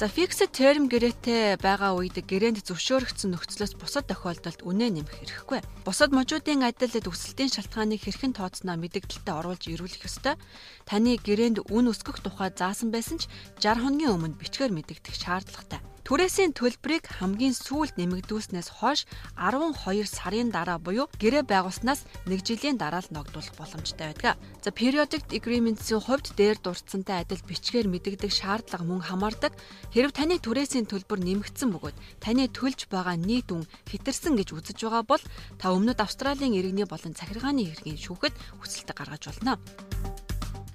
за 0.00 0.08
fixed 0.08 0.56
term 0.56 0.88
гэрээтэй 0.88 1.60
байгаа 1.60 1.92
үед 2.00 2.16
гэрээнд 2.16 2.64
зөвшөөрөгдсөн 2.64 3.36
нөхцлөөс 3.36 3.76
бусад 3.76 4.08
тохиолдолд 4.08 4.64
үнэ 4.64 4.88
нэмэх 4.88 5.20
хэрэггүй. 5.20 5.60
Бусад 5.84 6.16
мужуудын 6.16 6.64
адилд 6.64 7.04
өсөлтийн 7.12 7.52
шалтгааныг 7.52 8.00
хэрхэн 8.00 8.32
тооцноо 8.32 8.80
мэдэгдэлтэд 8.80 9.28
оруулж 9.28 9.68
ирүүлэх 9.68 10.08
ёстой. 10.08 10.40
Таны 10.88 11.20
гэрээнд 11.20 11.68
үн 11.68 11.92
өсгөх 11.92 12.24
тухай 12.24 12.48
заасан 12.56 12.88
байсан 12.88 13.20
ч 13.20 13.28
60 13.60 13.84
хоногийн 13.84 14.16
өмнө 14.16 14.40
бичгээр 14.40 14.72
мэдэгдэх 14.72 15.12
шаардлагатай. 15.12 15.84
Түрээсийн 16.08 16.56
төлбөрийг 16.56 17.04
хамгийн 17.20 17.52
сүүлд 17.52 18.00
нэмэгдүүлснээс 18.00 18.80
хойш 18.80 19.04
12 19.36 20.08
сарын 20.08 20.48
дараа 20.48 20.80
буюу 20.80 21.04
гэрээ 21.20 21.44
байгуулснаас 21.44 22.08
1 22.24 22.48
жилийн 22.48 22.80
дараа 22.80 23.04
л 23.04 23.12
ногдуулах 23.12 23.52
боломжтой 23.60 24.16
байдаг. 24.16 24.40
За 24.64 24.72
periodic 24.72 25.28
agreements-ийн 25.28 26.00
хувьд 26.00 26.32
дээр 26.32 26.64
дурдсантай 26.64 27.28
адил 27.28 27.44
бичгээр 27.44 27.92
мэдэгдэх 27.92 28.32
шаардлага 28.32 28.88
мөн 28.88 29.04
хамаардаг. 29.04 29.52
Хэрв 29.92 30.16
таны 30.16 30.40
түрээсийн 30.40 30.88
төлбөр 30.88 31.20
нэмэгдсэн 31.20 31.76
бөгөөд 31.76 31.96
таны 32.24 32.48
төлж 32.56 32.88
байгаа 32.88 33.20
нийт 33.20 33.52
үн 33.52 33.68
хэтэрсэн 33.92 34.32
гэж 34.32 34.56
үзэж 34.56 34.88
байгаа 34.88 35.04
бол 35.04 35.24
та 35.60 35.76
өмнөд 35.76 36.00
Австралийн 36.00 36.56
иргэний 36.56 36.88
болон 36.88 37.12
захиргааны 37.12 37.68
хэргийн 37.68 38.00
шүүхэд 38.00 38.32
хүсэлт 38.64 38.96
гаргаж 38.96 39.28
болно. 39.28 39.60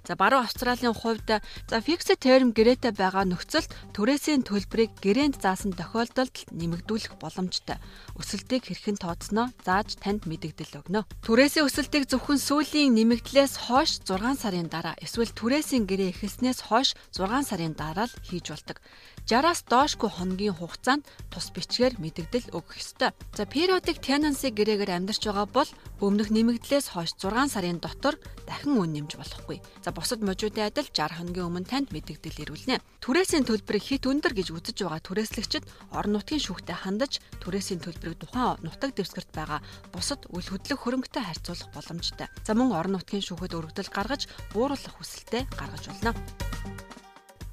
За 0.03 0.15
баруун 0.19 0.43
Австралийн 0.43 0.91
хувьд 0.91 1.27
за 1.31 1.77
fixed 1.79 2.19
term 2.19 2.51
гэрээтэй 2.51 2.91
байгаа 2.91 3.23
нөхцөлд 3.23 3.71
түрээсийн 3.95 4.43
төлбөрийг 4.43 4.91
гэрээнд 4.99 5.39
заасан 5.39 5.71
тохиолдолд 5.71 6.51
нэмэгдүүлэх 6.51 7.15
боломжтой. 7.23 7.79
Өсөлтийг 8.19 8.67
хэрхэн 8.67 8.99
тооцноо 8.99 9.55
зааж 9.63 9.95
танд 10.03 10.27
мэдэгдэл 10.27 10.83
өгнө. 10.83 11.07
Түрээсийн 11.23 11.63
өсөлтийг 11.71 12.11
зөвхөн 12.11 12.35
сүүлийн 12.35 12.91
нэмэгдлээс 12.99 13.71
хойш 13.71 14.03
6 14.03 14.43
сарын 14.43 14.67
дараа 14.67 14.99
эсвэл 14.99 15.31
түрээсийн 15.31 15.87
гэрээ 15.87 16.11
эхэлснээс 16.11 16.67
хойш 16.67 16.99
6 17.15 17.47
сарын 17.47 17.71
дараа 17.71 18.11
л 18.11 18.15
хийж 18.27 18.51
болдог. 18.51 18.83
60-аас 19.23 19.63
доошгүй 19.71 20.11
хоногийн 20.11 20.59
хугацаанд 20.59 21.07
тус 21.31 21.47
бичгээр 21.55 21.95
мэдэгдэл 22.03 22.51
өгөх 22.51 22.75
ёстой. 22.75 23.15
За 23.31 23.47
periodic 23.47 24.03
tenancy 24.03 24.51
гэрээгээр 24.51 24.99
амьдарч 24.99 25.23
байгаа 25.31 25.47
бол 25.47 25.69
өмнөх 26.03 26.27
нэмэгдлээс 26.27 26.91
хойш 26.91 27.15
6 27.15 27.55
сарын 27.55 27.79
дотор 27.79 28.19
дахин 28.43 28.75
үн 28.75 28.91
нэмж 28.91 29.15
болохгүй. 29.15 29.63
За 29.79 29.92
бусад 29.93 30.25
можуудын 30.25 30.67
адил 30.67 30.89
60 30.89 31.17
хоногийн 31.21 31.47
өмнө 31.47 31.69
танд 31.69 31.87
мэдэгдэл 31.93 32.43
ирүүлнэ. 32.43 32.81
Түрээсийн 32.99 33.45
төлбөрийг 33.45 33.85
хит 33.85 34.09
өндөр 34.09 34.33
гэж 34.33 34.49
үзэж 34.51 34.77
байгаа 34.81 35.01
түрээслэгчид 35.05 35.63
орон 35.93 36.17
нутгийн 36.17 36.41
шүүхтэй 36.41 36.77
хандаж 36.77 37.21
түрээсийн 37.45 37.81
төлбөрийг 37.85 38.17
тухайн 38.25 38.57
нутаг 38.65 38.97
дэвсгэрт 38.97 39.31
байгаа 39.37 39.61
бусад 39.93 40.25
үл 40.33 40.43
хөдлөх 40.43 40.79
хөрөнгөтэй 40.81 41.23
харьцуулах 41.23 41.69
боломжтой. 41.77 42.27
За 42.41 42.57
мөн 42.57 42.73
орон 42.73 42.97
нутгийн 42.97 43.21
шүүхэд 43.21 43.53
өргөдөл 43.53 43.93
гаргаж 43.93 44.25
бууруулах 44.51 44.97
хүсэлтэд 44.97 45.47
гаргаж 45.53 45.83
болно. 45.87 46.17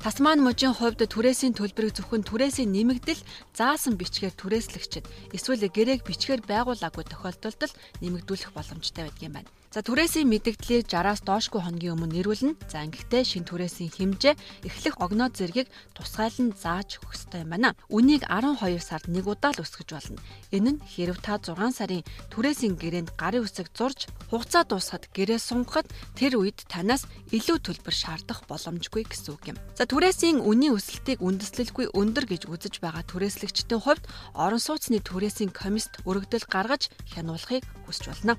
Тасман 0.01 0.41
мужийн 0.41 0.73
хувьд 0.73 1.05
түрээсийн 1.05 1.53
төлбөрийг 1.53 1.93
зөвхөн 1.93 2.25
түрээсийн 2.25 2.73
нэмэгдэл 2.73 3.21
заасан 3.53 4.01
бичгээр 4.01 4.33
түрээслэгчид 4.33 5.05
эсвэл 5.37 5.69
гэрээг 5.69 6.09
бичгээр 6.09 6.41
байгуулаагүй 6.49 7.05
тохиолдолд 7.05 7.77
нэмэгдүүлэх 8.01 8.49
боломжтой 8.57 9.05
байдаг 9.05 9.21
юм 9.29 9.37
байна. 9.37 9.53
За 9.71 9.87
түрээсийн 9.87 10.27
мэдэгдлийг 10.27 10.91
60-аас 10.91 11.23
доошгүй 11.23 11.63
хоногийн 11.63 11.95
өмнө 11.95 12.19
нэрвүүлнэ. 12.19 12.59
За 12.67 12.83
ингэхдээ 12.83 13.23
шин 13.23 13.47
түрээсийн 13.47 13.95
хэмжээ 13.95 14.35
эхлэх 14.67 14.99
огноо 14.99 15.31
зэргийг 15.31 15.71
тусгайлан 15.95 16.51
зааж 16.59 16.99
өгөх 16.99 17.15
ёстой 17.15 17.47
юм 17.47 17.55
байна. 17.55 17.79
Үнийг 17.87 18.27
12 18.27 18.83
сард 18.83 19.07
нэг 19.07 19.31
удаа 19.31 19.55
л 19.55 19.63
өсгөж 19.63 19.95
болно. 19.95 20.19
Энэ 20.51 20.75
нь 20.75 20.83
хэрв 20.83 21.23
та 21.23 21.39
6 21.39 21.55
сарын 21.71 22.03
түрээсийн 22.35 22.83
гэрээнд 22.83 23.15
гарын 23.15 23.47
үсэг 23.47 23.71
зурж 23.71 24.11
хугацаа 24.35 24.67
дуусахад 24.67 25.07
гэрээ 25.15 25.39
сунгахад 25.39 25.87
тэр 26.19 26.43
үед 26.43 26.67
танаас 26.67 27.07
илүү 27.31 27.63
төлбөр 27.63 27.95
шаардах 27.95 28.51
боломжгүй 28.51 29.07
гэсэн 29.07 29.39
үг 29.39 29.55
юм. 29.55 29.57
За 29.79 29.87
түрээсийн 29.87 30.43
үнийн 30.43 30.75
өсөлтийг 30.75 31.23
үндэслэлгүй 31.23 31.95
өндөр 31.95 32.27
гэж 32.27 32.51
үзэж 32.51 32.83
байгаа 32.83 33.07
түрээслэгчдийн 33.07 33.79
хувьд 33.87 34.03
орон 34.35 34.59
сууцны 34.59 34.99
түрээсийн 34.99 35.55
комист 35.55 36.03
өргөдөл 36.03 36.51
гаргаж 36.51 36.91
хянуулахыг 37.15 37.63
хүсч 37.87 38.11
болно. 38.11 38.35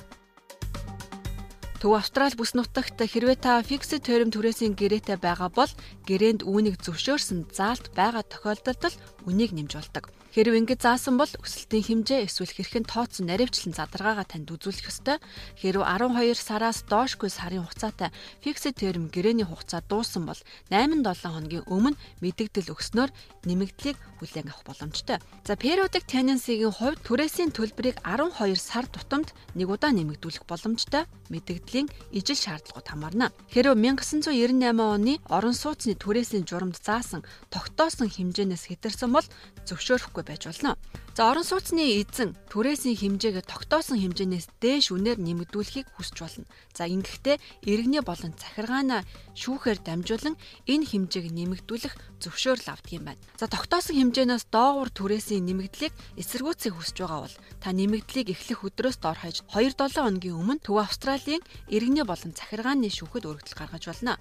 Төв 1.81 1.97
Австрали 1.97 2.37
бүс 2.37 2.53
нутагт 2.53 3.01
хэрвээ 3.01 3.41
та 3.41 3.57
fixed 3.65 4.05
term 4.05 4.29
түрээсийн 4.29 4.77
гэрээтэй 4.77 5.17
байгаа 5.17 5.49
бол 5.49 5.71
гэрээнд 6.05 6.45
үүнийг 6.45 6.77
зөвшөөрсөн 6.77 7.49
заалт 7.57 7.89
байгаа 7.97 8.21
тохиолдолд 8.21 8.93
үнийг 9.25 9.49
нэмж 9.57 9.73
болдог. 9.73 10.05
Хэрв 10.31 10.55
ингэж 10.55 10.79
заасан 10.79 11.19
бол 11.19 11.27
өсөлтийн 11.27 12.07
хэмжээ 12.07 12.23
эсвэл 12.23 12.55
хэрхэн 12.55 12.87
тооцсон 12.87 13.27
наривчлан 13.27 13.75
задаргаагаа 13.75 14.23
танд 14.23 14.47
үзүүлэх 14.47 14.87
ёстой. 14.87 15.19
Хэрв 15.59 15.83
12 15.83 16.39
сараас 16.39 16.87
доошгүй 16.87 17.27
сарын 17.27 17.67
хугацаатай 17.67 18.15
fixed 18.39 18.79
term 18.79 19.11
гэрээний 19.11 19.43
хугацаа 19.43 19.83
дууссан 19.83 20.23
бол 20.23 20.39
8-7 20.71 21.03
хоногийн 21.35 21.67
өмнө 21.67 21.99
мэдэгдэл 22.23 22.71
өгснөөр 22.71 23.11
нэмэгдлийг 23.43 23.99
хүлээн 24.23 24.47
авах 24.55 24.63
боломжтой. 24.71 25.19
За 25.43 25.59
periodic 25.59 26.07
tenancy-гийн 26.07 26.79
хувьд 26.79 27.03
түрээсийн 27.03 27.51
төлбөрийг 27.51 27.99
12 28.07 28.55
сар 28.55 28.87
тутамд 28.87 29.35
нэг 29.59 29.67
удаа 29.67 29.91
нэмэгдүүлэх 29.91 30.47
боломжтой. 30.47 31.11
Мэдэгдлийн 31.27 31.91
ижил 32.15 32.39
шаардлагууд 32.39 32.87
хамаарна. 32.87 33.35
Хэрв 33.51 33.75
1998 33.75 34.79
оны 34.79 35.19
орон 35.27 35.55
сууцны 35.55 35.99
түрээсийн 35.99 36.47
журамд 36.47 36.79
заасан 36.79 37.25
тогтоосон 37.51 38.07
хэмжээнээс 38.07 38.71
хэтэрсэн 38.71 39.11
бол 39.11 39.27
зөвшөөрөхгүй 39.65 40.20
хэрэггүй 40.21 40.23
байж 40.23 40.45
болно. 40.45 40.77
За 41.11 41.27
орон 41.29 41.43
сууцны 41.43 41.99
эзэн 41.99 42.37
түрээсийн 42.47 42.95
хэмжээг 42.95 43.43
тогтоосон 43.43 43.99
хэмжээнээс 43.99 44.47
дээш 44.63 44.95
үнээр 44.95 45.19
нэмэгдүүлэхийг 45.19 45.91
хүсч 45.97 46.15
болно. 46.23 46.47
За 46.71 46.87
ингэхдээ 46.87 47.35
иргэний 47.67 47.99
болон 47.99 48.31
захиргаанаа 48.39 49.03
шүүхээр 49.35 49.83
дамжуулан 49.83 50.39
энэ 50.71 50.87
хэмжээг 50.87 51.27
нэмэгдүүлэх 51.35 51.93
зөвшөөрөл 52.23 52.71
авдаг 52.71 52.91
юм 52.95 53.11
байна. 53.11 53.21
За 53.35 53.51
тогтоосон 53.51 53.99
хэмжээнээс 53.99 54.47
доогуур 54.55 54.89
түрээсийн 54.95 55.43
нэмэгдлийг 55.51 55.93
эсэргүүцэх 56.15 56.79
хүсэж 56.79 56.97
байгаа 57.03 57.21
бол 57.27 57.35
та 57.59 57.69
нэмэгдлийг 57.75 58.31
эхлэх 58.31 58.63
өдрөөс 58.71 58.97
дор 59.03 59.19
хаяж 59.19 59.43
2-7 59.51 59.99
хоногийн 59.99 60.39
өмнө 60.39 60.63
Төв 60.63 60.79
Австралийн 60.79 61.43
иргэний 61.67 62.07
болон 62.07 62.31
захиргааны 62.31 62.87
шүүхэд 62.87 63.27
өргөдөл 63.27 63.59
гаргаж 63.59 63.83
болно. 63.91 64.15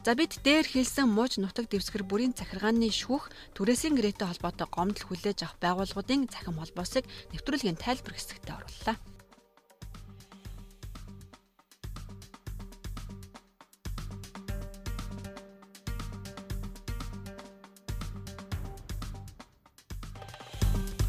За 0.00 0.16
бид 0.16 0.40
дээр 0.40 0.64
хэлсэн 0.64 1.12
мууч 1.12 1.36
нутаг 1.36 1.68
дэвсгэр 1.68 2.08
бүрийн 2.08 2.32
захиргааны 2.32 2.88
шүүх 2.88 3.28
түрээсийн 3.52 4.00
гэрээтэй 4.00 4.32
холбоотой 4.32 4.64
гомдол 4.72 5.04
хүлээж 5.04 5.44
авах 5.44 5.60
байгууллагуудын 5.60 6.24
захим 6.32 6.56
холбоосыг 6.56 7.04
нэвтрүүлгийн 7.36 7.76
тайлбар 7.76 8.16
хэсэгтээ 8.16 8.56
орууллаа. 8.56 8.96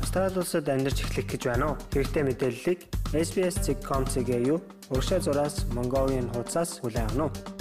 Австрали 0.03 0.35
улсад 0.35 0.67
амьдарч 0.67 0.99
эхлэх 1.07 1.31
гэж 1.31 1.41
байна 1.47 1.71
уу? 1.71 1.79
Хэрэгтэй 1.95 2.23
мэдээллийг 2.27 2.79
SBS.com.cg 3.15 4.29
юу 4.51 4.59
урагшаа 4.91 5.23
зураас 5.23 5.63
Mongolian 5.71 6.27
хуудасаас 6.35 6.83
хүлээн 6.83 7.07
авах 7.07 7.15
нь 7.47 7.60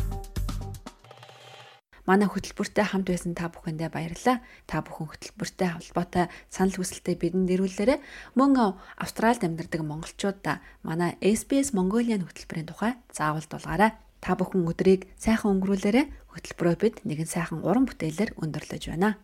манай 2.09 2.29
хөтөлбөртэй 2.29 2.85
хамт 2.85 3.09
байсан 3.11 3.35
та 3.35 3.51
бүхэндээ 3.51 3.91
баярлалаа. 3.91 4.45
Та 4.71 4.85
бүхэн 4.85 5.09
хөтөлбөртэй 5.11 5.69
холбоотой 5.75 6.27
санал 6.53 6.77
хүсэлтээ 6.77 7.17
бидэнд 7.19 7.49
нэрвүүлээрэй. 7.51 7.99
Мөн 8.39 8.79
Австральд 8.97 9.43
амьдардаг 9.45 9.81
монголчуудаа 9.85 10.61
манай 10.87 11.17
SBS 11.21 11.73
Mongolian 11.77 12.25
хөтөлбөрийн 12.25 12.69
тухай 12.69 12.93
заавал 13.13 13.45
дуулгаарай. 13.49 13.97
Та 14.21 14.37
бүхэн 14.37 14.69
өдрийг 14.69 15.09
сайхан 15.17 15.57
өнгөрүүлээрэй. 15.57 16.07
Хөтөлбөрөө 16.37 16.77
бид 16.77 16.97
нэгэн 17.09 17.29
сайхан 17.29 17.65
уран 17.65 17.89
бүтээлээр 17.89 18.37
өндөрлөж 18.37 18.85
байна. 18.93 19.17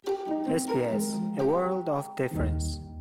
SBS 0.49 1.21
A 1.37 1.45
World 1.45 1.93
of 1.93 2.09
Difference 2.17 2.96